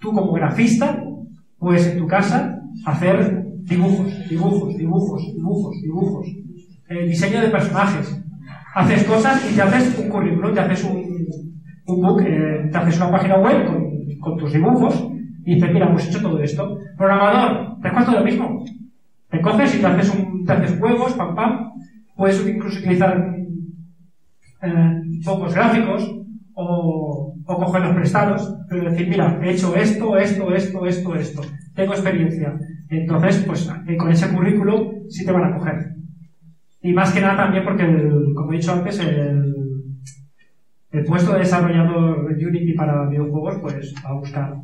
[0.00, 1.02] Tú como grafista,
[1.58, 6.26] puedes en tu casa hacer dibujos, dibujos, dibujos, dibujos, dibujos.
[6.88, 8.22] Eh, diseño de personajes.
[8.74, 11.04] Haces cosas y te haces un currículum, te haces un,
[11.86, 13.66] un book, eh, te haces una página web
[14.20, 15.04] con, tus dibujos
[15.44, 16.78] y dices, mira, hemos hecho todo esto.
[16.96, 18.64] Programador, te cuesta lo mismo.
[19.30, 21.72] Te coges y te haces, un, te haces juegos, pam, pam.
[22.14, 23.34] Puedes incluso utilizar
[24.62, 26.14] eh, pocos gráficos
[26.54, 31.40] o, o coger los prestados, pero decir, mira, he hecho esto, esto, esto, esto, esto.
[31.74, 32.54] Tengo experiencia.
[32.88, 35.76] Entonces, pues eh, con ese currículum sí te van a coger.
[36.82, 39.84] Y más que nada también porque, el- como he dicho antes, el,
[40.92, 44.54] el puesto de desarrollador Unity para videojuegos, pues va a buscar.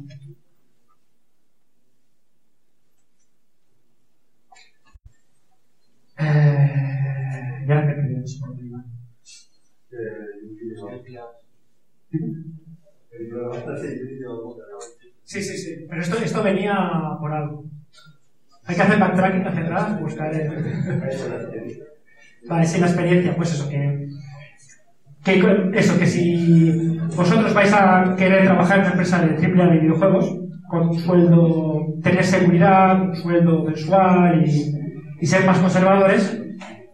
[6.19, 8.85] Eh, ya me he perdido eso por donde iba.
[15.25, 15.87] Sí, sí, sí.
[15.89, 16.75] Pero esto, esto venía
[17.21, 17.65] por algo.
[18.67, 20.49] Hay que hacer backtracking hacia atrás, buscar el...
[22.49, 24.09] Vale, sí, la experiencia, pues eso, que,
[25.25, 25.43] que
[25.75, 30.39] eso, que si vosotros vais a querer trabajar en una empresa de triple de videojuegos,
[30.69, 34.75] con un sueldo, tener seguridad, un sueldo mensual y,
[35.21, 36.41] y ser más conservadores,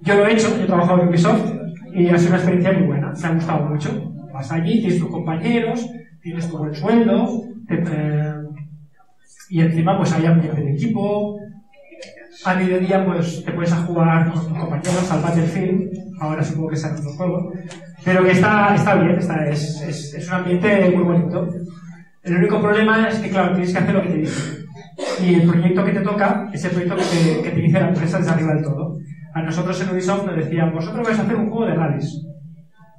[0.01, 1.53] yo lo he hecho, yo he trabajado en Ubisoft
[1.93, 4.13] y ha sido una experiencia muy buena, me ha gustado mucho.
[4.33, 5.87] Vas allí, tienes tus compañeros,
[6.25, 8.33] tienes tu buen sueldo, te- eh,
[9.51, 11.39] y encima pues hay ambiente de equipo,
[12.47, 16.77] a mediodía pues te puedes a jugar con tus compañeros al Battlefield, ahora supongo que
[16.77, 17.53] será otro juego,
[18.05, 19.83] pero que está, está bien, está, es,
[20.17, 21.49] es, un ambiente muy bonito.
[22.23, 24.65] El único problema es que, claro, tienes que hacer lo que te dicen.
[25.23, 27.89] Y el proyecto que te toca es el proyecto que te, que te dice la
[27.89, 28.97] empresa desde arriba del todo.
[29.35, 32.25] A nosotros en Ubisoft nos decían, vosotros vais a hacer un juego de rallies.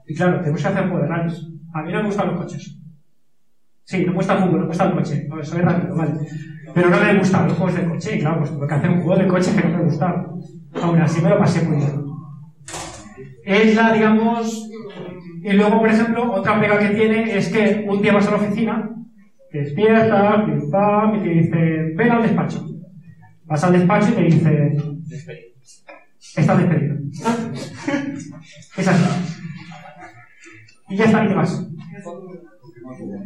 [0.07, 1.47] Y claro, tenemos que hacer un juego de rallies.
[1.73, 2.74] A mí no me gustan los coches.
[3.85, 5.27] Sí, no el fútbol, no gusta el coche.
[5.29, 6.13] No, soy rápido, vale.
[6.73, 8.15] Pero no me gustan los juegos de coche.
[8.15, 10.27] Y claro, pues tuve que hacer un juego de coche que no me gustaba.
[10.81, 12.05] Aún así me lo pasé muy bien.
[13.45, 14.69] Es la, digamos...
[15.43, 18.37] Y luego, por ejemplo, otra pega que tiene es que un día vas a la
[18.37, 18.89] oficina,
[19.51, 22.65] te despiertas, pim pam, y te dice, ven al despacho.
[23.43, 24.77] Vas al despacho y te dice,
[26.35, 26.95] estás despedido.
[28.77, 29.03] Es así.
[30.89, 31.74] Y ya está, y te vas.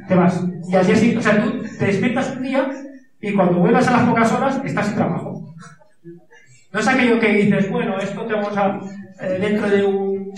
[0.08, 0.44] Te vas.
[0.68, 2.70] Y día siguiente, o sea, tú te despiertas un día
[3.22, 5.54] y cuando vuelvas a las pocas horas estás sin trabajo.
[6.72, 8.80] No es aquello que dices, bueno, esto te vamos a.
[9.22, 10.32] eh, dentro de un.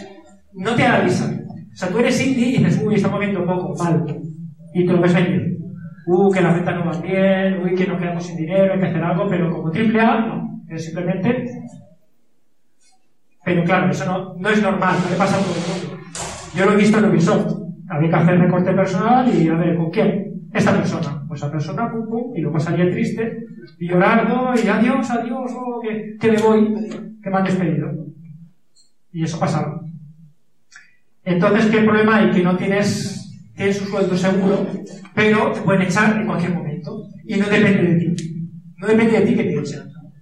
[0.54, 1.46] No te avisan.
[1.74, 4.06] O sea, tú eres indie y dices, uy, estamos viendo poco, mal.
[4.74, 5.58] Y te lo ves venir.
[6.06, 8.88] Uh, que las ventas no van bien, uy, que nos quedamos sin dinero, hay que
[8.88, 10.62] hacer algo, pero como triple A, no.
[10.70, 11.46] Es simplemente.
[13.44, 16.08] Pero claro, eso no, no es normal, no le pasa a todo el mundo.
[16.56, 17.61] Yo lo he visto en Ubisoft.
[17.92, 20.48] Había que hacer recorte personal y a ver, ¿con quién?
[20.54, 21.26] Esta persona.
[21.28, 23.38] Pues esa persona, pum, pum, y luego salía triste,
[23.80, 26.74] y llorando, y adiós, adiós, oh, que, me voy,
[27.22, 27.92] que me han despedido.
[29.12, 29.82] Y eso pasaba.
[31.26, 32.32] Entonces, ¿qué problema hay?
[32.32, 34.68] Que no tienes, tienes un sueldo seguro,
[35.14, 37.04] pero te pueden echar en cualquier momento.
[37.26, 38.52] Y no depende de ti.
[38.78, 39.82] No depende de ti que te echen.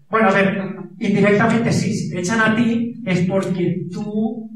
[0.10, 1.94] Bueno, a ver, indirectamente sí.
[1.94, 4.50] Si te echan a ti es porque tú,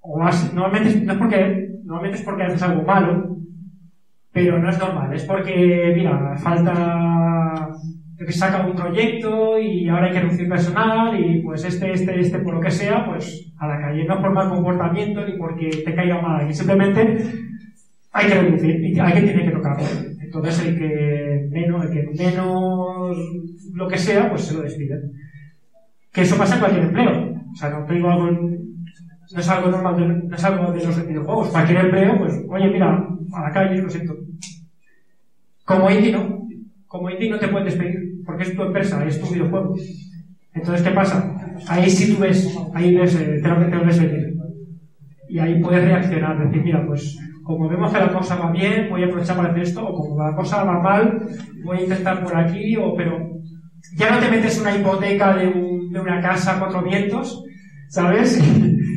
[0.00, 3.38] o has, normalmente, no es porque, normalmente es porque haces algo malo,
[4.30, 5.12] pero no es normal.
[5.14, 7.68] Es porque, mira, falta
[8.18, 12.38] que saca un proyecto y ahora hay que reducir personal y pues este, este, este,
[12.40, 15.94] por lo que sea, pues a la calle, no por mal comportamiento ni porque te
[15.94, 17.16] caiga mal alguien, simplemente
[18.12, 19.86] hay que reducir y que tiene que tocarlo.
[20.20, 23.16] Entonces el que menos, el que menos
[23.72, 25.12] lo que sea, pues se lo despiden.
[26.12, 27.34] Que eso pasa en cualquier empleo.
[27.50, 28.28] O sea, no te digo algo,
[29.32, 31.48] no es algo normal, de, no es algo de los videojuegos.
[31.48, 34.16] Cualquier empleo, pues, oye, mira, a la calle, lo siento.
[35.64, 36.46] Como indie no.
[36.86, 39.74] Como indie no te pueden despedir, porque es tu empresa, es tu videojuego.
[40.54, 41.34] Entonces, ¿qué pasa?
[41.68, 44.34] Ahí sí tú ves, ahí ves, eh, te, lo, te lo ves venir.
[45.28, 47.18] Y ahí puedes reaccionar, decir, mira, pues
[47.48, 50.22] como vemos que la cosa va bien, voy a aprovechar para hacer esto, o como
[50.22, 51.18] la cosa va mal,
[51.64, 53.18] voy a intentar por aquí, o pero
[53.96, 57.42] ya no te metes una hipoteca de, un, de una casa a cuatro vientos,
[57.88, 58.38] ¿sabes?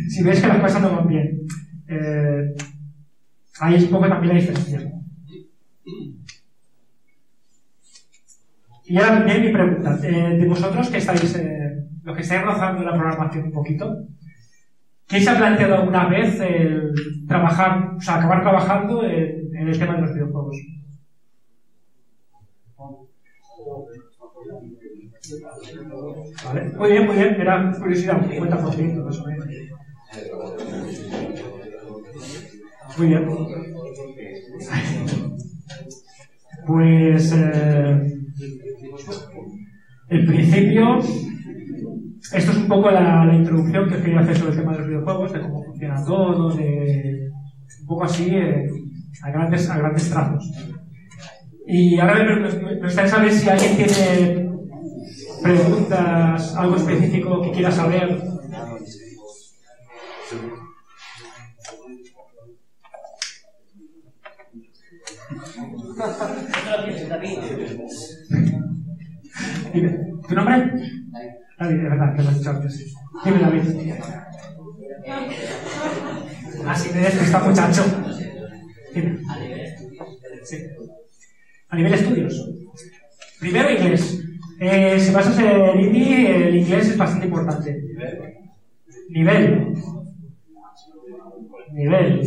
[0.09, 1.41] Si ves que las cosas no van bien.
[1.87, 2.55] Eh,
[3.59, 4.91] ahí es un poco también la diferencia.
[8.91, 9.99] Y ahora viene mi pregunta.
[10.03, 14.05] Eh, de vosotros que estáis, eh, los que estáis rozando la programación un poquito,
[15.07, 16.91] ¿quién se ha planteado alguna vez el
[17.27, 20.57] trabajar, o sea, acabar trabajando en, el tema de los videojuegos?
[26.77, 27.39] Muy bien, muy bien.
[27.39, 29.45] Era curiosidad, un 50% más o menos.
[32.97, 33.27] Muy bien.
[36.67, 38.01] Pues eh,
[40.09, 44.79] el principio, esto es un poco la, introducción que quería hacer sobre el tema de
[44.79, 47.29] los videojuegos, de cómo funciona todo, de
[47.81, 48.69] un poco así eh,
[49.23, 50.51] a, grandes, a grandes trazos.
[51.65, 54.49] Y ahora me, me, me gustaría saber si alguien tiene
[55.41, 58.30] preguntas, algo específico que quiera saber.
[69.73, 70.71] Dime, ¿tu nombre?
[71.59, 72.95] David, es verdad, que lo has dicho antes.
[73.25, 73.61] Dime, David.
[76.65, 77.83] Así me está muchacho.
[78.93, 79.19] Dime.
[80.43, 80.57] Sí.
[81.69, 82.49] A nivel estudios.
[83.39, 84.23] Primero inglés.
[84.59, 87.83] Eh, si pasas el INDI, el inglés es bastante importante.
[89.09, 89.73] Nivel.
[91.71, 92.21] Nivel.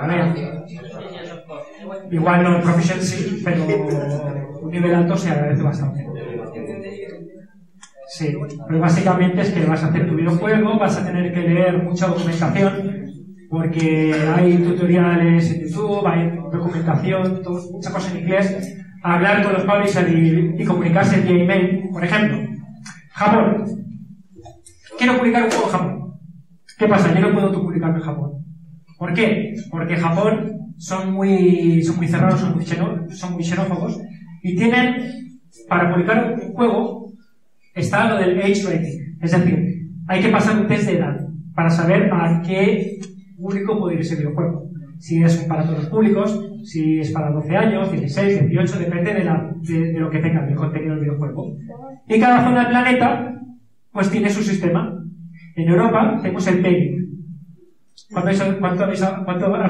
[0.00, 0.64] Vale.
[2.10, 3.64] Igual no proficiency, pero
[4.60, 6.06] un nivel alto se agradece bastante.
[8.08, 8.36] Sí,
[8.68, 12.06] pero básicamente es que vas a hacer tu videojuego, vas a tener que leer mucha
[12.06, 13.08] documentación,
[13.50, 18.76] porque hay tutoriales en YouTube, hay documentación, todo, mucha cosa en inglés.
[19.02, 22.38] Hablar con los publishers y, y comunicarse vía email, por ejemplo.
[23.10, 23.64] Japón.
[24.96, 26.03] Quiero publicar un juego en Japón.
[26.78, 27.14] ¿Qué pasa?
[27.14, 28.32] Yo no puedo publicarme en Japón.
[28.98, 29.54] ¿Por qué?
[29.70, 34.00] Porque Japón son muy, son muy cerrados, son muy, xenó, son muy xenófobos
[34.42, 34.96] y tienen,
[35.68, 37.12] para publicar un juego,
[37.74, 39.16] está lo del age rating.
[39.20, 41.16] Es decir, hay que pasar un test de edad
[41.54, 42.98] para saber a qué
[43.36, 44.68] público puede ir ese videojuego.
[44.98, 49.24] Si es para todos los públicos, si es para 12 años, 16, 18, depende de,
[49.24, 51.56] la, de, de lo que tenga el contenido del videojuego.
[52.08, 53.40] Y cada zona del planeta,
[53.92, 55.03] pues tiene su sistema.
[55.56, 57.04] En Europa tenemos el PEGI.
[58.10, 58.32] ¿Cuánto,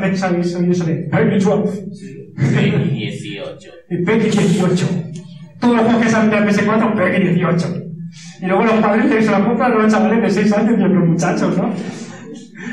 [0.01, 1.87] veces habéis oído eso de PEGI 12?
[2.37, 3.71] PEGI 18.
[3.91, 4.87] El PEGI 18.
[5.61, 7.85] Todos los juegos que salen de PS4, PEGI 18.
[8.41, 10.83] Y luego los padres que se la compran a los chavales de 6 años y
[10.83, 11.73] a los muchachos, ¿no?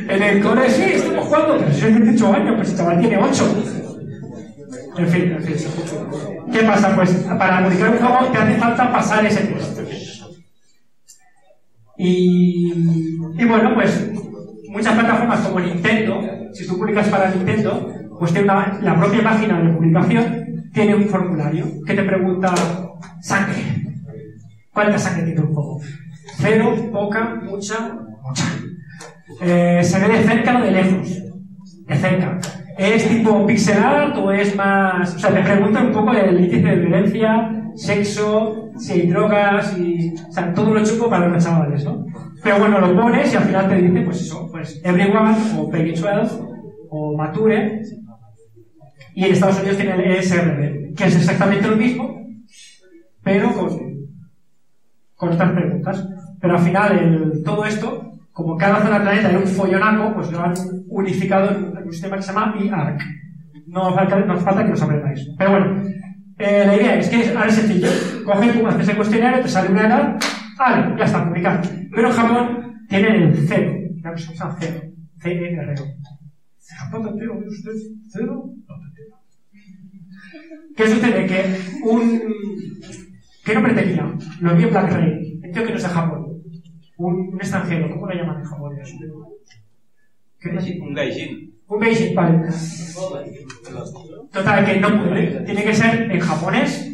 [0.08, 3.18] En el cole sí, estamos jugando, pero si es 18 años, pues el chaval tiene
[3.18, 3.64] 8.
[4.98, 5.56] En fin, en fin.
[6.52, 6.96] ¿Qué pasa?
[6.96, 9.80] Pues para publicar un juego te hace falta pasar ese test.
[12.04, 12.74] Y,
[13.48, 14.10] bueno, pues
[14.70, 16.22] muchas plataformas como Nintendo,
[16.54, 20.42] si tú publicas para Nintendo, pues tiene la propia página de publicación
[20.74, 22.54] tiene un formulario que te pregunta
[23.22, 23.62] sangre.
[24.74, 25.82] ¿Cuánta sangre tiene un juego?
[26.38, 28.44] Cero, poca, mucha, mucha.
[29.42, 31.10] Eh, se ve de cerca o de lejos.
[31.88, 32.40] De cerca.
[32.78, 35.16] ¿Es tipo pixel art o es más.?
[35.16, 40.14] O sea, te preguntan un poco el índice de violencia, sexo, si hay drogas y.
[40.14, 42.06] O sea, todo lo chupo para los chavales, ¿no?
[42.44, 45.94] Pero bueno, lo pones y al final te dice, pues eso, pues Everyone o Peggy
[45.94, 46.40] 12
[46.90, 47.82] o Mature.
[49.14, 52.26] Y en Estados Unidos tiene el ESRB, que es exactamente lo mismo,
[53.22, 53.52] pero
[55.16, 56.08] con, estas preguntas.
[56.40, 60.32] Pero al final, el, todo esto como cada zona del planeta era un follonaco, pues
[60.32, 60.54] lo han
[60.88, 63.02] unificado en un sistema que se llama IARC.
[63.68, 63.96] No no
[64.38, 65.30] falta que lo aprendáis.
[65.38, 65.84] Pero bueno,
[66.42, 67.88] eh, la idea es que ahora es sencillo.
[68.26, 70.20] Coges, tú haces el cuestionario, te sale una edad,
[70.58, 71.62] vale, ya está, publicado.
[71.94, 73.74] Pero en Japón tiene el cero.
[74.04, 74.82] La llama cero.
[75.20, 75.86] C-E-R-O.
[76.78, 77.72] Japón entero, ¿ve usted?
[78.10, 78.54] ¿Cero?
[80.76, 81.26] ¿Qué sucede?
[81.28, 82.22] Que un...
[83.46, 84.16] ¿Qué nombre tenía?
[84.40, 85.40] Lo envió Black Ray.
[85.44, 86.32] El tío que no es de Japón
[87.02, 88.94] un, un, extranjero, ¿cómo lo llaman en japonés?
[90.82, 91.51] Un gaijin.
[91.72, 92.50] Un gaijin, vale.
[94.32, 95.40] Total, que no puede.
[95.46, 96.88] Tiene que ser en japonés.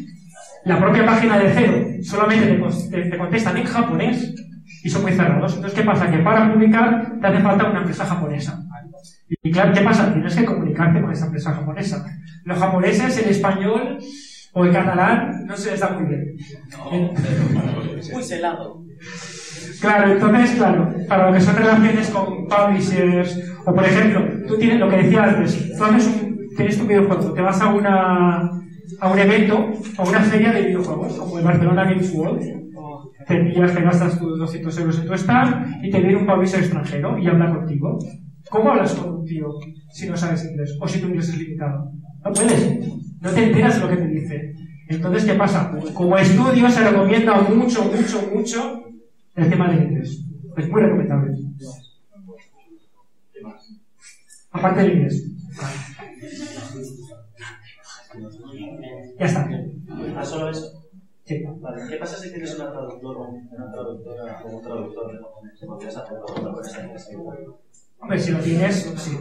[0.64, 2.60] La propia página de cero solamente
[2.90, 4.34] te, te, contestan en japonés
[4.84, 5.56] y son muy cerrados.
[5.56, 6.08] Entonces, ¿qué pasa?
[6.08, 8.62] Que para publicar te hace falta una empresa japonesa.
[9.42, 10.12] Y claro, ¿qué pasa?
[10.12, 12.06] Tienes que comunicarte con esa empresa japonesa.
[12.44, 13.98] Los japoneses, el español
[14.52, 16.36] o el catalán no se les da muy bien.
[16.70, 17.12] No,
[18.12, 18.84] muy celado.
[19.80, 24.80] Claro, entonces, claro, para lo que son relaciones con publishers, o por ejemplo, tú tienes
[24.80, 28.50] lo que decía antes, tú haces un, tienes tu videojuego, te vas a una
[29.00, 32.40] a un evento, a una feria de videojuegos, como el Barcelona Games World,
[33.26, 36.60] te pillas, te gastas tus 200 euros en tu stand y te viene un publisher
[36.60, 37.98] extranjero y habla contigo.
[38.50, 39.48] ¿Cómo hablas con un tío
[39.92, 40.76] si no sabes inglés?
[40.80, 41.92] O si tu inglés es limitado.
[42.24, 42.78] No puedes.
[43.20, 44.54] No te enteras de lo que te dice.
[44.88, 45.70] Entonces, ¿qué pasa?
[45.92, 48.87] Como estudio se recomienda mucho, mucho, mucho
[49.38, 50.24] el tema del inglés.
[50.56, 51.32] Es muy recomendable.
[54.50, 55.24] Aparte del inglés.
[59.18, 59.48] Ya está.
[60.16, 60.82] ¿Ah, solo eso?
[61.24, 61.44] Sí.
[61.60, 61.82] Vale.
[61.88, 65.60] ¿Qué pasa si tienes una traductora una traductora como traductor de japonés?
[65.64, 67.16] ¿Podrías hacerlo otra cosa en ese
[68.00, 69.18] Hombre, si lo tienes, sí.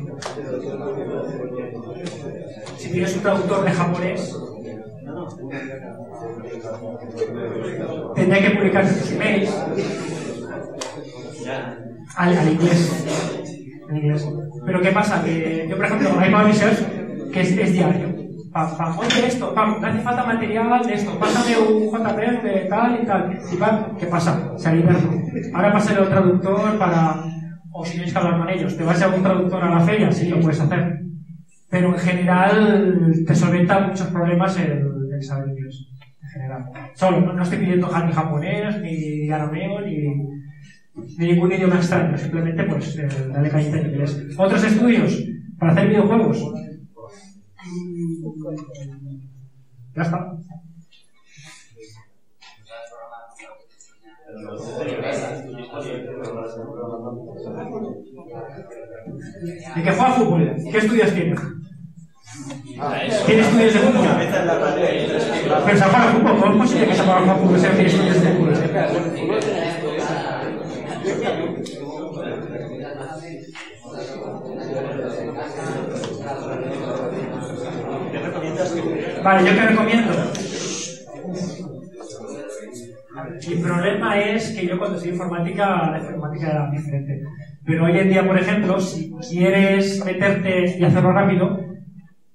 [2.78, 4.36] Si tienes un traductor de japonés,
[8.15, 9.51] tendría que publicar sus emails
[12.15, 13.05] al, al inglés.
[13.89, 14.28] En inglés.
[14.65, 15.23] Pero ¿qué pasa?
[15.23, 16.86] Que yo, por ejemplo, hay publishers
[17.32, 18.15] que es, diario.
[18.51, 22.65] Pam, pam, oye esto, pam, me hace falta material de esto, pásame un JPG de
[22.69, 23.39] tal y tal.
[23.51, 24.53] Y pam, ¿qué pasa?
[24.57, 25.09] Se liberado.
[25.53, 27.36] Ahora pásale al traductor para.
[27.80, 30.11] O si tienes que hablar con ellos, ¿te vas a un traductor a la feria?
[30.11, 30.99] Sí, lo puedes hacer.
[31.69, 34.82] Pero en general te solventa muchos problemas el,
[35.21, 35.86] saber inglés.
[36.23, 36.65] En general.
[36.95, 39.95] Solo, no, estoy pidiendo ni japonés, ni arameo, ni,
[41.19, 44.25] ni ningún idioma extraño, simplemente pues eh, dale cañita en inglés.
[44.36, 45.23] Otros estudios
[45.59, 46.43] para hacer videojuegos.
[49.95, 50.34] Ya está.
[59.75, 60.55] ¿Y que juega fútbol?
[60.69, 61.36] ¿Qué estudios tiene?
[63.25, 64.07] ¿Tiene estudios de fútbol?
[65.65, 68.30] Pero se juega fútbol, ¿cómo es posible que se juega fútbol si tiene estudios de
[68.34, 68.53] fútbol?
[79.23, 80.13] Vale, ¿yo qué recomiendo?
[83.45, 87.23] Mi problema es que yo cuando estudié informática, la informática era diferente.
[87.65, 91.59] Pero hoy en día, por ejemplo, si quieres meterte y hacerlo rápido,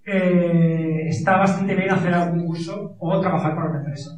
[0.04, 4.10] eh, está bastante bien hacer algún curso o trabajar para una empresa.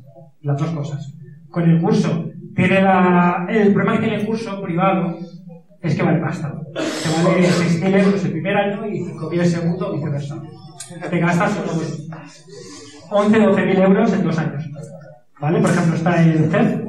[0.43, 1.15] Las dos cosas.
[1.51, 5.19] Con el curso, tiene la, el problema que tiene el curso privado
[5.81, 6.53] es que vale pasta.
[6.73, 10.43] Te vale 6.000 euros el primer año y 5.000 el segundo, viceversa.
[11.11, 12.09] Te gastas unos
[13.11, 14.65] 11 12.000 euros en dos años.
[15.41, 15.61] ¿Vale?
[15.61, 16.81] Por ejemplo, está el CEF.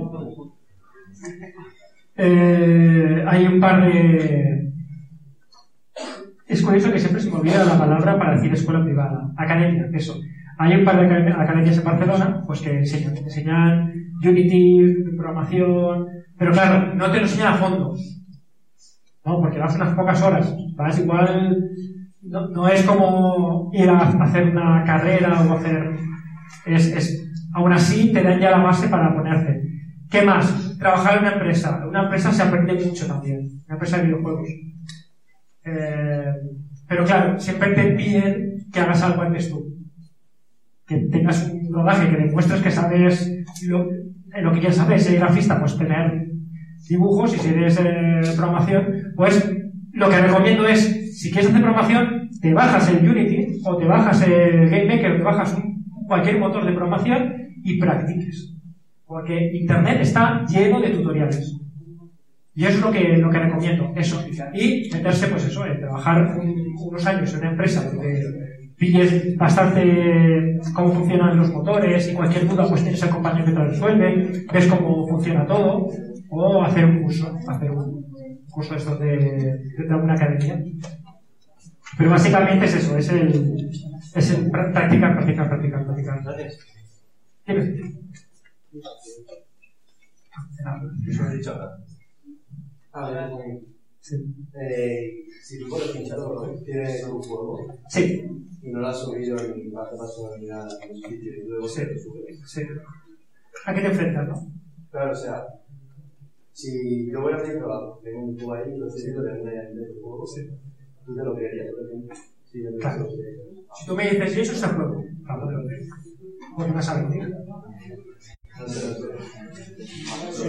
[2.18, 4.72] Eh, hay un par de.
[6.48, 9.32] Es curioso que siempre se me olvida la palabra para decir escuela privada.
[9.36, 10.16] Academia, eso.
[10.58, 13.92] Hay un par de acad- academias en Barcelona pues que enseñan, enseñan
[14.24, 17.94] Unity, programación, pero claro, no te lo enseñan a fondo.
[19.26, 19.42] ¿no?
[19.42, 20.56] Porque vas unas pocas horas.
[20.76, 21.70] Vas igual.
[22.22, 25.96] No, es como ir a hacer una carrera o hacer.
[26.66, 27.25] Es,
[27.56, 29.62] aún así te dan ya la base para ponerte.
[30.10, 30.78] ¿Qué más?
[30.78, 31.80] Trabajar en una empresa.
[31.82, 33.40] En una empresa se aprende mucho también.
[33.66, 34.48] Una empresa de videojuegos.
[35.64, 36.26] Eh,
[36.88, 39.66] pero claro, siempre te piden que hagas algo antes tú.
[40.86, 43.32] Que tengas un rodaje, que demuestres que sabes
[43.68, 43.88] lo,
[44.54, 45.00] que quieres saber.
[45.00, 46.28] Si eres grafista, pues tener
[46.88, 49.52] dibujos y si eres eh, programación, pues
[49.94, 54.22] lo que recomiendo es, si quieres hacer programación, te bajas el Unity o te bajas
[54.28, 57.34] el GameMaker o te bajas un- cualquier motor de programación
[57.66, 58.54] y practiques.
[59.06, 61.54] Porque Internet está lleno de tutoriales.
[62.56, 64.24] Y eso es lo que, lo que recomiendo, eso.
[64.54, 70.60] Y meterse, pues eso, en trabajar un- unos años en una empresa donde pilles bastante
[70.74, 74.68] cómo funcionan los motores y cualquier duda pues tienes al compañero que te resuelve, ves
[74.68, 75.88] cómo funciona todo,
[76.30, 78.06] o hacer un curso, hacer un
[78.50, 79.18] curso de estos de,
[79.88, 80.62] de alguna academia.
[81.98, 83.70] Pero básicamente es eso, es el,
[84.16, 86.24] es el pra- practicar, practicar, practicar, practicar.
[87.48, 87.76] A ver,
[94.62, 96.18] eh, si tú puedes pinchar
[96.64, 98.24] tienes un juego Sí.
[98.64, 101.82] y no lo has subido paso ni nada en sitio y luego Sí.
[101.82, 102.40] se lo subes.
[102.50, 102.62] Sí.
[103.66, 104.52] ¿A qué te enfrentas, no?
[104.90, 105.46] Claro, o sea,
[106.52, 109.56] si yo voy a hacer trabajo, tengo un juego ahí, lo estoy viendo, le doy
[109.56, 110.26] a el juego,
[111.06, 112.16] tú te lo creerías, por ejemplo.
[112.46, 113.08] Sí, Claro.
[113.78, 115.04] Si tú me dices, ¿y eso es el juego?
[115.26, 115.80] Claro, te lo creo.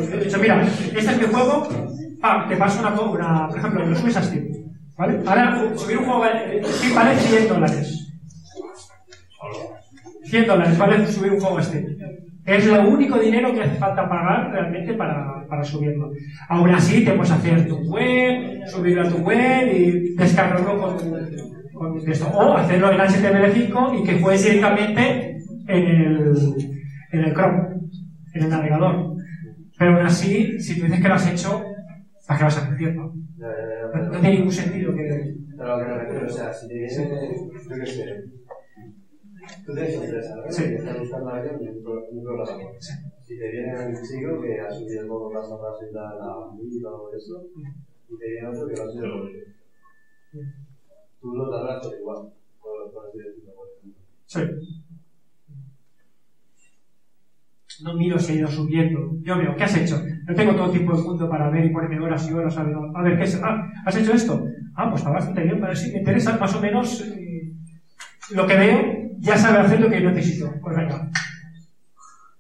[0.09, 1.69] Me dicho, mira, este es mi juego,
[2.21, 4.47] pam, te paso una, una por ejemplo, lo subes a Steam,
[4.97, 5.21] ¿vale?
[5.27, 8.17] Ahora, subir un juego vale, Steam vale 100 dólares.
[10.25, 11.85] 100 dólares vale subir un juego a Steam.
[12.45, 16.13] Es lo único dinero que hace falta pagar realmente para, para subirlo.
[16.49, 20.97] Aún así, te puedes hacer tu web, subirlo a tu web y descargarlo con,
[21.73, 22.29] con esto.
[22.29, 25.36] O hacerlo en HTML5 y que juegues directamente
[25.69, 26.35] en el,
[27.13, 27.81] en el Chrome,
[28.35, 29.17] en el navegador.
[29.79, 31.63] Pero aún así, si tú dices que lo has hecho,
[32.27, 33.13] ¿para qué vas a mentir, no?
[33.39, 35.03] No, no tiene ningún sentido que...
[35.57, 38.25] Que me refiero, o sea, si te viene, yo qué sé,
[39.65, 40.53] tú tienes empresa, ¿no?
[40.53, 40.65] Sí.
[40.65, 42.77] Y estás buscando a alguien un pro- un programador.
[42.81, 46.51] Si te viene un chico que ha subido el modo paso a y tal, la
[46.63, 47.43] vida o eso,
[48.11, 49.29] y te viene otro que lo ha subido lo.
[51.21, 52.29] Tú lo tardas por igual,
[52.61, 54.03] por, por así decirlo, por ejemplo.
[54.27, 54.41] Sí.
[57.83, 58.99] No miro si ha ido subiendo.
[59.23, 60.03] Yo veo, ¿qué has hecho?
[60.27, 62.75] No tengo todo tipo de punto para ver y ponerme horas y horas a ver,
[62.95, 63.41] a ver ¿qué es?
[63.43, 64.45] Ah, ¿has hecho esto?
[64.75, 67.53] Ah, pues está bastante bien, pero sí me interesa más o menos eh,
[68.31, 68.81] lo que veo,
[69.19, 70.53] ya sabe hacer lo que yo necesito.
[70.63, 71.11] Pues venga.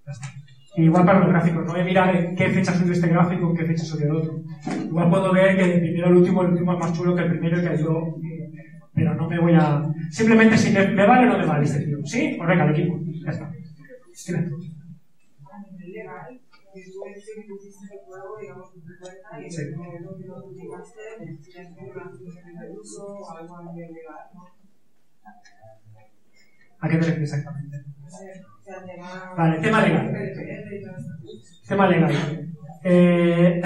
[0.06, 0.82] Ya.
[0.82, 3.82] Igual para los gráficos, no voy a mirar qué fecha subió este gráfico, qué fecha
[3.82, 4.40] subió el otro.
[4.84, 7.30] Igual puedo ver que del primero al último, el último es más chulo que el
[7.30, 8.14] primero que yo,
[8.94, 9.82] pero no me voy a...
[10.10, 11.98] Simplemente si me, vale o no me vale este tío.
[12.04, 12.34] ¿Sí?
[12.36, 13.00] Pues venga, el equipo.
[13.24, 13.50] Ya está.
[23.58, 24.44] A nivel legal, ¿no?
[26.78, 27.84] ¿A qué te refieres exactamente?
[29.36, 30.12] Vale, tema legal.
[31.66, 32.12] Tema legal.
[32.84, 33.62] Eh,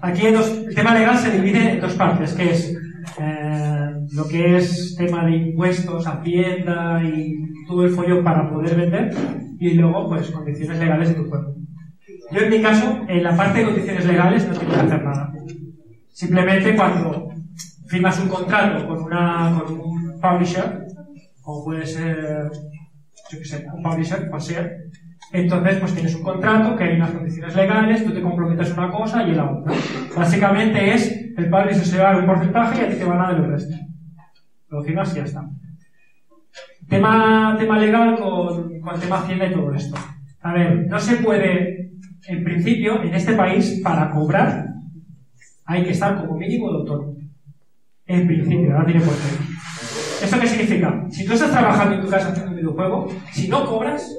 [0.00, 2.76] aquí hay dos, el tema legal se divide en dos partes, que es
[3.18, 7.34] eh, lo que es tema de impuestos, hacienda y
[7.66, 9.14] todo el follón para poder vender,
[9.58, 11.54] y luego, pues, condiciones legales de tu juego.
[12.32, 15.32] Yo, en mi caso, en la parte de condiciones legales no tengo que hacer nada.
[16.12, 17.28] Simplemente cuando
[17.86, 20.86] firmas un contrato con, una, con un publisher,
[21.42, 22.50] o puede ser,
[23.30, 24.70] yo qué sé, un publisher, cual sea,
[25.32, 29.22] entonces pues tienes un contrato que hay unas condiciones legales, tú te comprometes una cosa
[29.22, 29.72] y él a otra.
[30.16, 33.20] Básicamente es, el publisher se va a dar un porcentaje y a ti te van
[33.20, 33.76] a dar el resto.
[34.68, 35.48] Lo firmas y ya está.
[36.88, 39.96] Tema, tema legal con, con tema hacienda y todo esto.
[40.42, 41.92] A ver, no se puede,
[42.26, 44.66] en principio, en este país, para cobrar,
[45.66, 47.16] hay que estar como mínimo de autónomo.
[48.06, 50.24] En principio, ahora tiene por qué.
[50.24, 51.04] ¿Esto qué significa?
[51.10, 54.10] Si tú estás trabajando en tu casa haciendo un videojuego, si no cobras,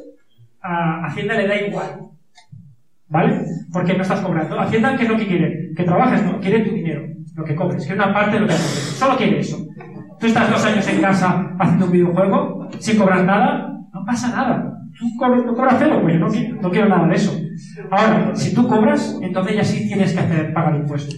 [0.62, 2.12] a Hacienda le da igual.
[3.07, 3.41] ¿Vale?
[3.74, 4.59] Porque no estás cobrando.
[4.59, 5.72] Hacienda, ¿qué es lo que quiere?
[5.76, 7.03] Que trabajes, no, quiere tu dinero,
[7.36, 8.95] lo que cobres, quiere una parte de lo que cobres.
[8.97, 9.57] Solo quiere eso.
[10.18, 14.78] Tú estás dos años en casa haciendo un videojuego, sin cobrar nada, no pasa nada.
[14.97, 17.38] Tú cobras, no cero, pues no quiero, no quiero nada de eso.
[17.89, 21.18] Ahora, si tú cobras, entonces ya sí tienes que hacer pagar impuestos.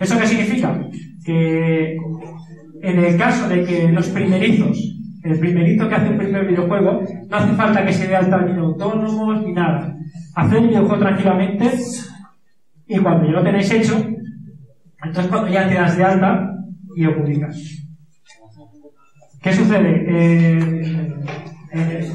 [0.00, 0.78] ¿Eso qué significa?
[1.24, 1.96] Que
[2.82, 4.78] en el caso de que los primerizos,
[5.24, 8.58] el primerito que hace un primer videojuego, no hace falta que se dé alta ni
[8.58, 9.96] autónomos ni nada.
[10.34, 11.70] Hacer el videojuego tranquilamente
[12.86, 14.06] y cuando ya lo tenéis hecho,
[15.02, 16.50] entonces cuando ya te das de alta
[16.94, 17.56] y lo publicas.
[19.42, 20.04] ¿Qué sucede?
[20.08, 21.14] Eh,
[21.72, 22.12] eh,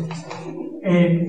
[0.83, 1.27] eh,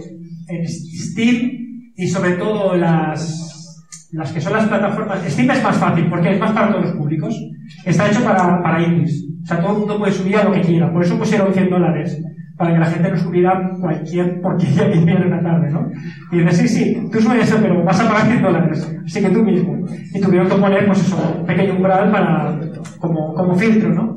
[0.49, 1.51] en Steam
[1.97, 5.25] y sobre todo las, las que son las plataformas.
[5.27, 7.35] Steam es más fácil porque es más para todos los públicos.
[7.85, 9.25] Está hecho para, para indies.
[9.43, 10.93] O sea, todo el mundo puede subir a lo que quiera.
[10.93, 12.23] Por eso pusieron 100 dólares.
[12.57, 15.91] Para que la gente no subiera cualquier porquería que hiciera en la tarde, ¿no?
[16.31, 18.97] Y dices, sí, sí, tú subes eso, pero vas a pagar 100 dólares.
[19.07, 19.87] Así que tú mismo.
[20.13, 22.59] Y tuvieron que poner, pues eso, un pequeño umbral para,
[22.99, 24.15] como, como filtro, ¿no?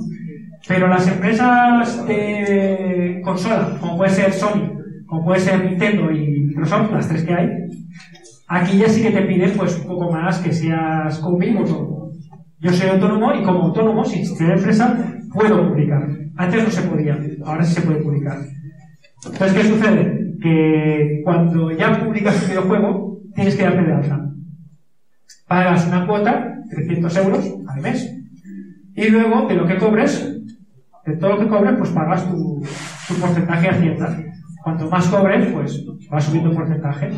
[0.68, 4.72] Pero las empresas de consola, como puede ser Sony,
[5.08, 7.50] como puede ser Nintendo y Microsoft, las tres que hay,
[8.48, 12.03] aquí ya sí que te piden pues un poco más que seas autónomo.
[12.64, 14.98] Yo soy autónomo y como autónomo, sin ser empresa,
[15.34, 16.08] puedo publicar.
[16.38, 18.38] Antes no se podía, ahora sí se puede publicar.
[19.26, 20.38] Entonces, ¿qué sucede?
[20.42, 24.30] Que cuando ya publicas un videojuego, tienes que darte de alta.
[25.46, 28.10] Pagas una cuota, 300 euros al mes,
[28.96, 30.34] y luego de lo que cobres,
[31.06, 32.64] de todo lo que cobres, pues pagas tu,
[33.20, 34.24] porcentaje de Hacienda.
[34.64, 37.10] Cuanto más cobres, pues va subiendo el porcentaje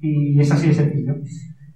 [0.00, 1.14] y es así de sencillo.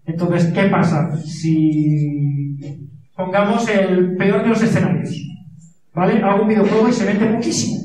[0.04, 1.16] Entonces, ¿qué pasa?
[1.16, 2.86] Si
[3.16, 5.10] pongamos el peor de los escenarios,
[5.94, 6.22] ¿vale?
[6.22, 7.80] Hago un videojuego y se vende muchísimo.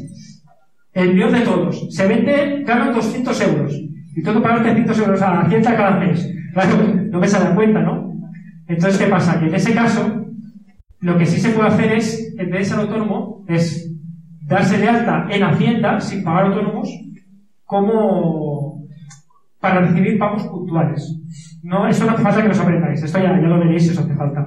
[0.94, 1.96] El peor de todos.
[1.96, 3.74] Se vende, ganan 200 euros.
[4.14, 6.30] Y tengo que pagar 300 euros a Hacienda cada mes.
[6.54, 8.12] Claro, no me sale a cuenta, ¿no?
[8.68, 9.40] Entonces, ¿qué pasa?
[9.40, 10.26] Que en ese caso,
[11.00, 13.90] lo que sí se puede hacer es, en vez de ser autónomo, es
[14.42, 16.90] darse de alta en Hacienda sin pagar autónomos
[17.64, 18.86] como
[19.62, 21.18] para recibir pagos puntuales.
[21.64, 24.00] No, esto no hace falta que lo aprendáis, esto ya, ya lo veréis si os
[24.00, 24.46] hace falta.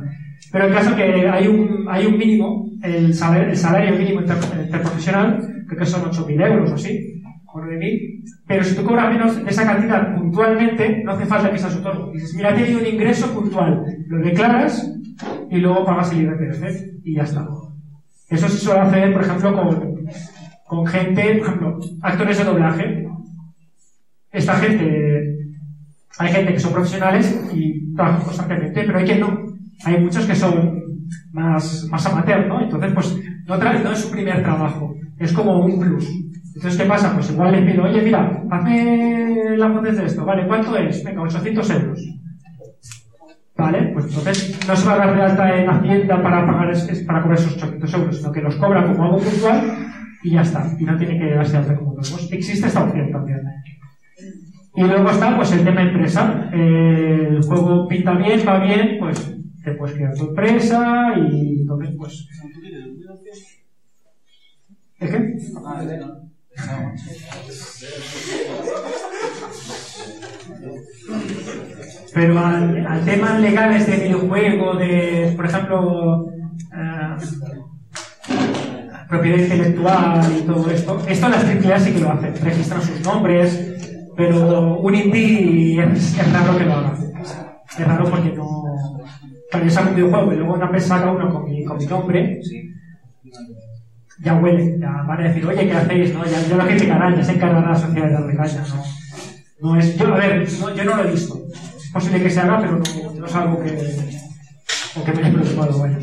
[0.54, 5.78] Pero el caso que hay un, hay un mínimo, el salario, mínimo inter, interprofesional, creo
[5.80, 7.20] que son 8.000 euros o así,
[7.52, 11.74] o 9.000, pero si tú cobras menos esa cantidad puntualmente, no hace falta que seas
[11.74, 12.12] autónomo.
[12.12, 14.96] Dices, mira, he tenido un ingreso puntual, lo declaras
[15.50, 16.62] y luego pagas el IRPF
[17.02, 17.44] y ya está.
[18.28, 20.06] Eso se suele hacer, por ejemplo, con,
[20.68, 23.08] con gente, por ejemplo, actores de doblaje.
[24.30, 25.36] Esta gente,
[26.16, 29.43] hay gente que son profesionales y trabajan constantemente, pero hay que no.
[29.84, 30.82] Hay muchos que son
[31.32, 32.62] más, más amateur, ¿no?
[32.62, 36.08] Entonces, pues, no, no es su primer trabajo, es como un plus.
[36.54, 37.12] Entonces, ¿qué pasa?
[37.14, 40.46] Pues igual le pido, oye, mira, hazme la voz de esto, ¿vale?
[40.46, 41.02] ¿Cuánto es?
[41.04, 42.00] Venga, 800 euros.
[43.56, 43.90] ¿Vale?
[43.92, 47.22] Pues entonces no se va a dar de alta en Hacienda para pagar es, para
[47.22, 49.62] cobrar esos 800 euros, sino que los cobra como algo puntual
[50.24, 50.66] y ya está.
[50.78, 52.28] Y no tiene que darse alta como nuevos.
[52.32, 53.40] Existe esta opción también.
[54.74, 56.50] Y luego está pues el tema empresa.
[56.52, 59.33] el juego pinta bien, va bien, pues
[59.72, 62.28] puedes crear tu empresa y entonces pues...
[64.98, 65.36] ¿Es qué?
[72.14, 76.26] Pero al, al tema legales de videojuego, de, por ejemplo,
[76.76, 77.16] eh,
[79.08, 84.10] propiedad intelectual y todo esto, esto las AAA sí que lo hacen, registran sus nombres,
[84.16, 86.98] pero un indie es, raro que lo haga.
[87.78, 88.64] Es raro porque no.
[89.70, 92.40] Saco un videojuego y luego una vez saca uno con mi, con mi nombre,
[94.20, 96.12] ya huele, ya van a decir, oye, ¿qué hacéis?
[96.12, 96.24] No?
[96.24, 98.84] Ya, ya lo criticarán, ya se encargará la sociedad de darle caña, ¿no?
[99.60, 101.40] No es, yo, a ver, no, yo no lo he visto.
[101.52, 103.70] Es posible que se haga, pero no, no es algo que,
[104.96, 105.98] o que me haya preocupado, vaya.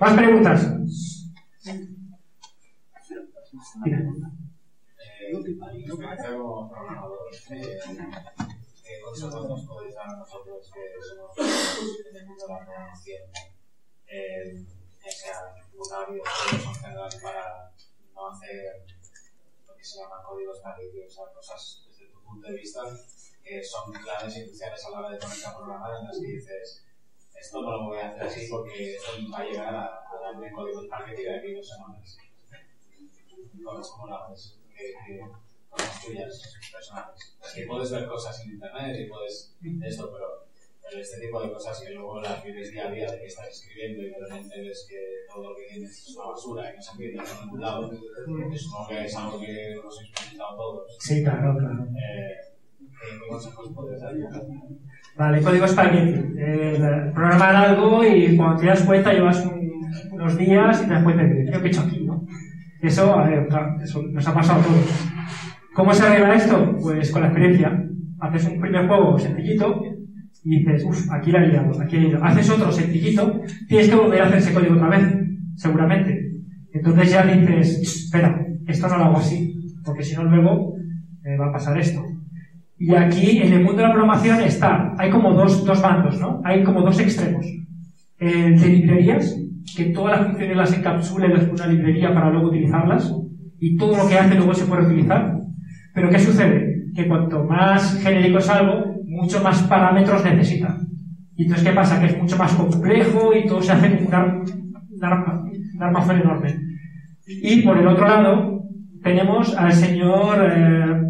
[0.00, 0.74] ¿Más preguntas?
[3.84, 4.00] Mira.
[9.14, 12.26] Yo que hago programador, ¿qué consejos nos podéis dar a nosotros que somos en el
[12.26, 13.22] de la programación?
[14.06, 14.66] Eh,
[15.04, 17.72] ya sea tributarios, en general, para
[18.12, 18.86] no hacer
[19.66, 22.82] lo que se llama códigos parecidos, o sea, cosas desde tu punto de vista
[23.42, 26.84] que son claves iniciales a la hora de ponerte a programar en las que dices
[27.34, 30.50] esto no lo voy a hacer así porque esto va a llegar a, a darme
[30.50, 32.16] códigos parecidos de aquí dos semanas.
[33.90, 34.58] ¿Cómo lo haces?
[35.20, 36.42] con las tuyas
[36.72, 37.36] personales.
[37.44, 40.46] Es que puedes ver cosas en internet y puedes esto, pero,
[40.82, 43.48] pero este tipo de cosas que luego las vives día a día de que estás
[43.48, 44.98] escribiendo y de repente ves que
[45.32, 47.90] todo lo que tienes es una basura y no se entiende por ningún lado,
[48.56, 50.96] supongo que es algo que hemos experimentado todos.
[51.00, 51.84] Sí, claro, claro.
[51.84, 54.14] Eh, ¿Qué consejos podrías dar?
[55.16, 56.34] Vale, código Spaghetti.
[56.38, 61.04] Eh, programar algo y cuando te das cuenta llevas un, unos días y te das
[61.04, 62.26] cuenta de que he hecho aquí, ¿no?
[62.82, 64.86] Eso, a ver, claro, eso nos ha pasado a todos.
[65.74, 66.76] ¿Cómo se arregla esto?
[66.80, 67.84] Pues con la experiencia.
[68.20, 69.82] Haces un primer juego sencillito
[70.44, 72.24] y dices, uff, aquí la he liado, aquí he liado.
[72.24, 75.02] Haces otro sencillito, tienes que volver a hacer ese código otra vez,
[75.56, 76.32] seguramente.
[76.72, 80.76] Entonces ya dices, espera, esto no lo hago así, porque si no luego
[81.24, 82.02] eh, va a pasar esto.
[82.78, 86.40] Y aquí, en el mundo de la programación, está, hay como dos, dos bandos, ¿no?
[86.44, 87.46] Hay como dos extremos.
[88.18, 89.36] El de librerías,
[89.76, 93.12] que todas las funciones las encapsula pone una librería para luego utilizarlas,
[93.58, 95.43] y todo lo que hace luego se puede utilizar.
[95.94, 96.86] Pero ¿qué sucede?
[96.94, 100.76] Que cuanto más genérico es algo, mucho más parámetros necesita.
[101.36, 102.00] Y entonces, ¿qué pasa?
[102.00, 105.44] Que es mucho más complejo y todo se hace como un arma,
[105.74, 106.56] un armazón enorme.
[107.26, 108.62] Y por el otro lado,
[109.02, 111.02] tenemos al señor eh,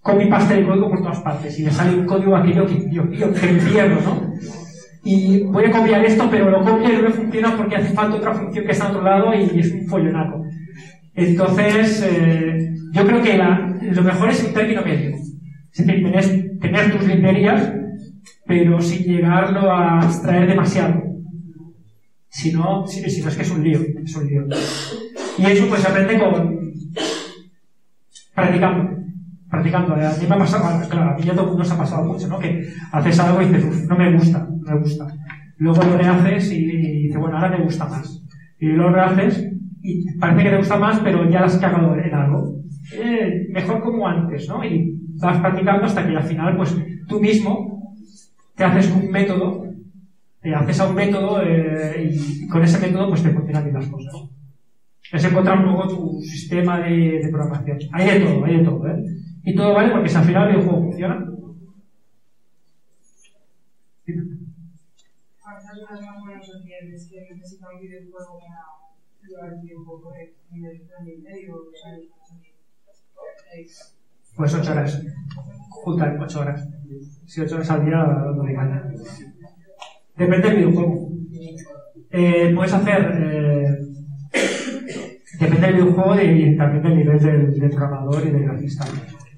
[0.00, 3.06] copy paste de código por todas partes y le sale un código aquello que, Dios
[3.06, 4.32] mío, que pierdo, ¿no?
[5.04, 8.16] Y voy a copiar esto, pero lo copio y no me funciona porque hace falta
[8.16, 10.45] otra función que está a otro lado y es un follonaco.
[11.16, 13.38] Entonces, eh, yo creo que
[13.90, 15.16] lo mejor es un término medio.
[15.72, 17.72] Es decir, tener, tus librerías,
[18.46, 21.02] pero sin llegarlo a extraer demasiado.
[22.28, 24.46] Si no, si, no es que es un lío, es un lío.
[25.38, 26.72] Y eso pues se aprende con
[28.34, 28.96] practicando
[29.48, 29.94] practicando.
[29.94, 32.04] A mí me ha pasado, claro, a mí ya todo el mundo se ha pasado
[32.04, 32.38] mucho, ¿no?
[32.38, 35.06] Que haces algo y dices, uff, no me gusta, no me gusta.
[35.58, 38.22] Luego lo rehaces y, y dices, bueno, ahora me gusta más.
[38.58, 42.14] Y lo rehaces y parece que te gusta más, pero ya lo has cagado en
[42.14, 42.56] algo.
[42.92, 44.64] Eh, mejor como antes, ¿no?
[44.64, 46.76] Y vas practicando hasta que al final, pues
[47.08, 47.94] tú mismo
[48.54, 49.64] te haces un método,
[50.40, 53.86] te haces a un método eh, y con ese método pues te funcionan bien las
[53.86, 54.14] cosas.
[55.12, 57.78] Es encontrar poco tu sistema de, de programación.
[57.92, 59.04] Hay de todo, hay de todo, ¿eh?
[59.44, 61.26] Y todo vale porque si al final el videojuego funciona.
[74.36, 75.02] Pues 8 horas.
[75.70, 76.68] Juntan 8 horas.
[77.26, 78.04] Si 8 horas al día,
[78.36, 78.90] no me gana.
[80.16, 81.08] Depende del videojuego.
[82.10, 83.12] Eh, puedes hacer.
[83.14, 83.66] Eh,
[85.40, 88.84] depende del videojuego y también del nivel del, del programador y del grafista.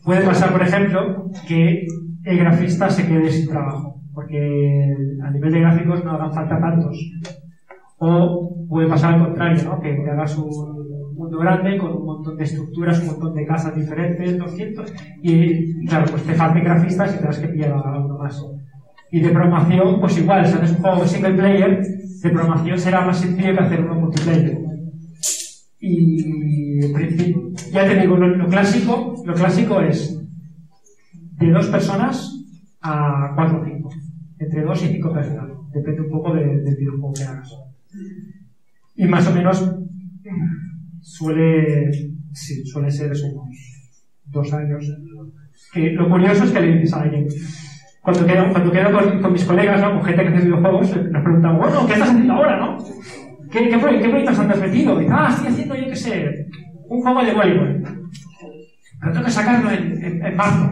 [0.04, 1.86] Puede pasar, por ejemplo, que
[2.24, 6.98] el grafista se quede sin trabajo, porque a nivel de gráficos no hagan falta tantos.
[7.98, 9.80] O puede pasar al contrario, ¿no?
[9.80, 14.38] que hagas un mundo grande con un montón de estructuras, un montón de casas diferentes,
[14.38, 14.92] 200,
[15.22, 18.40] y claro, pues te faltan grafistas y tendrás que pillar a uno más.
[19.10, 21.82] Y de programación, pues igual, si haces un juego single player,
[22.22, 24.58] de programación será más sencillo que hacer uno multiplayer.
[25.80, 30.20] Y en principio, ya te digo, lo, clásico, lo clásico es
[31.12, 32.32] de dos personas
[32.82, 33.90] a cuatro o cinco.
[34.38, 35.50] Entre dos y cinco personas.
[35.72, 37.57] Depende un poco del videojuego que hagas.
[38.96, 39.74] Y más o menos
[41.00, 41.90] suele,
[42.32, 43.48] sí, suele ser unos
[44.26, 44.84] dos años
[45.72, 47.26] que lo curioso es que le dices a alguien,
[48.02, 49.94] cuando quedo, cuando quedo con, con mis colegas, ¿no?
[49.94, 52.78] con gente que hace videojuegos, nos preguntan, bueno, ¿qué estás haciendo ahora, no?
[53.50, 55.02] ¿Qué, qué, qué proyectos has metido?
[55.02, 56.46] Y, ah, estoy haciendo, yo qué sé,
[56.88, 57.82] un juego de voleibol.
[59.00, 60.70] Pero tengo que sacarlo en, en, en marzo.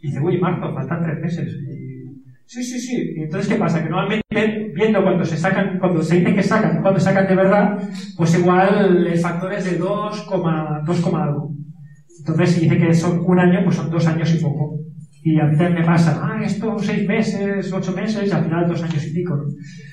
[0.00, 1.52] Y dice, uy, marzo, faltan tres meses.
[1.52, 3.12] Y, sí, sí, sí.
[3.16, 3.82] Y entonces, ¿qué pasa?
[3.82, 7.78] Que normalmente, viendo cuando se sacan, cuando se dice que sacan, cuando sacan de verdad,
[8.16, 10.26] pues igual el factor es de 2,
[10.86, 11.50] 2, algo.
[12.18, 14.78] Entonces, si dice que son un año, pues son dos años y poco.
[15.22, 19.06] Y a veces me pasa, ah, esto seis meses, ocho meses, al final dos años
[19.06, 19.36] y pico.
[19.36, 19.44] ¿no?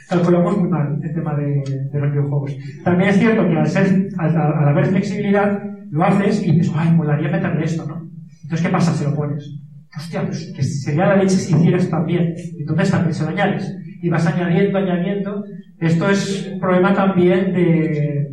[0.09, 2.55] Calculamos muy mal el tema de, de los videojuegos.
[2.83, 6.91] También es cierto que al, ser, al, al haber flexibilidad, lo haces y dices, ay,
[6.93, 8.09] molaría meterle esto, ¿no?
[8.43, 9.61] Entonces, ¿qué pasa si lo pones?
[9.95, 12.33] Hostia, pues que sería la leche si hicieras también.
[12.57, 13.75] Entonces también se lo añades.
[14.01, 15.43] Y vas añadiendo, añadiendo.
[15.79, 18.29] Esto es un problema también de,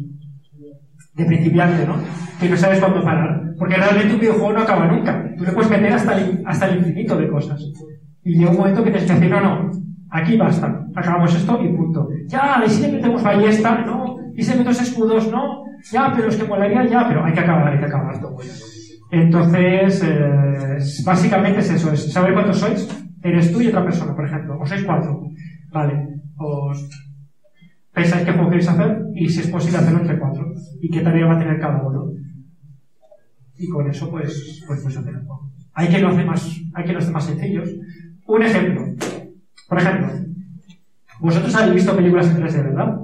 [1.15, 1.97] de principiante, ¿no?
[2.41, 3.43] Que no sabes cuándo parar.
[3.59, 5.31] Porque realmente un videojuego no acaba nunca.
[5.37, 7.61] Tú le puedes meter hasta el, hasta el infinito de cosas.
[8.25, 9.71] Y llega un momento que tienes que no, no,
[10.11, 10.85] aquí basta.
[10.95, 12.09] Acabamos esto y punto.
[12.27, 14.17] Ya, y si le metemos ballesta, no.
[14.35, 15.65] Y si le metemos escudos, no.
[15.91, 18.37] Ya, pero es que molaría ya, pero hay que acabar, hay que acabar todo.
[19.11, 22.89] Entonces, eh, básicamente es eso, es saber cuántos sois.
[23.23, 24.59] Eres tú y otra persona, por ejemplo.
[24.61, 25.28] O sois cuatro.
[25.71, 26.21] Vale.
[26.37, 26.89] Os
[27.93, 30.53] pensáis qué juego queréis hacer y si es posible hacerlo entre cuatro.
[30.81, 32.13] Y qué tarea va a tener cada uno.
[33.57, 35.51] Y con eso, pues, pues, pues hacer el juego.
[35.75, 37.69] Hay que lo hace más, hay que lo hace más sencillos.
[38.27, 38.85] Un ejemplo.
[39.69, 40.09] Por ejemplo,
[41.21, 42.99] vosotros habéis visto películas en 3D, ¿verdad?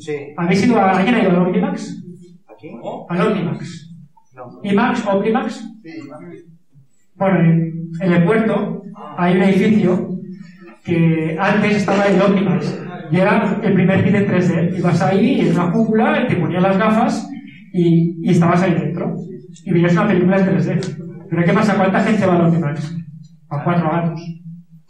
[0.00, 0.16] Sí.
[0.36, 2.04] ¿Habéis ido a, ¿Alguien ha ido al Omnimax?
[2.52, 2.70] ¿Aquí?
[3.08, 3.94] Al Omnimax.
[4.34, 4.60] No.
[4.62, 5.06] ¿IMAX?
[5.06, 5.64] ¿Omnimax?
[7.14, 8.82] Bueno, en, en el puerto
[9.16, 10.13] hay un edificio
[10.84, 12.80] que antes estaba el Omnimax
[13.10, 14.78] y era el primer cine en 3D.
[14.78, 17.28] Ibas ahí en una cúpula, te ponías las gafas
[17.72, 19.16] y, y estabas ahí dentro.
[19.64, 21.26] Y veías una película en 3D.
[21.30, 21.76] Pero ¿qué pasa?
[21.76, 22.96] ¿Cuánta gente va al Omnimax?
[23.48, 24.20] A cuatro gatos.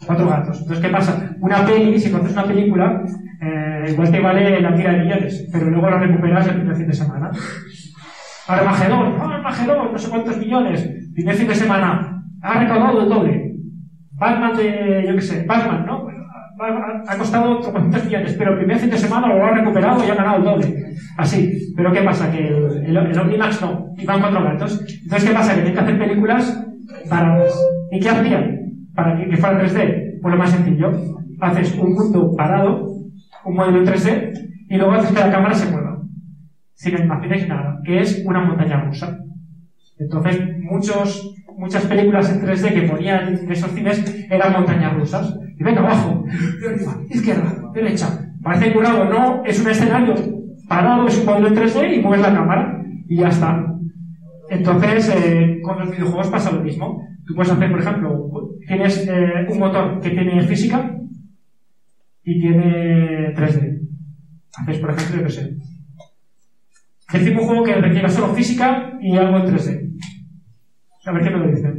[0.05, 0.59] Cuatro gatos.
[0.61, 1.35] Entonces, ¿qué pasa?
[1.39, 3.03] Una peli, si conoces una película,
[3.41, 6.87] eh, igual te vale la tira de millones, pero luego la recuperas el primer fin
[6.87, 7.31] de semana.
[8.47, 9.91] Armagedón, ¡oh, Armagedón!
[9.91, 10.89] No sé cuántos millones.
[11.13, 12.23] Primer fin de semana.
[12.41, 13.44] Ha recaudado el doble.
[14.17, 16.07] Batman de, yo qué sé, Batman, ¿no?
[16.57, 20.15] Ha, costado 300 millones, pero el primer fin de semana lo ha recuperado y ha
[20.15, 20.85] ganado el doble.
[21.17, 21.73] Así.
[21.75, 22.31] Pero ¿qué pasa?
[22.31, 23.93] Que el, el, el Omnimax no.
[23.97, 24.79] Y van cuatro gatos.
[25.03, 25.49] Entonces, ¿qué pasa?
[25.49, 26.65] Que tienen que hacer películas
[27.09, 27.59] baratas.
[27.91, 28.71] ¿Y qué hacían?
[28.95, 30.21] Para que, que fuera 3D.
[30.21, 30.91] Pues lo más sencillo.
[31.41, 32.87] Haces un mundo parado,
[33.43, 34.31] un modelo en 3D,
[34.69, 35.85] y luego haces que la cámara se mueva
[36.75, 39.17] sin animaciones ni nada, que es una montaña rusa.
[39.97, 45.37] Entonces, muchos, muchas películas en 3D que ponían en esos cines eran montañas rusas.
[45.57, 46.23] Y venga, abajo,
[46.61, 48.31] de arriba, izquierda, derecha.
[48.43, 50.15] Parece curado, no, es un escenario
[50.67, 53.65] parado, es un modelo en 3D y mueves la cámara y ya está.
[54.49, 57.01] Entonces, eh, con los videojuegos pasa lo mismo.
[57.25, 58.31] Tú puedes hacer, por ejemplo,
[58.67, 60.95] tienes eh, un motor que tiene física
[62.23, 63.79] y tiene 3D.
[64.57, 65.57] Haces, por ejemplo, yo qué sé,
[67.11, 69.84] Decimos un juego que requiera solo física y algo en 3D.
[71.05, 71.77] A ver qué me lo dicen.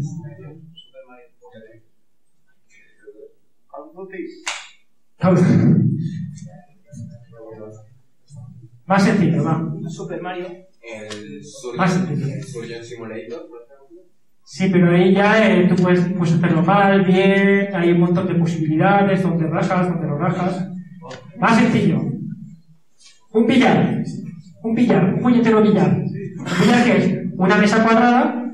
[8.86, 9.73] Más sencillo, va.
[9.89, 10.47] Super Mario.
[10.81, 11.43] El
[11.77, 12.27] Más sencillo.
[12.27, 14.03] el Surgeon Simulator, por ejemplo.
[14.44, 18.36] Sí, pero ahí ya eh, tú puedes, puedes hacerlo mal, bien, hay un montón de
[18.36, 20.69] posibilidades, donde rajas, donde no rajas.
[21.36, 22.01] Más sencillo.
[23.32, 24.05] Un billar.
[24.62, 25.97] Un billar, un puñetero billar.
[25.97, 28.45] Un billar que es una mesa cuadrada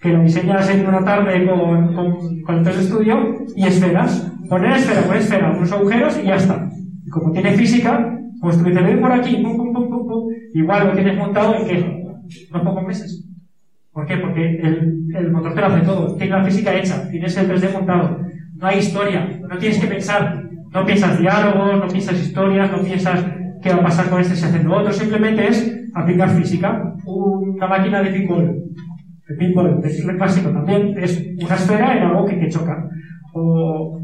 [0.00, 4.32] que lo diseñas en una tarde con, con, con el 3D Studio y esferas.
[4.48, 6.68] Poner esfera por esfera, unos agujeros y ya está.
[7.04, 10.28] Y como tiene física, pues ven por aquí, pum, pum, pum, pum, pum.
[10.54, 12.04] Igual lo tienes montado en qué?
[12.50, 13.26] Unos pocos meses.
[13.92, 14.16] ¿Por qué?
[14.16, 16.16] Porque el, el motor te lo hace todo.
[16.16, 18.18] Tiene la física hecha, tienes el 3D montado.
[18.56, 20.48] No hay historia, no tienes que pensar.
[20.72, 23.24] No piensas diálogos, no piensas historias, no piensas
[23.60, 24.92] qué va a pasar con este si hace lo otro.
[24.92, 26.94] Simplemente es aplicar física.
[27.04, 28.62] Una máquina de pinball.
[29.30, 32.88] El pinball, es el clásico también, es una esfera en algo que, que choca.
[33.32, 34.00] O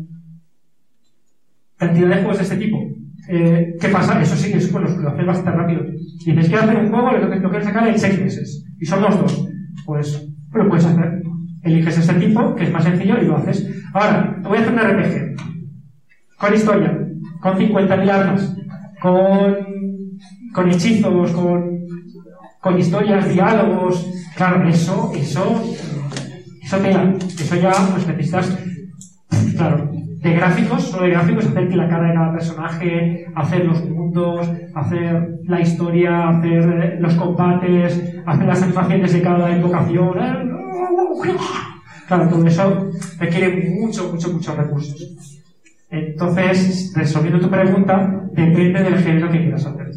[1.77, 2.79] cantidad de juegos de este tipo.
[3.29, 4.21] Eh, ¿Qué pasa?
[4.21, 5.83] Eso sí, eso pues, lo haces bastante rápido.
[6.25, 8.65] Dices, quiero hacer un juego, lo que lo quieres sacar en seis meses.
[8.79, 9.49] Y son los dos.
[9.85, 11.23] Pues lo puedes hacer.
[11.63, 13.69] Eliges este tipo, que es más sencillo, y lo haces.
[13.93, 15.37] Ahora, te voy a hacer un RPG.
[16.39, 16.99] Con historia,
[17.41, 18.57] con 50.000 armas,
[19.01, 19.57] con,
[20.53, 21.76] con hechizos, con,
[22.67, 24.05] con historias, diálogos.
[24.35, 25.63] Claro, eso, eso,
[26.63, 27.15] eso te da.
[27.39, 28.59] Eso ya, pues necesitas,
[29.57, 34.51] claro, de gráficos, solo de gráficos, hacer la cara de cada personaje, hacer los mundos,
[34.75, 40.19] hacer la historia, hacer eh, los combates, hacer las animaciones de cada invocación.
[40.19, 40.53] eh,
[42.09, 45.41] Claro, todo eso requiere mucho, mucho, muchos recursos.
[45.91, 49.91] Entonces, resolviendo tu pregunta, depende del género que quieras hacer.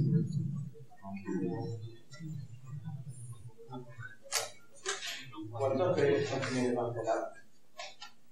[5.79, 7.19] ¿Cuántos proyectos tienes cancelar?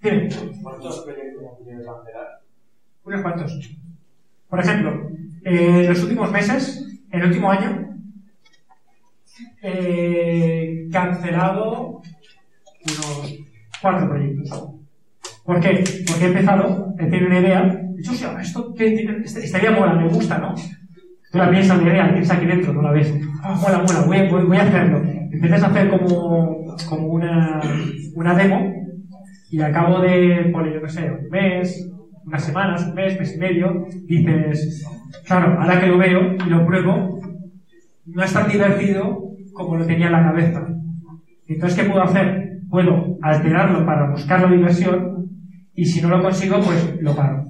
[0.00, 0.28] Dime.
[0.62, 2.40] ¿Cuántos proyectos tienes cancelar?
[3.04, 3.70] Unos cuantos.
[4.50, 5.10] Por ejemplo,
[5.44, 7.88] eh, en los últimos meses, en el último año,
[9.62, 12.02] he cancelado
[12.84, 13.34] unos
[13.80, 14.64] cuatro proyectos.
[15.42, 15.84] ¿Por qué?
[16.06, 19.70] Porque he empezado, he tenido una idea, he dicho, esto que tiene- esta esta idea
[19.70, 20.54] mola, me gusta, ¿no?
[21.30, 23.14] Tú la piensas, la idea, tienes aquí dentro, no la ves.
[23.42, 25.02] Ah, mola, mola, voy, a- voy, voy a hacerlo.
[25.30, 26.56] Empiezas a hacer como,
[27.06, 27.60] una,
[28.14, 28.72] una demo
[29.50, 31.90] y al cabo de, por yo qué sé, un mes,
[32.24, 34.86] unas semanas, un mes, mes y medio, dices,
[35.26, 37.20] claro, ahora que lo veo y lo pruebo,
[38.06, 39.22] no es tan divertido
[39.52, 40.66] como lo tenía en la cabeza.
[41.46, 42.58] Entonces, ¿qué puedo hacer?
[42.70, 45.26] Puedo alterarlo para buscar la diversión
[45.74, 47.44] y si no lo consigo, pues lo paro.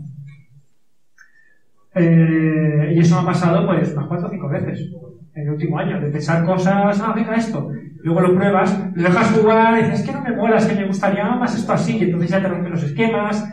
[1.98, 4.90] Eh, y eso me ha pasado pues unas cuatro o cinco veces
[5.34, 7.68] en el último año, de pensar cosas, ah, venga esto,
[8.02, 10.74] luego lo pruebas, lo dejas jugar, y dices, es que no me mola, es que
[10.74, 13.44] me gustaría más esto así, y entonces ya te rompen los esquemas,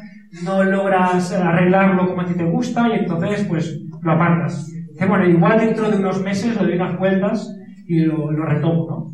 [0.43, 4.65] no logras arreglarlo como a ti te gusta, y entonces pues lo apartas.
[4.65, 7.55] Dice, bueno, igual dentro de unos meses le doy unas vueltas
[7.85, 9.11] y lo, lo retomo, ¿no?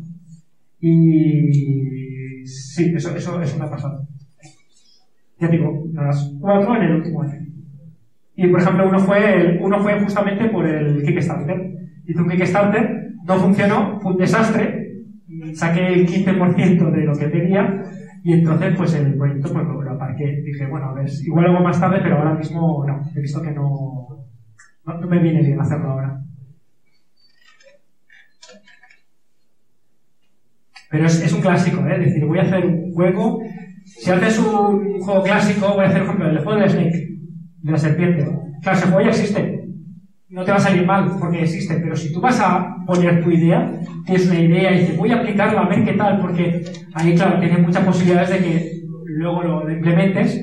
[0.80, 4.06] Y sí, eso, eso, eso me ha pasado.
[5.38, 7.51] Ya digo, las cuatro en el último año.
[8.34, 11.74] Y por ejemplo, uno fue, uno fue justamente por el Kickstarter.
[12.06, 14.92] Hice un Kickstarter, no funcionó, fue un desastre,
[15.54, 17.82] saqué el 15% de lo que tenía
[18.24, 20.42] y entonces pues el proyecto pues lo, aparqué.
[20.42, 23.50] Dije, bueno, a ver, igual hago más tarde, pero ahora mismo no, he visto que
[23.50, 24.26] no,
[24.86, 26.20] no, no me viene bien hacerlo ahora.
[30.90, 31.94] Pero es, es un clásico, ¿eh?
[31.94, 33.40] Es decir, voy a hacer un juego.
[33.84, 37.11] Si haces un juego clásico, voy a hacer, por ejemplo, el juego de Snake,
[37.62, 38.24] de la serpiente.
[38.62, 39.58] Claro, ese juego ya existe.
[40.28, 43.30] No te va a salir mal porque existe, pero si tú vas a poner tu
[43.30, 43.70] idea,
[44.06, 46.64] tienes una idea y dices, voy a aplicarla a ver qué tal, porque
[46.94, 48.72] ahí, claro, tienes muchas posibilidades de que
[49.04, 50.42] luego lo, implementes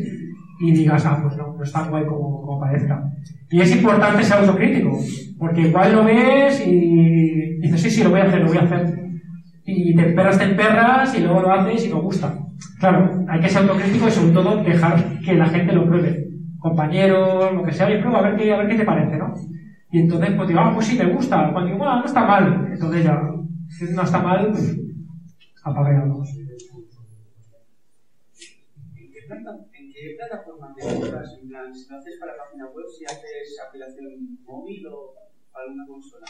[0.60, 3.02] y digas, ah, pues no, no es tan guay como, parezca.
[3.50, 4.96] Y es importante ser autocrítico,
[5.40, 8.62] porque igual lo ves y dices, sí, sí, lo voy a hacer, lo voy a
[8.62, 9.10] hacer
[9.72, 12.34] y te esperas, te emperras y luego lo haces y no gusta.
[12.80, 16.29] Claro, hay que ser autocrítico y sobre todo dejar que la gente lo pruebe.
[16.60, 19.34] Compañeros, lo que sea, y prueba a ver qué, a ver qué te parece, ¿no?
[19.92, 21.52] Y entonces, pues digo, ah, pues sí, me gusta.
[21.52, 22.70] Cuando digo, bueno, no está mal.
[22.72, 23.16] Entonces ya,
[23.70, 26.30] si no está mal, pues luz.
[28.96, 31.28] ¿En qué, plata- en qué plataforma te compras?
[31.42, 35.14] En plan, si lo haces para página web, si haces aplicación móvil o
[35.52, 36.26] para alguna consola.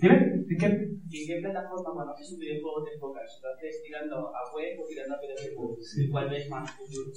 [0.00, 0.16] Dime,
[0.48, 0.68] ¿en qué?
[1.10, 3.40] ¿Y en qué plataforma cuando haces un videojuego te enfocas?
[3.42, 5.54] ¿Lo haces tirando a web o tirando a aplicación?
[5.98, 7.10] ¿Y cuál ves más futuro?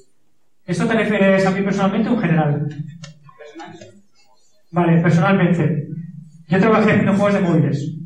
[0.66, 2.68] ¿Esto te refieres a mí personalmente o en general?
[2.68, 3.78] ¿Personal?
[4.72, 5.88] Vale, personalmente.
[6.48, 7.98] Yo trabajé haciendo juegos de móviles.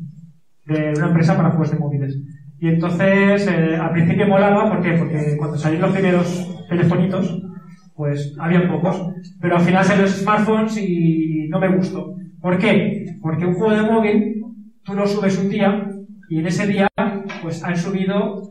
[0.66, 2.18] De una empresa para juegos de móviles.
[2.58, 4.92] Y entonces, eh, al principio molaba, ¿por qué?
[4.92, 7.42] Porque cuando salieron los primeros telefonitos,
[7.96, 9.08] pues había pocos.
[9.40, 12.14] Pero al final salieron los smartphones y no me gustó.
[12.42, 13.16] ¿Por qué?
[13.22, 14.44] Porque un juego de móvil,
[14.84, 15.90] tú lo subes un día
[16.28, 16.88] y en ese día,
[17.42, 18.50] pues han subido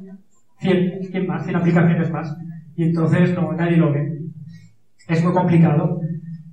[0.61, 2.35] 100, 100 más, 100 aplicaciones más.
[2.79, 4.09] Y entonces no, nadie lo ve.
[5.09, 5.99] Es muy complicado.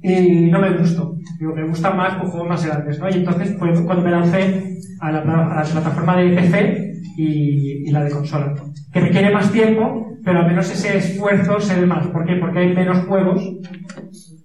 [0.03, 1.17] Y no me gustó.
[1.39, 3.09] Digo, me gustan más con juegos más grandes, ¿no?
[3.09, 8.03] Y entonces fue cuando me lancé a la, a la plataforma de PC y, la
[8.03, 8.55] de consola.
[8.93, 12.09] Que requiere más tiempo, pero al menos ese esfuerzo se ve más.
[12.09, 12.35] ¿Por qué?
[12.41, 13.41] Porque hay menos juegos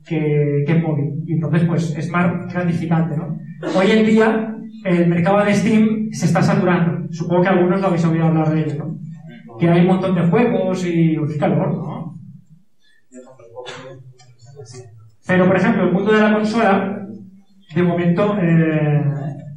[0.05, 1.23] que, que móvil.
[1.25, 3.39] Y entonces, pues, es más gratificante, ¿no?
[3.75, 4.55] Hoy en día,
[4.85, 7.11] el mercado de Steam se está saturando.
[7.11, 9.01] Supongo que algunos lo habéis oído hablar de ello, ¿no?
[9.59, 11.17] Que hay un montón de juegos y...
[11.17, 12.17] ¡Uy, qué calor, ¿no?
[15.27, 17.05] Pero, por ejemplo, el mundo de la consola,
[17.75, 19.03] de momento, eh,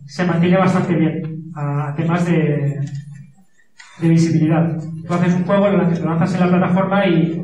[0.05, 1.23] se mantiene bastante bien
[1.57, 2.81] a temas de,
[4.01, 4.77] de visibilidad.
[5.07, 7.43] Tú haces un juego, lo lanzas en la plataforma y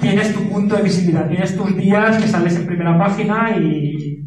[0.00, 4.22] tienes tu punto de visibilidad, tienes tus días que sales en primera página y,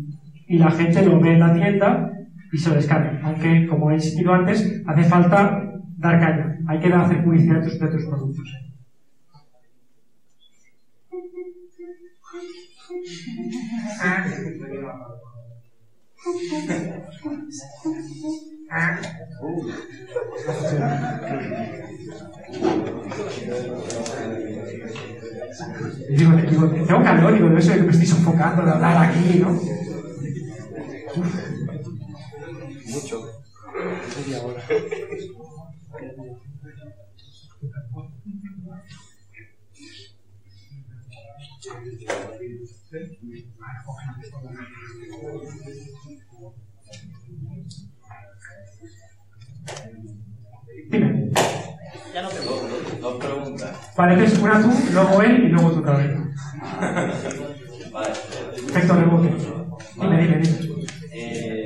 [0.48, 2.12] y la gente lo ve en la tienda
[2.52, 3.22] y se lo descarga.
[3.24, 5.71] Aunque, como he insistido antes, hace falta
[6.02, 6.58] dar caña.
[6.68, 8.50] Hay que hacer publicidad de tus, de productos.
[26.10, 29.40] Y digo, digo, tengo calor, digo, debe ser que me estoy sofocando de hablar aquí,
[29.40, 29.52] ¿no?
[32.92, 33.30] Mucho.
[34.18, 34.62] Media hora.
[52.14, 52.68] Ya no tengo
[53.00, 53.92] dos preguntas.
[53.96, 56.20] Pareces una tú, luego él y luego tú cabeza.
[57.92, 58.14] Vale.
[58.56, 59.30] Efecto rebote.
[60.00, 60.86] Dime, dime, dime.
[61.14, 61.61] Eh,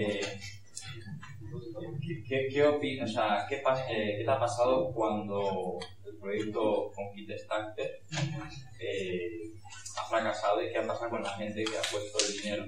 [2.36, 3.10] ¿qué, qué opinas?
[3.10, 8.02] O sea, ¿qué, eh, ¿qué te ha pasado cuando el proyecto con Kit Starter
[8.80, 9.52] eh,
[9.99, 12.66] ha fracasado y qué ha pasado con la gente que ha puesto el dinero?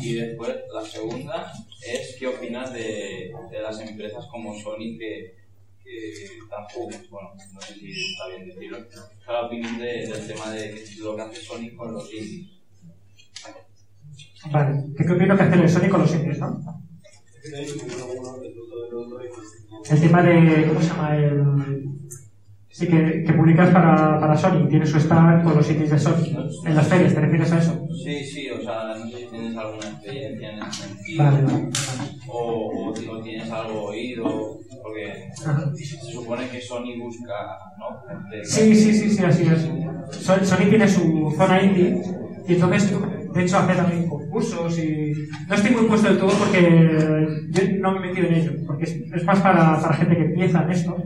[0.00, 1.52] Y después, la segunda
[1.86, 5.36] es ¿qué opinas de, de las empresas como Sony que,
[5.82, 6.12] que
[6.50, 8.78] tampoco, bueno, no sé si está bien decirlo,
[9.26, 12.50] la opinión de- del tema de lo que hace Sony con los indies?
[14.50, 14.82] Vale.
[14.96, 16.83] ¿Qué, opino que hacer el Sony con los indies, no?
[19.90, 20.66] El tema de.
[20.68, 21.16] ¿Cómo se llama?
[21.16, 21.90] El.
[22.70, 24.66] Sí, que, que publicas para, para Sony.
[24.68, 26.24] Tiene su stand con los indies de Sony.
[26.64, 27.86] En las ferias, ¿te refieres a eso?
[28.02, 31.24] Sí, sí, o sea, no sé si tienes alguna experiencia en ese sentido.
[31.24, 31.68] Vale, vale.
[32.28, 35.72] O, o, ti- o tienes algo oído, porque Ajá.
[35.76, 37.34] se supone que Sony busca,
[37.78, 38.42] ¿no?
[38.42, 39.68] Sí, sí, sí, sí, así es.
[40.24, 42.02] Son- Sony tiene su zona indie
[42.48, 42.92] y entonces,
[43.34, 45.12] de hecho, hace también concursos y...
[45.48, 48.84] No estoy muy puesto del todo porque yo no me he metido en ello, porque
[48.84, 50.96] es, más para, para gente que empieza en esto.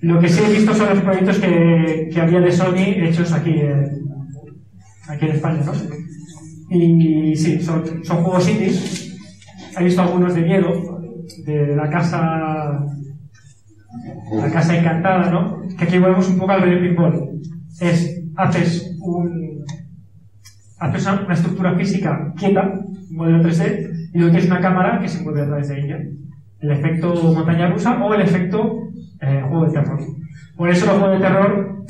[0.00, 3.60] Lo que sí he visto son los proyectos que, que había de Sony hechos aquí
[3.60, 3.88] en,
[5.08, 5.72] aquí en España, ¿no?
[6.70, 9.18] Y sí, son, son juegos indies.
[9.78, 11.00] He visto algunos de miedo,
[11.44, 12.86] de la casa
[14.32, 15.62] la casa encantada, ¿no?
[15.76, 17.40] Que aquí volvemos un poco al pinball.
[17.80, 19.49] Es, haces un,
[20.80, 22.80] haces una, estructura física quieta,
[23.10, 25.98] un modelo 3D, y luego tienes una cámara que se mueve a través de ella.
[26.60, 28.90] El efecto montaña rusa o el efecto
[29.20, 30.00] eh, juego de terror.
[30.56, 31.84] Por eso los juegos de terror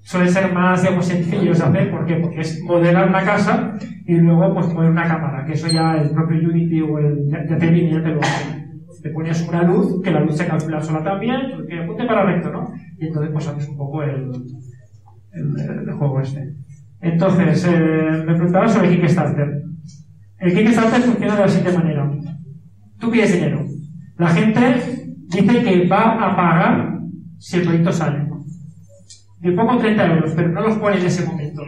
[0.00, 1.90] suelen ser más, digamos, sencillos de hacer.
[1.90, 2.16] ¿Por qué?
[2.16, 3.74] Porque es modelar una casa
[4.06, 7.46] y luego pues mover una cámara, que eso ya el propio Unity o el ya
[7.46, 8.60] ya te lo hace.
[9.02, 12.24] Te pones una luz, que la luz se calcula sola también, pues, que apunte para
[12.24, 12.70] recto, ¿no?
[12.98, 14.30] Y entonces pues haces un poco el,
[15.32, 16.52] el, el juego este.
[17.00, 19.62] Entonces, eh, me preguntaba sobre Kickstarter.
[20.38, 22.10] El Kickstarter funciona de la siguiente manera.
[22.98, 23.64] Tú pides dinero.
[24.18, 26.98] La gente dice que va a pagar
[27.38, 28.28] si el proyecto sale.
[29.40, 31.62] Yo pongo 30 euros, pero no los pone en ese momento,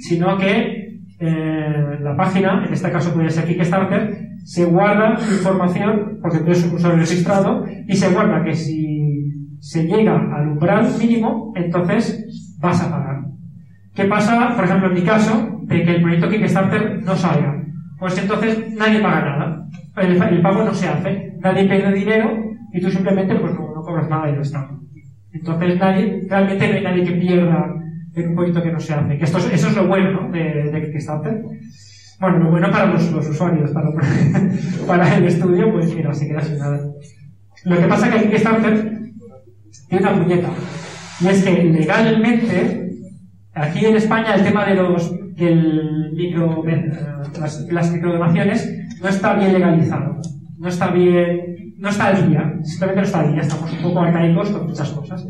[0.00, 6.38] sino que eh, la página, en este caso puede ser Kickstarter, se guarda información, porque
[6.38, 9.02] tú eres un usuario registrado, y se guarda que si
[9.60, 13.11] se llega al umbral mínimo, entonces vas a pagar.
[13.94, 17.62] ¿Qué pasa, por ejemplo, en mi caso, de que el proyecto Kickstarter no salga?
[17.98, 19.68] Pues entonces nadie paga nada.
[19.96, 21.34] El, pago no se hace.
[21.40, 22.36] Nadie pierde dinero
[22.72, 24.70] y tú simplemente pues no, no cobras nada y ya está.
[25.32, 27.74] Entonces nadie, realmente no hay nadie que pierda
[28.14, 29.22] en un proyecto que no se hace.
[29.22, 30.30] Eso es lo bueno ¿no?
[30.30, 31.42] de, Kickstarter.
[32.20, 33.70] Bueno, lo bueno para los, usuarios,
[34.86, 36.80] para, el estudio, pues mira, se queda sin nada.
[37.64, 39.00] Lo que pasa es que Kickstarter
[39.88, 40.48] tiene una puñeta.
[41.20, 42.81] Y es que legalmente,
[43.54, 46.90] aquí en España, el tema de los del micro, eh,
[47.40, 48.70] las, las microdonaciones
[49.00, 50.20] no está bien legalizado.
[50.58, 52.54] No está bien, no está al día.
[52.62, 53.42] Simplemente no está al día.
[53.42, 55.26] Estamos un poco arcaicos con muchas cosas.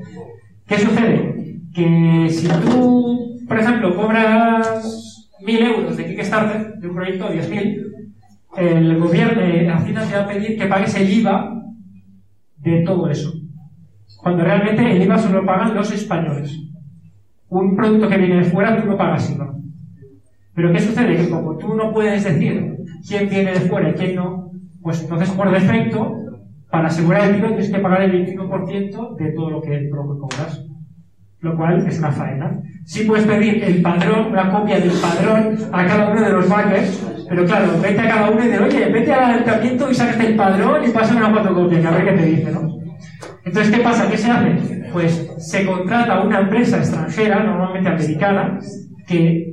[0.67, 1.61] ¿Qué sucede?
[1.75, 7.83] Que si tú, por ejemplo, cobras 1.000 euros de Kickstarter, de un proyecto, 10.000,
[8.59, 11.63] el gobierno, Hacienda te va a pedir que pagues el IVA
[12.59, 13.33] de todo eso.
[14.19, 16.55] Cuando realmente el IVA solo lo pagan los españoles.
[17.53, 19.55] Un producto que viene de fuera, tú no pagas IVA.
[20.55, 21.17] Pero ¿qué sucede?
[21.17, 22.77] Que como tú no puedes decir
[23.07, 24.51] quién viene de fuera y quién no,
[24.81, 26.17] pues entonces por defecto,
[26.71, 30.19] para asegurar el IVA tienes que pagar el 21% de todo lo que, lo que
[30.19, 30.65] cobras.
[31.41, 32.59] Lo cual es una faena.
[32.87, 37.07] Sí puedes pedir el padrón, una copia del padrón a cada uno de los backers,
[37.29, 40.37] pero claro, vete a cada uno y dice, oye, vete al ayuntamiento y sácate el
[40.37, 42.79] padrón y pasa una fotocopia, que a ver qué te dice, ¿no?
[43.45, 44.09] Entonces, ¿qué pasa?
[44.09, 44.82] ¿Qué se hace?
[44.93, 48.59] Pues se contrata una empresa extranjera, normalmente americana,
[49.07, 49.49] que,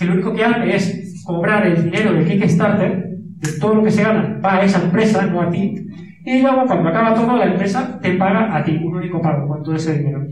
[0.00, 4.02] lo único que hace es cobrar el dinero de Kickstarter, de todo lo que se
[4.02, 5.86] gana, va a esa empresa, no a ti,
[6.24, 9.62] y luego cuando acaba todo, la empresa te paga a ti un único pago con
[9.62, 10.24] todo ese dinero.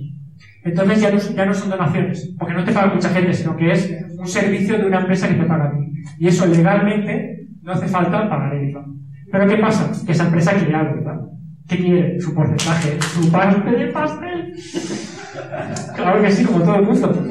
[0.62, 3.72] Entonces ya no, ya no son donaciones, porque no te paga mucha gente, sino que
[3.72, 5.92] es un servicio de una empresa que te paga a ti.
[6.18, 8.84] Y eso legalmente no hace falta pagar el IVA.
[9.32, 9.90] Pero ¿qué pasa?
[10.04, 11.20] Que esa empresa quiere algo, ¿verdad?
[11.70, 12.20] ¿Qué quiere?
[12.20, 14.52] Su porcentaje, su parte de pastel.
[15.94, 17.26] Claro que sí, como todo el mundo.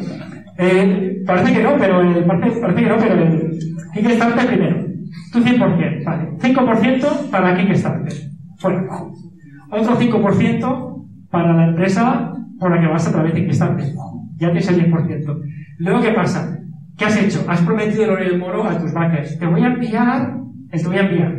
[0.57, 3.59] Eh, parece que no, pero el, parece, parece que no, pero el
[3.93, 4.85] Kickstarter primero.
[5.33, 6.29] Tú 100%, vale.
[6.37, 8.13] 5% para Kickstarter.
[8.59, 8.87] Fuera.
[9.71, 13.87] Otro 5% para la empresa por la que vas a través de Kickstarter.
[14.37, 15.41] Ya tienes el 10%.
[15.79, 16.57] Luego, ¿qué pasa?
[16.97, 17.43] ¿Qué has hecho?
[17.45, 19.37] Has prometido el oro y el moro a tus backers.
[19.37, 20.33] Te voy a enviar,
[20.71, 21.38] te voy a enviar.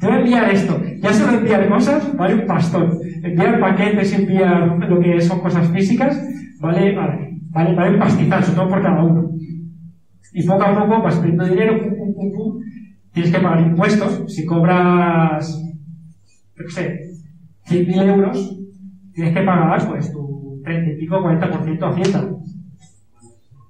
[0.00, 0.82] Te voy a enviar esto.
[1.02, 2.98] Ya solo enviar cosas vale un pastón.
[3.22, 6.18] Enviar paquetes, enviar lo que son cosas físicas,
[6.58, 9.30] vale, vale, vale, vale un pastizal, sobre todo por cada uno.
[10.32, 12.60] Y poco a poco vas perdiendo dinero, pum, pum, pum, pum.
[13.12, 14.24] Tienes que pagar impuestos.
[14.34, 15.62] Si cobras,
[16.56, 17.00] qué sé,
[17.68, 18.58] 100.000 euros,
[19.12, 22.30] tienes que pagar pues tu 30 y pico, 40% a Hacienda.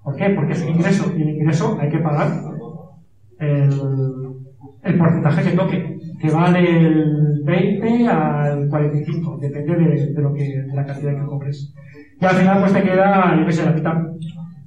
[0.05, 0.31] ¿Por qué?
[0.31, 2.29] Porque es un ingreso y el ingreso hay que pagar
[4.83, 10.45] el porcentaje que toque, que va del 20 al 45, depende de, de lo que,
[10.45, 11.73] de la cantidad que cobres.
[12.21, 13.95] Y al final pues te queda, yo qué sé, la mitad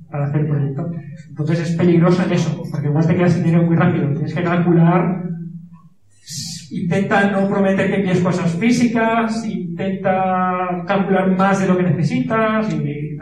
[0.09, 0.91] para hacer el proyecto.
[1.29, 4.09] Entonces es peligroso en eso, porque igual te quedas sin dinero muy rápido.
[4.09, 5.23] Tienes que calcular,
[6.71, 13.17] intenta no prometer que envíes cosas físicas, intenta calcular más de lo que necesitas y.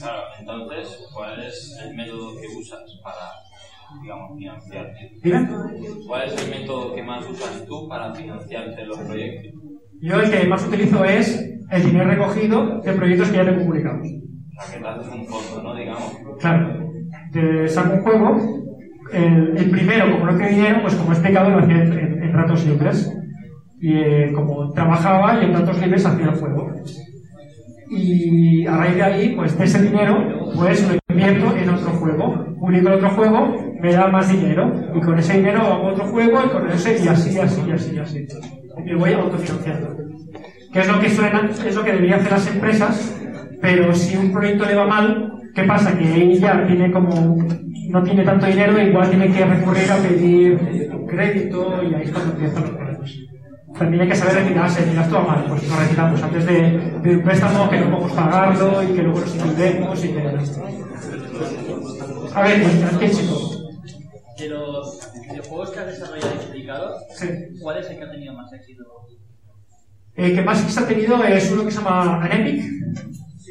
[0.00, 3.30] Claro, entonces, ¿cuál es el método que usas para,
[4.02, 5.10] digamos, financiarte?
[6.06, 9.52] ¿Cuál es el método que más usas tú para financiarte los proyectos?
[10.00, 14.06] Yo el que más utilizo es el dinero recogido de proyectos que ya tengo publicados.
[14.06, 15.74] O sea, que te haces un fondo, ¿no?
[15.74, 16.12] Digamos.
[16.40, 16.90] Claro,
[17.32, 18.36] te saco un juego,
[19.12, 22.22] el, el primero, como no tenía dinero, pues como he explicado, lo hacía en, en-
[22.22, 23.10] en ratos libres.
[23.80, 26.72] Y eh, como trabajaba y en ratos libres hacía el juego.
[27.88, 30.16] Y a raíz de ahí, pues de ese dinero,
[30.54, 32.44] pues lo invierto en otro juego.
[32.58, 34.72] Publico el otro juego, me da más dinero.
[34.94, 37.70] Y con ese dinero hago otro juego y con ese, y así, y así, y
[37.70, 38.26] así, y así.
[38.84, 39.96] Y voy autofinanciando.
[40.72, 43.16] Que es lo que suena, es lo que deberían hacer las empresas,
[43.62, 45.96] pero si un proyecto le va mal, ¿qué pasa?
[45.96, 47.46] Que ella tiene como,
[47.88, 50.60] no tiene tanto dinero, igual tiene que recurrir a pedir
[50.92, 53.10] un crédito y ahí es cuando empiezan los problemas.
[53.78, 57.22] También hay que saber retirarse, miras todo mal, pues nos retiramos antes de, de un
[57.22, 60.22] préstamo que no podemos pagarlo y que luego nos inundemos y que...
[62.34, 62.62] A ver,
[62.98, 63.55] ¿qué chico?
[64.38, 67.28] De los videojuegos que has desarrollado y publicado, Sí.
[67.60, 68.84] ¿cuál es el que ha tenido más éxito?
[70.14, 72.64] El que más éxito ha tenido es uno que se llama Anepic,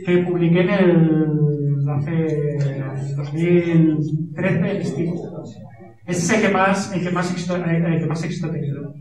[0.06, 1.90] que publiqué en el.
[1.90, 3.14] hace.
[3.16, 5.14] 2013 en Steam.
[6.06, 8.94] Ese es el que más, el que más, éxito, el, que más éxito ha tenido.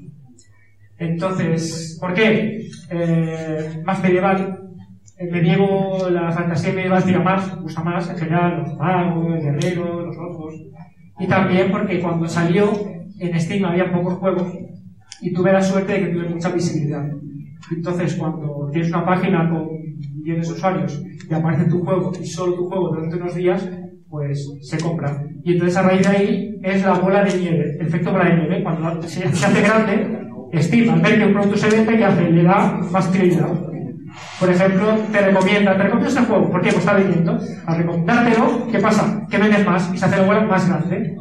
[0.98, 2.66] Entonces, ¿por qué?
[2.90, 4.60] Eh, más medieval.
[5.16, 10.06] El medievo, la fantasía medieval tira más, gusta más en general, los magos, el guerrero,
[10.06, 10.54] los ojos.
[11.18, 12.72] Y también porque cuando salió
[13.18, 14.52] en Steam había pocos juegos
[15.20, 17.08] y tuve la suerte de que tuve mucha visibilidad.
[17.70, 19.68] Entonces, cuando tienes una página con
[20.20, 23.68] millones de usuarios y aparece tu juego y solo tu juego durante unos días,
[24.08, 25.24] pues se compra.
[25.42, 28.36] Y entonces a raíz de ahí es la bola de nieve, el efecto bola de
[28.36, 28.62] nieve.
[28.62, 30.24] Cuando se, hace grande,
[30.54, 32.30] Steam, al ver que un producto se vende, ¿qué hace?
[32.30, 33.73] Le da más prioridad.
[34.40, 36.70] Por ejemplo, te recomienda, te recomiendo este juego, ¿por qué?
[36.70, 37.38] Pues está vendiendo.
[37.66, 39.26] Al recomendártelo, ¿qué pasa?
[39.30, 41.16] Que vendes más y se hace la bola más grande.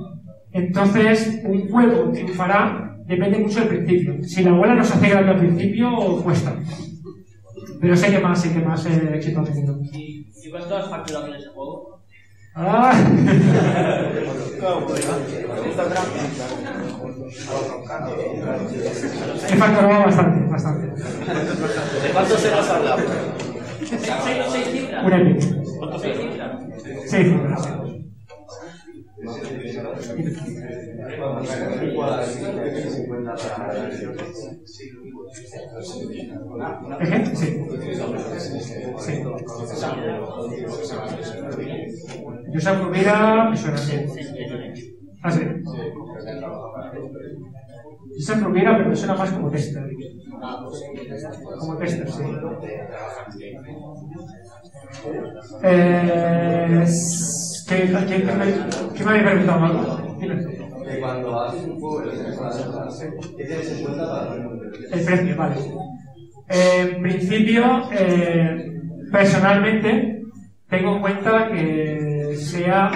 [0.52, 4.24] Entonces, un juego triunfará depende mucho del principio.
[4.24, 6.53] Si la bola no se hace grande al principio, cuesta.
[7.82, 9.80] Pero sé que más, sé que más eh, éxito ha tenido.
[9.91, 11.99] ¿Y, y cuánto has facturado en ese juego?
[12.56, 12.94] Ah.
[19.49, 20.85] He facturado bastante, bastante.
[20.88, 22.39] ¿De cuántos?
[22.39, 22.53] ¿Seis,
[24.51, 25.05] seis cifras?
[25.05, 25.41] Un epic.
[26.01, 26.53] ¿Seis cifras?
[27.07, 27.69] Sí, cifras.
[36.99, 37.35] ¿Eje?
[37.35, 37.47] Sí.
[38.99, 39.23] Sí.
[42.53, 44.93] Josep Rovira, así.
[45.23, 45.41] Ah, sí.
[48.15, 49.83] Josep Rovira, pero me suena más como tester.
[51.59, 52.23] Como tester, sí.
[55.63, 56.85] Eh,
[57.67, 57.75] ¿qué,
[58.07, 60.17] qué, qué, me- qué me había preguntado algo?
[60.19, 60.35] Dime.
[60.87, 62.01] Que cuando haces un juego
[63.37, 64.35] ¿qué tienes en cuenta para
[64.91, 65.55] El precio, vale.
[66.49, 68.71] En principio, eh,
[69.11, 70.21] personalmente,
[70.69, 72.91] tengo en cuenta que sea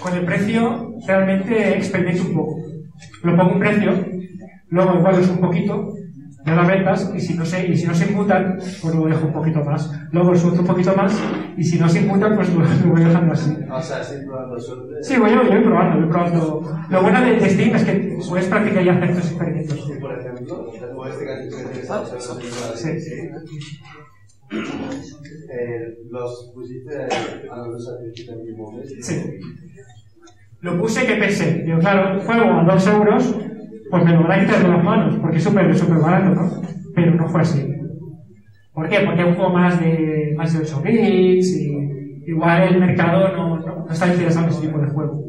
[0.00, 2.56] con el precio realmente experimento un poco.
[3.22, 3.92] Lo pongo un precio,
[4.70, 5.94] luego igual subo un poquito,
[6.44, 9.26] de las ventas, y si no se, y si no se imputan, pues lo dejo
[9.26, 9.90] un poquito más.
[10.12, 11.20] Luego lo subo un poquito más,
[11.56, 13.56] y si no se imputan, pues lo, lo voy dejando así.
[13.70, 14.94] O sea, estoy probando suerte.
[15.02, 16.78] Sí, voy, voy probando, voy probando.
[16.88, 19.84] Lo bueno de, de Steam es que puedes practicar y hacer tus experimentos.
[19.86, 22.14] Sí, por ejemplo, después de que interesas
[22.76, 22.90] Sí.
[24.50, 26.96] Eh, los pusiste
[27.50, 27.98] a los dos
[28.74, 29.06] mes.
[29.06, 29.22] Sí.
[30.60, 33.36] Lo puse que pensé, digo, claro, un juego a 2 euros,
[33.90, 36.62] pues me lo van a quitar de las manos, porque es súper súper barato, ¿no?
[36.94, 37.64] Pero no fue así.
[38.72, 39.00] ¿Por qué?
[39.00, 43.58] Porque es un juego más de, más de 8 bits y igual el mercado no,
[43.58, 45.24] no, no está interesado en ese tipo de juego.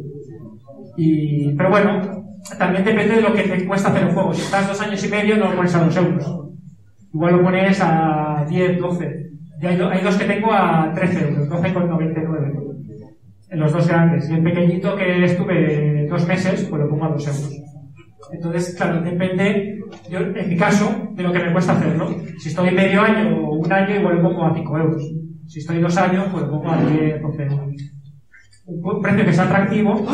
[0.97, 2.25] Y, pero bueno,
[2.57, 4.33] también depende de lo que te cuesta hacer el juego.
[4.33, 6.48] Si estás dos años y medio, no lo pones a 2 euros.
[7.13, 9.29] Igual lo pones a 10, 12.
[9.61, 12.65] Y hay, do- hay dos que tengo a 13 euros, 12,99.
[13.51, 14.29] En los dos grandes.
[14.29, 17.51] Y el pequeñito que estuve dos meses, pues lo pongo a 2 euros.
[18.31, 19.79] Entonces, claro, depende,
[20.09, 22.15] yo, en mi caso, de lo que me cuesta hacerlo.
[22.37, 25.01] Si estoy medio año o un año, igual lo pongo a 5 euros.
[25.47, 27.71] Si estoy dos años, pues lo pongo a 10, 12 euros.
[28.67, 30.05] Un precio que sea atractivo.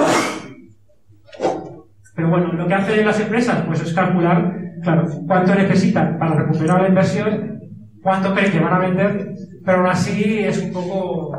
[2.15, 6.81] Pero bueno, lo que hacen las empresas, pues es calcular, claro, cuánto necesitan para recuperar
[6.81, 7.59] la inversión,
[8.01, 11.37] cuánto creen que van a vender, pero aún así es un poco.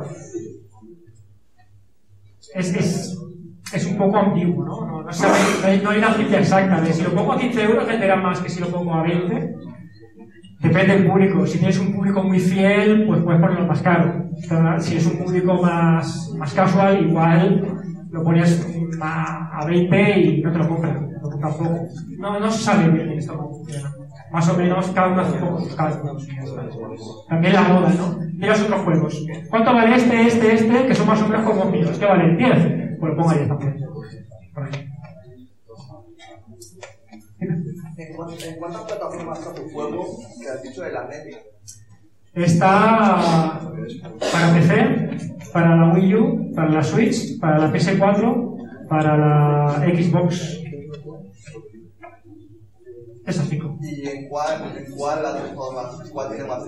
[2.54, 3.18] Es, es,
[3.72, 5.02] es un poco ambiguo, ¿no?
[5.02, 8.48] No, hay, una cifra exacta de si lo pongo a 15 euros venderá más que
[8.48, 9.54] si lo pongo a 20.
[10.60, 11.46] Depende del público.
[11.46, 14.24] Si tienes un público muy fiel, pues puedes ponerlo más caro.
[14.80, 17.78] Si es un público más, más casual, igual
[18.10, 18.66] lo pones
[19.00, 21.08] a 20 y no te lo compran.
[21.40, 21.88] Tampoco.
[22.18, 23.92] No, no se sabe bien esto cómo funciona.
[24.32, 26.26] Más o menos cada uno hace poco sus cálculos.
[27.28, 28.18] También la moda, ¿no?
[28.34, 29.24] Miras otros juegos.
[29.50, 30.86] ¿Cuánto vale este, este, este?
[30.86, 31.96] Que son más o menos como míos.
[31.98, 32.36] ¿Qué valen?
[32.36, 32.98] 10.
[33.00, 33.76] Pues lo pongo a 10 también.
[34.56, 34.88] Ahí.
[37.38, 40.06] ¿En, cuán- en cuántas plataformas está tu juego
[40.40, 41.38] que has dicho de la Netflix?
[42.34, 43.60] Está
[44.32, 45.10] para PC,
[45.52, 50.60] para la Wii U, para la Switch, para la PS4, para la Xbox.
[53.26, 53.76] Esas cinco.
[53.82, 55.32] ¿Y en cuál, en cuál la
[55.74, 56.10] más?
[56.12, 56.62] ¿Cuál tiene más.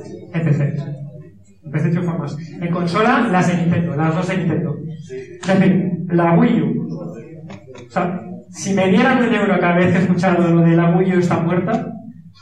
[1.64, 2.36] En PC triunfa más.
[2.38, 4.76] En consola, las de Nintendo, las dos de Nintendo.
[5.08, 6.88] Es decir, la Wii U.
[7.86, 8.20] O sea,
[8.50, 11.18] si me dieran un euro cada vez que he escuchado lo de la Wii U
[11.20, 11.92] está muerta,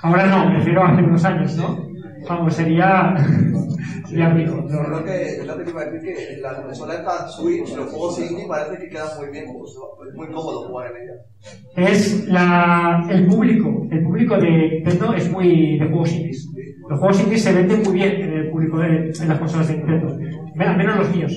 [0.03, 1.86] ahora no, me refiero a hace unos años, ¿no?
[2.29, 3.15] Vamos, sería.
[4.09, 4.65] sería rico.
[4.69, 7.91] Yo creo que, yo lo que iba a decir que la consola esta Switch, los
[7.91, 11.91] juegos indie parece que quedan muy bien, es muy cómodo jugar en ella.
[11.91, 13.87] es la, el público.
[13.91, 16.49] El público de Nintendo es muy de juegos indies.
[16.89, 19.77] Los juegos indies se venden muy bien en el público de, en las consolas de
[19.77, 20.17] Nintendo,
[20.59, 21.33] al menos los míos.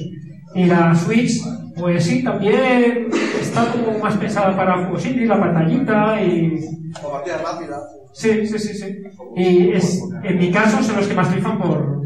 [0.56, 1.42] Y la Switch,
[1.78, 3.08] pues sí, también
[3.40, 6.60] está como más pensada para juegos indies, la pantallita y...
[7.04, 7.80] O partida rápida.
[8.12, 9.02] Sí, sí, sí, sí.
[9.36, 12.02] Y es, en mi caso son los que más triunfan por,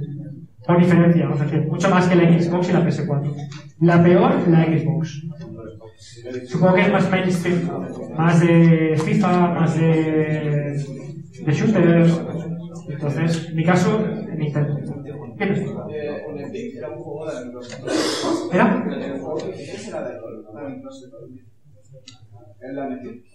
[0.66, 3.36] por diferencia, o sea que mucho más que la Xbox y la PS4.
[3.80, 5.24] La peor, la Xbox.
[6.48, 7.70] Supongo que es más mainstream,
[8.18, 10.86] más de FIFA, más de,
[11.46, 12.22] de shooters.
[12.90, 14.06] Entonces, en mi caso,
[14.38, 14.80] Nintendo.
[15.38, 15.60] ¿Qué es?
[15.60, 15.70] En
[18.52, 18.86] era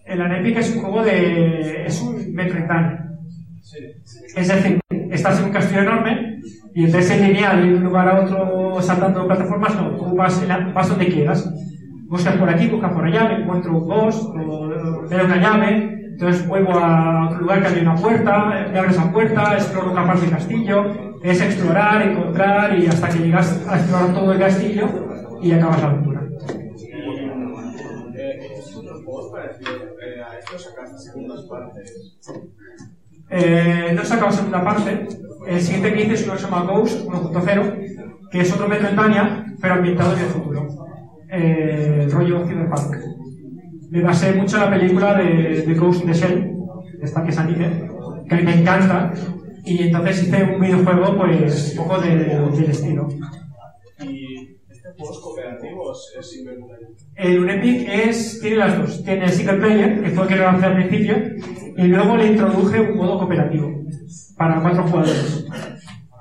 [0.06, 1.84] El Anepic es un juego de.
[1.86, 3.10] es un Metroidvania.
[3.60, 3.78] Sí.
[4.34, 4.80] Es decir,
[5.10, 6.40] estás en un castillo enorme
[6.74, 10.42] y en vez de lineal de un lugar a otro saltando plataformas, no, tú vas,
[10.72, 11.52] vas donde quieras.
[12.08, 14.32] Buscas por aquí, buscas por allá, me encuentro un boss,
[15.10, 19.12] veo una llave, entonces vuelvo a otro lugar que hay una puerta, me abres esa
[19.12, 20.84] puerta, exploro una parte del castillo,
[21.22, 24.88] es explorar, encontrar y hasta que llegas a explorar todo el castillo
[25.42, 26.22] y acabas la aventura.
[28.20, 28.38] Eh,
[29.44, 30.38] eh, a.
[33.30, 35.06] Eh, no he sacado segunda parte.
[35.46, 39.46] El siguiente que hice es uno que se llama Ghost 1.0, que es otro Metroidvania,
[39.60, 40.68] pero ambientado en el futuro.
[41.30, 42.96] Eh, rollo cyberpunk.
[43.90, 46.52] Me basé mucho en la película de, de Ghost in the Shell,
[47.02, 47.88] esta que es anime,
[48.28, 49.12] que me encanta,
[49.64, 52.14] y entonces hice un videojuego, pues, un poco de-
[52.50, 53.08] del estilo.
[54.98, 56.88] ¿Y este juego es es single player?
[57.14, 59.04] El Unepic es, tiene las dos.
[59.04, 61.16] Tiene el single player, que fue el que lo lancé al principio,
[61.76, 63.70] y luego le introduje un modo cooperativo
[64.36, 65.46] para cuatro jugadores.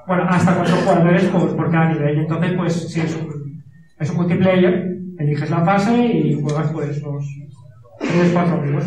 [0.06, 2.18] Bueno, hasta cuatro jugadores por, por cada nivel.
[2.18, 3.64] Y entonces, pues, sí, es un,
[3.99, 7.26] es un multiplayer, eliges la fase y juegas, pues, los
[7.99, 8.86] tres, cuatro amigos.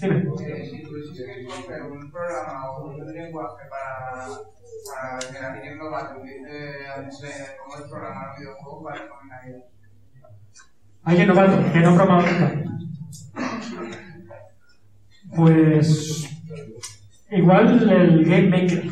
[0.00, 0.16] Dime.
[0.16, 4.26] Eh, si tuviese que escoger un programa o un lenguaje para,
[4.94, 6.86] para generación global de
[7.58, 9.62] cómo es programar un videojuego, ¿cuál recomendarías?
[11.02, 12.62] ¿Alguien novato que no nunca?
[15.34, 16.28] Pues
[17.30, 18.84] igual el Game Maker.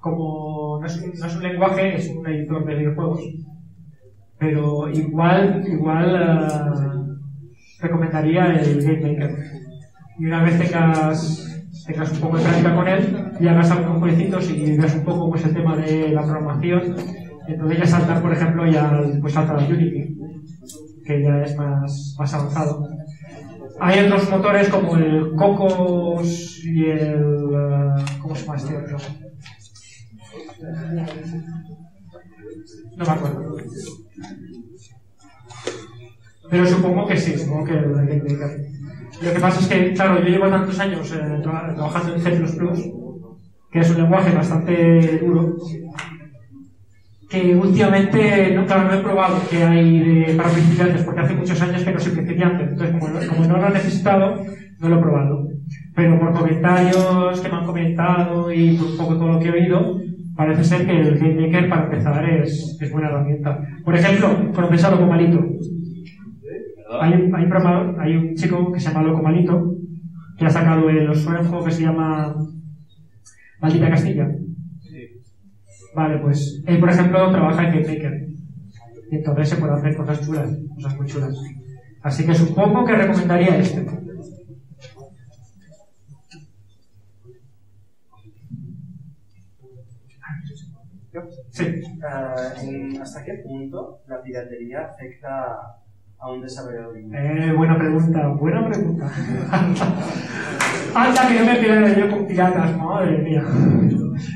[0.00, 3.22] Como no es, no es un lenguaje, es un editor de videojuegos.
[4.38, 7.18] Pero igual, igual eh,
[7.80, 9.60] recomendaría el Game Maker.
[10.20, 14.50] Y una vez tengas, tengas un poco de práctica con él y hagas algunos jueguecitos
[14.50, 16.94] y veas un poco pues, el tema de la programación,
[17.48, 20.14] entonces ya saltar, por ejemplo, ya pues saltar al Unity,
[21.06, 22.86] que ya es más, más avanzado.
[23.80, 27.14] Hay otros motores como el Cocos y el...
[27.14, 28.98] eh, ¿Cómo se llama este otro?
[32.94, 33.56] No me acuerdo.
[36.50, 38.79] Pero supongo que sí, supongo que el Maker.
[39.22, 42.30] Lo que pasa es que, claro, yo llevo tantos años eh, tra- trabajando en C++,
[43.70, 45.56] que es un lenguaje bastante duro,
[47.28, 51.60] que últimamente, no, claro, no he probado que hay de- para principiantes, porque hace muchos
[51.62, 54.44] años que no soy principiante, entonces como, como no lo he necesitado,
[54.80, 55.46] no lo he probado.
[55.94, 59.52] Pero por comentarios que me han comentado y por un poco todo lo que he
[59.52, 60.00] oído,
[60.34, 63.60] parece ser que el GameMaker para empezar es, es buena herramienta.
[63.84, 65.44] Por ejemplo, conoces a Loco Malito.
[66.98, 69.74] Hay, un- hay un programador, hay un chico que se llama Loco Malito,
[70.38, 72.34] que ha sacado el juego que se llama
[73.60, 74.28] Maldita Castilla.
[75.94, 78.26] Vale, pues él, por ejemplo, trabaja en GameMaker.
[79.10, 81.34] Y entonces se puede hacer cosas chulas, cosas muy chulas.
[82.02, 83.84] Así que supongo que recomendaría este.
[91.50, 91.64] Sí.
[91.64, 95.76] Eh, ¿Hasta qué punto la piratería afecta
[96.20, 96.96] a un desarrollador?
[96.98, 99.10] Eh, buena pregunta, buena pregunta.
[100.94, 103.42] Anda, que yo me pierdo yo con piratas, madre mía.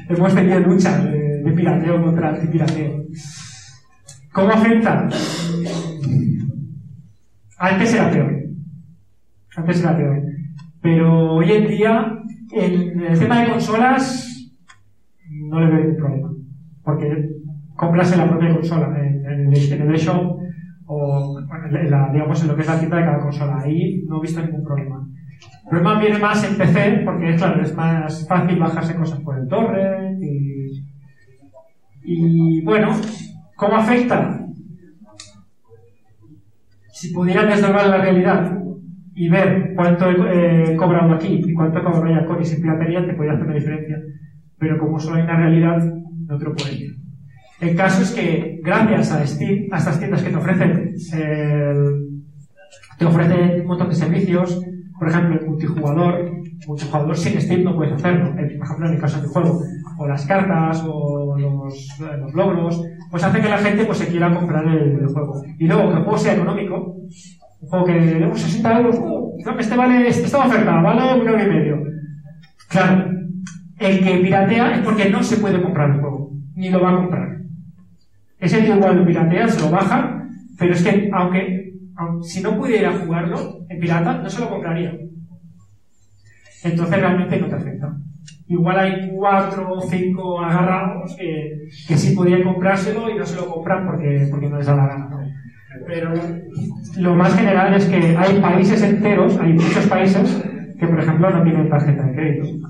[0.08, 3.04] Hemos tenido luchas de, de pirateo contra antipirateo.
[4.32, 5.08] ¿Cómo afecta?
[7.58, 8.32] Antes era peor.
[9.56, 10.22] Antes era peor.
[10.80, 12.18] Pero hoy en día,
[12.52, 14.52] en el tema de consolas,
[15.30, 16.30] no le veo ningún problema.
[16.82, 17.28] Porque
[17.76, 20.43] compras la propia consola, en, en el, en el shop
[20.86, 23.60] o en la, digamos en lo que es la tienda de cada consola.
[23.60, 25.06] Ahí no he visto ningún problema.
[25.64, 29.48] El problema viene más en PC porque, claro, es más fácil bajarse cosas por el
[29.48, 30.84] torrent y,
[32.02, 32.92] y bueno,
[33.56, 34.40] ¿cómo afecta?
[36.92, 38.58] Si pudieran desdoblar la realidad
[39.14, 43.06] y ver cuánto he eh, cobrado aquí y cuánto cobrado allá con y sin piratería,
[43.06, 43.98] te podría hacer una diferencia.
[44.58, 45.78] Pero como solo hay una realidad,
[46.26, 47.03] no te lo puedo decir.
[47.60, 51.74] El caso es que gracias a Steam, a estas tiendas que te ofrecen, eh,
[52.98, 54.60] te ofrecen un montón de servicios,
[54.98, 56.30] por ejemplo, el multijugador,
[56.66, 59.60] multijugador sin Steam no puedes hacerlo, por ejemplo en el caso de juego,
[59.98, 64.32] o las cartas, o los, eh, logros, pues hace que la gente pues se quiera
[64.32, 65.42] comprar el, juego.
[65.58, 66.96] Y luego que el juego sea económico,
[67.60, 71.28] un juego que demos 60 euros, uh, no, este vale, este está oferta, vale un
[71.28, 71.82] euro y medio.
[72.68, 73.10] Claro,
[73.78, 76.96] el que piratea es porque no se puede comprar el juego, ni lo va a
[76.96, 77.33] comprar.
[78.44, 80.22] Ese igual lo piratea, se lo baja,
[80.58, 84.92] pero es que aunque, aun- si no pudiera jugarlo en pirata, no se lo compraría.
[86.62, 87.96] Entonces realmente no te afecta.
[88.46, 93.46] Igual hay cuatro o cinco agarrados que, que sí podrían comprárselo y no se lo
[93.52, 95.10] compran porque, porque no les da la gana.
[95.86, 96.12] Pero
[96.98, 100.42] lo más general es que hay países enteros, hay muchos países
[100.78, 102.68] que, por ejemplo, no tienen tarjeta de crédito.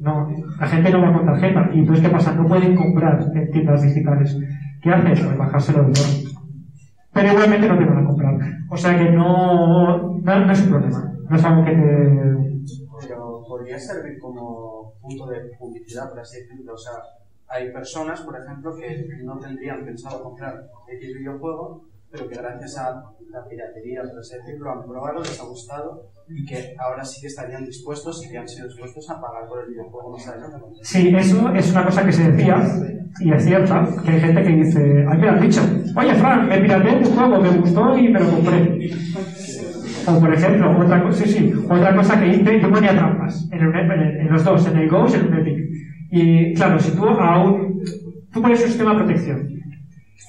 [0.00, 0.28] No,
[0.60, 1.70] la gente no va con tarjeta.
[1.74, 2.32] Y entonces, ¿qué pasa?
[2.34, 4.38] No pueden comprar en tiendas digitales.
[4.82, 5.24] ¿Qué haces?
[5.24, 5.90] Pues bajárselo.
[7.12, 8.38] Pero igualmente no te van a comprar.
[8.70, 11.12] O sea que no, no, no es un problema.
[11.28, 13.08] No es algo que te...
[13.08, 16.74] Pero podría servir como punto de publicidad, por así decirlo.
[16.74, 16.94] O sea,
[17.48, 23.02] hay personas, por ejemplo, que no tendrían pensado comprar X videojuego, pero que gracias a
[23.30, 27.26] la piratería, por así decirlo, han probado, les ha gustado y que ahora sí que
[27.26, 30.58] estarían dispuestos y que han sido dispuestos a pagar por el videojuego más adelante.
[30.82, 32.56] Sí, eso es una cosa que se decía,
[33.20, 35.60] y es cierta, que hay gente que dice, ay, me lo han dicho,
[35.96, 38.90] oye, Fran, me pirateé tu juego, me gustó y me lo compré.
[40.06, 43.60] O, por ejemplo, otra cosa, sí, sí, otra cosa que hice, yo ponía trampas, en,
[43.60, 45.68] el- en el- en los dos, en el Ghost y en el Epic.
[46.10, 47.82] Y, claro, si tú aún,
[48.32, 49.48] tú pones un sistema de protección,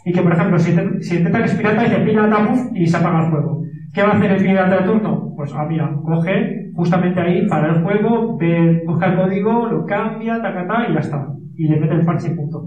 [0.05, 1.43] y que, por ejemplo, si, te- si detecta que
[1.89, 3.61] dice pirata, puf, y se apaga el juego.
[3.93, 5.33] ¿Qué va a hacer el pirata de turno?
[5.35, 8.37] Pues, ah, mira, coge justamente ahí, para el juego,
[8.85, 11.27] busca el código, lo cambia, ta, ta, ta, y ya está.
[11.55, 12.63] Y le mete el parche y punto.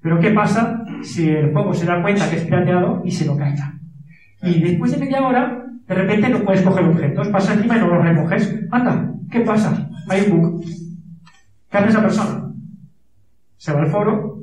[0.00, 3.36] Pero ¿qué pasa si el juego se da cuenta que es pirateado y se lo
[3.36, 3.72] calla?
[4.42, 7.88] Y después de media hora, de repente no puedes coger objetos, pasa encima y no
[7.88, 8.52] los recoges.
[8.70, 9.88] Anda, ¿qué pasa?
[10.08, 10.60] Hay un bug.
[11.70, 12.50] ¿Qué hace esa persona?
[13.56, 14.38] Se va al foro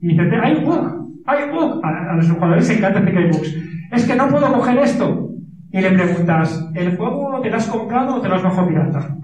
[0.00, 1.84] y dice, hay un bug, un bug.
[1.84, 3.54] A, a los jugadores les encanta hay bugs.
[3.92, 5.30] Es que no puedo coger esto.
[5.70, 9.16] Y le preguntas, ¿el juego te lo has comprado o te lo has bajado pirata?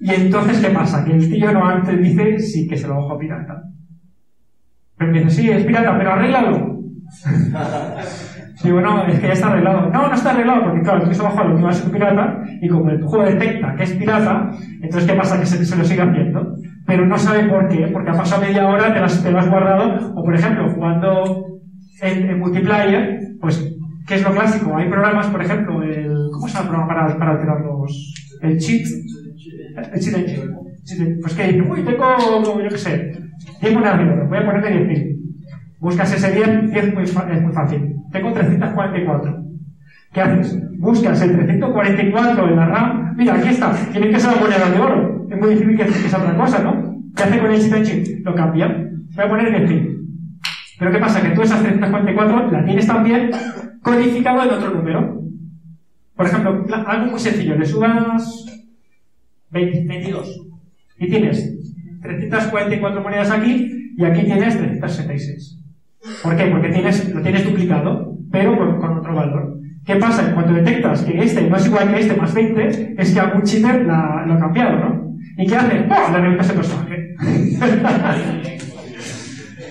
[0.00, 1.04] Y entonces, ¿qué pasa?
[1.04, 3.62] Que el tío no antes dice sí que se lo bajó pirata.
[4.96, 6.80] Pero me dice, sí, es pirata, pero arréglalo.
[8.64, 9.90] Digo, no, es que ya está arreglado.
[9.90, 12.42] No, no está arreglado, porque claro, tú se bajó lo que va a ser pirata,
[12.62, 14.50] y como el juego detecta que es pirata,
[14.82, 15.38] entonces ¿qué pasa?
[15.38, 16.55] Que se, se lo sigue haciendo.
[16.86, 19.38] Pero no sabe por qué, porque ha pasado media hora, te lo has, te lo
[19.38, 21.46] has guardado, o por ejemplo, jugando
[22.00, 23.76] en, en multiplayer, pues
[24.06, 24.76] ¿qué es lo clásico?
[24.76, 28.58] Hay programas, por ejemplo, el, ¿cómo se llama el programa para, para alterar los, el
[28.58, 28.86] cheat?
[29.92, 31.18] El cheat engine.
[31.20, 33.12] Pues que dice, uy, tengo, yo qué sé,
[33.60, 35.16] 10 monedas de oro, voy a ponerle 10.000.
[35.80, 37.96] Buscas ese 10, 10 muy es muy fácil.
[38.12, 39.42] Tengo 344.
[40.12, 40.78] ¿Qué haces?
[40.78, 43.14] Buscas el 344 en la RAM.
[43.16, 43.72] Mira, aquí está.
[43.92, 45.15] Tiene que ser la moneda de oro.
[45.30, 46.96] Es muy difícil que, que sea otra cosa, ¿no?
[47.16, 48.24] ¿Qué hace con el cheat?
[48.24, 48.68] Lo cambia.
[49.14, 49.96] Voy a poner 10.000.
[50.78, 51.22] Pero ¿qué pasa?
[51.22, 53.30] Que tú esas 344 la tienes también
[53.82, 55.22] codificado en otro número.
[56.14, 57.56] Por ejemplo, algo muy sencillo.
[57.56, 58.44] Le subas
[59.50, 60.42] 20, 22.
[60.98, 61.56] Y tienes
[62.02, 65.62] 344 monedas aquí y aquí tienes 366.
[66.22, 66.46] ¿Por qué?
[66.46, 69.58] Porque tienes, lo tienes duplicado, pero con, otro valor.
[69.84, 70.34] ¿Qué pasa?
[70.34, 73.82] Cuando detectas que este no es igual que este más 20, es que algún cheater
[73.86, 74.95] lo ha cambiado, ¿no?
[75.36, 75.76] ¿Y qué hace?
[75.76, 75.96] ¡Pum!
[76.12, 77.14] Le revienta ese personaje.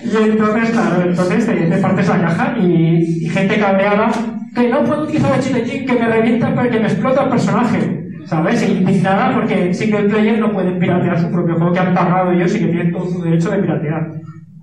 [0.04, 4.10] y entonces, claro, entonces te, te partes la caja y, y gente cabreada
[4.54, 8.02] que no puedo utilizar el cheat engine, que me revienta, que me explota el personaje.
[8.24, 8.68] ¿Sabes?
[8.68, 12.58] Indignada porque single player no pueden piratear su propio juego que han pagado ellos y
[12.58, 14.10] que tienen todo su derecho de piratear.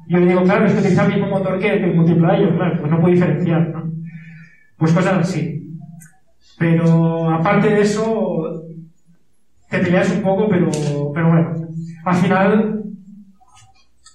[0.08, 2.92] Yo le digo, claro, es que utiliza el mismo motor que el multiplayer, claro, pues
[2.92, 3.90] no puedo diferenciar, ¿no?
[4.78, 5.64] Pues cosas así.
[6.60, 8.63] Pero aparte de eso,
[9.74, 10.70] te peleas un poco, pero,
[11.14, 11.54] pero bueno.
[12.06, 12.84] Al final,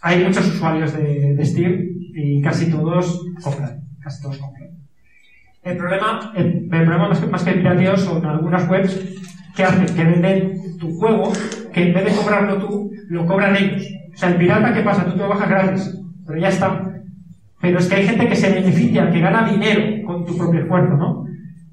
[0.03, 3.83] hay muchos usuarios de, de Steam y casi todos compran.
[4.01, 4.69] Casi todos compran.
[5.65, 9.17] El problema, el, problema más que, más que el pirateo son algunas webs
[9.57, 11.33] que hacen que venden tu juego,
[11.73, 13.85] que en vez de cobrarlo tú, lo cobran ellos.
[14.15, 15.05] O sea, el pirata, ¿qué pasa?
[15.05, 16.89] Tú te lo bajas gratis, pero ya está.
[17.61, 20.97] Pero es que hay gente que se beneficia, que gana dinero con tu propio esfuerzo,
[20.97, 21.25] ¿no?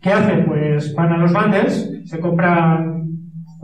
[0.02, 0.45] ¿Qué hacen?
[0.45, 2.95] Pues van a los bundles, se compran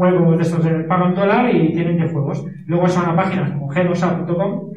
[0.02, 2.44] juegos de esos de pagan dólar y tienen 10 juegos.
[2.66, 4.72] Luego van a páginas como gedosa.com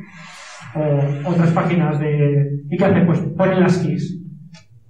[0.76, 2.60] o otras páginas de...
[2.68, 3.06] ¿Y qué hacen?
[3.06, 4.20] Pues ponen las keys.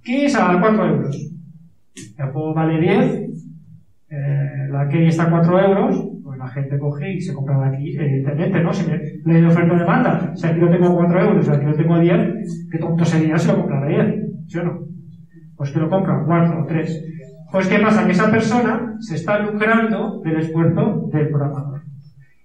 [0.03, 1.31] Keys a 4 euros.
[2.17, 3.29] El juego vale 10,
[4.09, 7.71] eh, la key está a 4 euros, pues la gente coge y se compra la
[7.71, 8.73] key, evidentemente, ¿no?
[8.73, 11.51] Si me, le doy oferta de demanda, si aquí lo tengo a 4 euros y
[11.51, 14.15] aquí lo tengo a 10, qué tonto sería si lo comprara a 10,
[14.47, 14.79] ¿sí o no?
[15.55, 17.05] Pues que lo compra a 4 o 3.
[17.55, 18.05] Pues ¿qué pasa?
[18.05, 21.83] Que esa persona se está lucrando del esfuerzo del programador.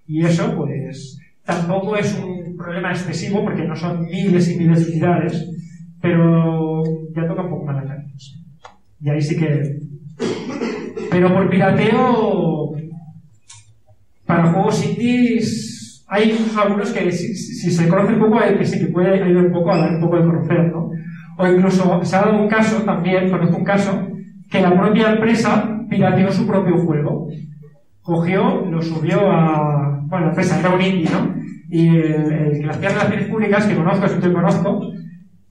[0.07, 4.91] Y eso, pues, tampoco es un problema excesivo porque no son miles y miles de
[4.93, 5.49] unidades,
[6.01, 6.81] pero
[7.13, 8.39] ya toca un poco más las narices.
[9.01, 9.81] Y ahí sí que...
[11.11, 12.71] Pero por pirateo,
[14.25, 18.79] para juegos indies, hay algunos que si, si se conoce un poco, hay que sí
[18.79, 20.89] que puede ayudar un poco a dar un poco de conocer, ¿no?
[21.37, 24.10] O incluso se ha dado un caso también, conozco un caso,
[24.51, 27.29] que la propia empresa pirateó su propio juego.
[28.01, 30.01] Cogió, lo subió a.
[30.07, 31.33] Bueno, la empresa era un indie, ¿no?
[31.69, 34.91] Y el, el que hacía relaciones públicas, que conozco, es que conozco,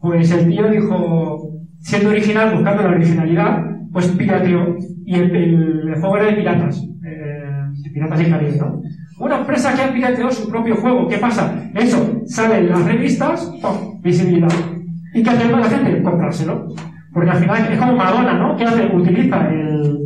[0.00, 4.76] pues el tío dijo, siendo original, buscando la originalidad, pues pirateó.
[5.06, 6.84] Y el, juego era de piratas.
[7.04, 8.82] eh, piratas del Caribe, ¿no?
[9.18, 11.08] Una empresa que ha pirateado su propio juego.
[11.08, 11.70] ¿Qué pasa?
[11.74, 14.00] Eso sale las revistas, ¡pum!
[14.02, 14.48] visibilidad.
[15.14, 16.02] ¿Y qué hace la gente?
[16.02, 16.68] Comprárselo.
[17.12, 18.56] Porque al final es como Madonna, ¿no?
[18.56, 18.86] ¿Qué hace?
[18.86, 19.98] Utiliza el.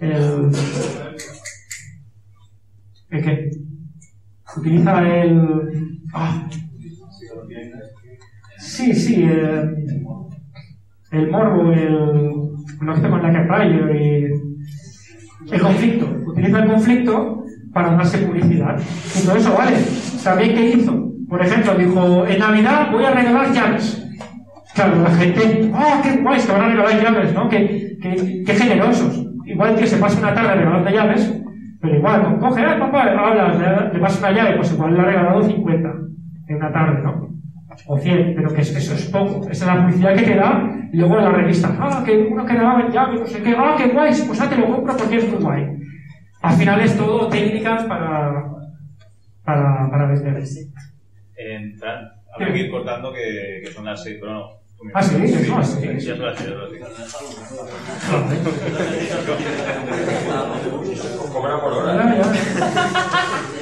[0.00, 0.50] el.
[3.10, 3.50] ¿El qué?
[4.56, 5.90] Utiliza el.
[6.12, 6.48] Ah.
[8.58, 9.76] Sí, sí, el.
[11.10, 11.94] El morbo, el.
[12.80, 14.26] Lo que con la Rayo y.
[15.50, 16.06] El conflicto.
[16.26, 18.80] Utiliza el conflicto para darse publicidad.
[19.16, 19.76] Y todo eso vale.
[19.76, 21.12] ¿Sabéis qué hizo?
[21.28, 24.07] Por ejemplo, dijo: En Navidad voy a regalar llaves.
[24.78, 26.40] Claro, la gente, ¡ah, qué guay!
[26.40, 27.48] Que van a regalar llaves, ¿no?
[27.48, 29.24] Qué, qué, qué generosos.
[29.44, 31.34] Igual que se pasa una tarde regalando llaves,
[31.80, 32.38] pero igual, ¿no?
[32.38, 33.02] coge, ¡ay, papá!
[33.10, 35.88] Hablas, le, pasas una llave, pues igual le ha regalado 50
[36.48, 37.28] en una tarde, ¿no?
[37.86, 39.48] O 100, pero que es- eso es poco.
[39.50, 42.44] Esa es la publicidad que te da, y luego en la revista, ¡ah, que uno
[42.46, 43.54] que regala llaves, no sé qué!
[43.58, 44.12] ¡ah, qué guay!
[44.28, 45.66] Pues ah, te lo compro porque es muy guay.
[46.42, 48.44] Al final es todo técnicas para,
[49.44, 50.36] para, para vender.
[51.36, 54.46] Eh, Fran, habrá que ir cortando que, que son las 6, pero no.
[54.94, 55.80] Ah, sí, no, sí.
[56.06, 56.48] Ya son las 6,
[61.32, 61.94] Cobra por hora.
[61.94, 62.26] Ya, ya.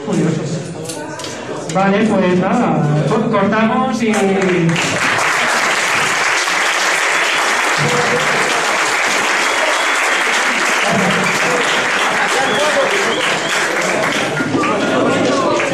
[0.07, 0.51] Curiosos.
[1.75, 4.13] Vale, pues nada, co- cortamos y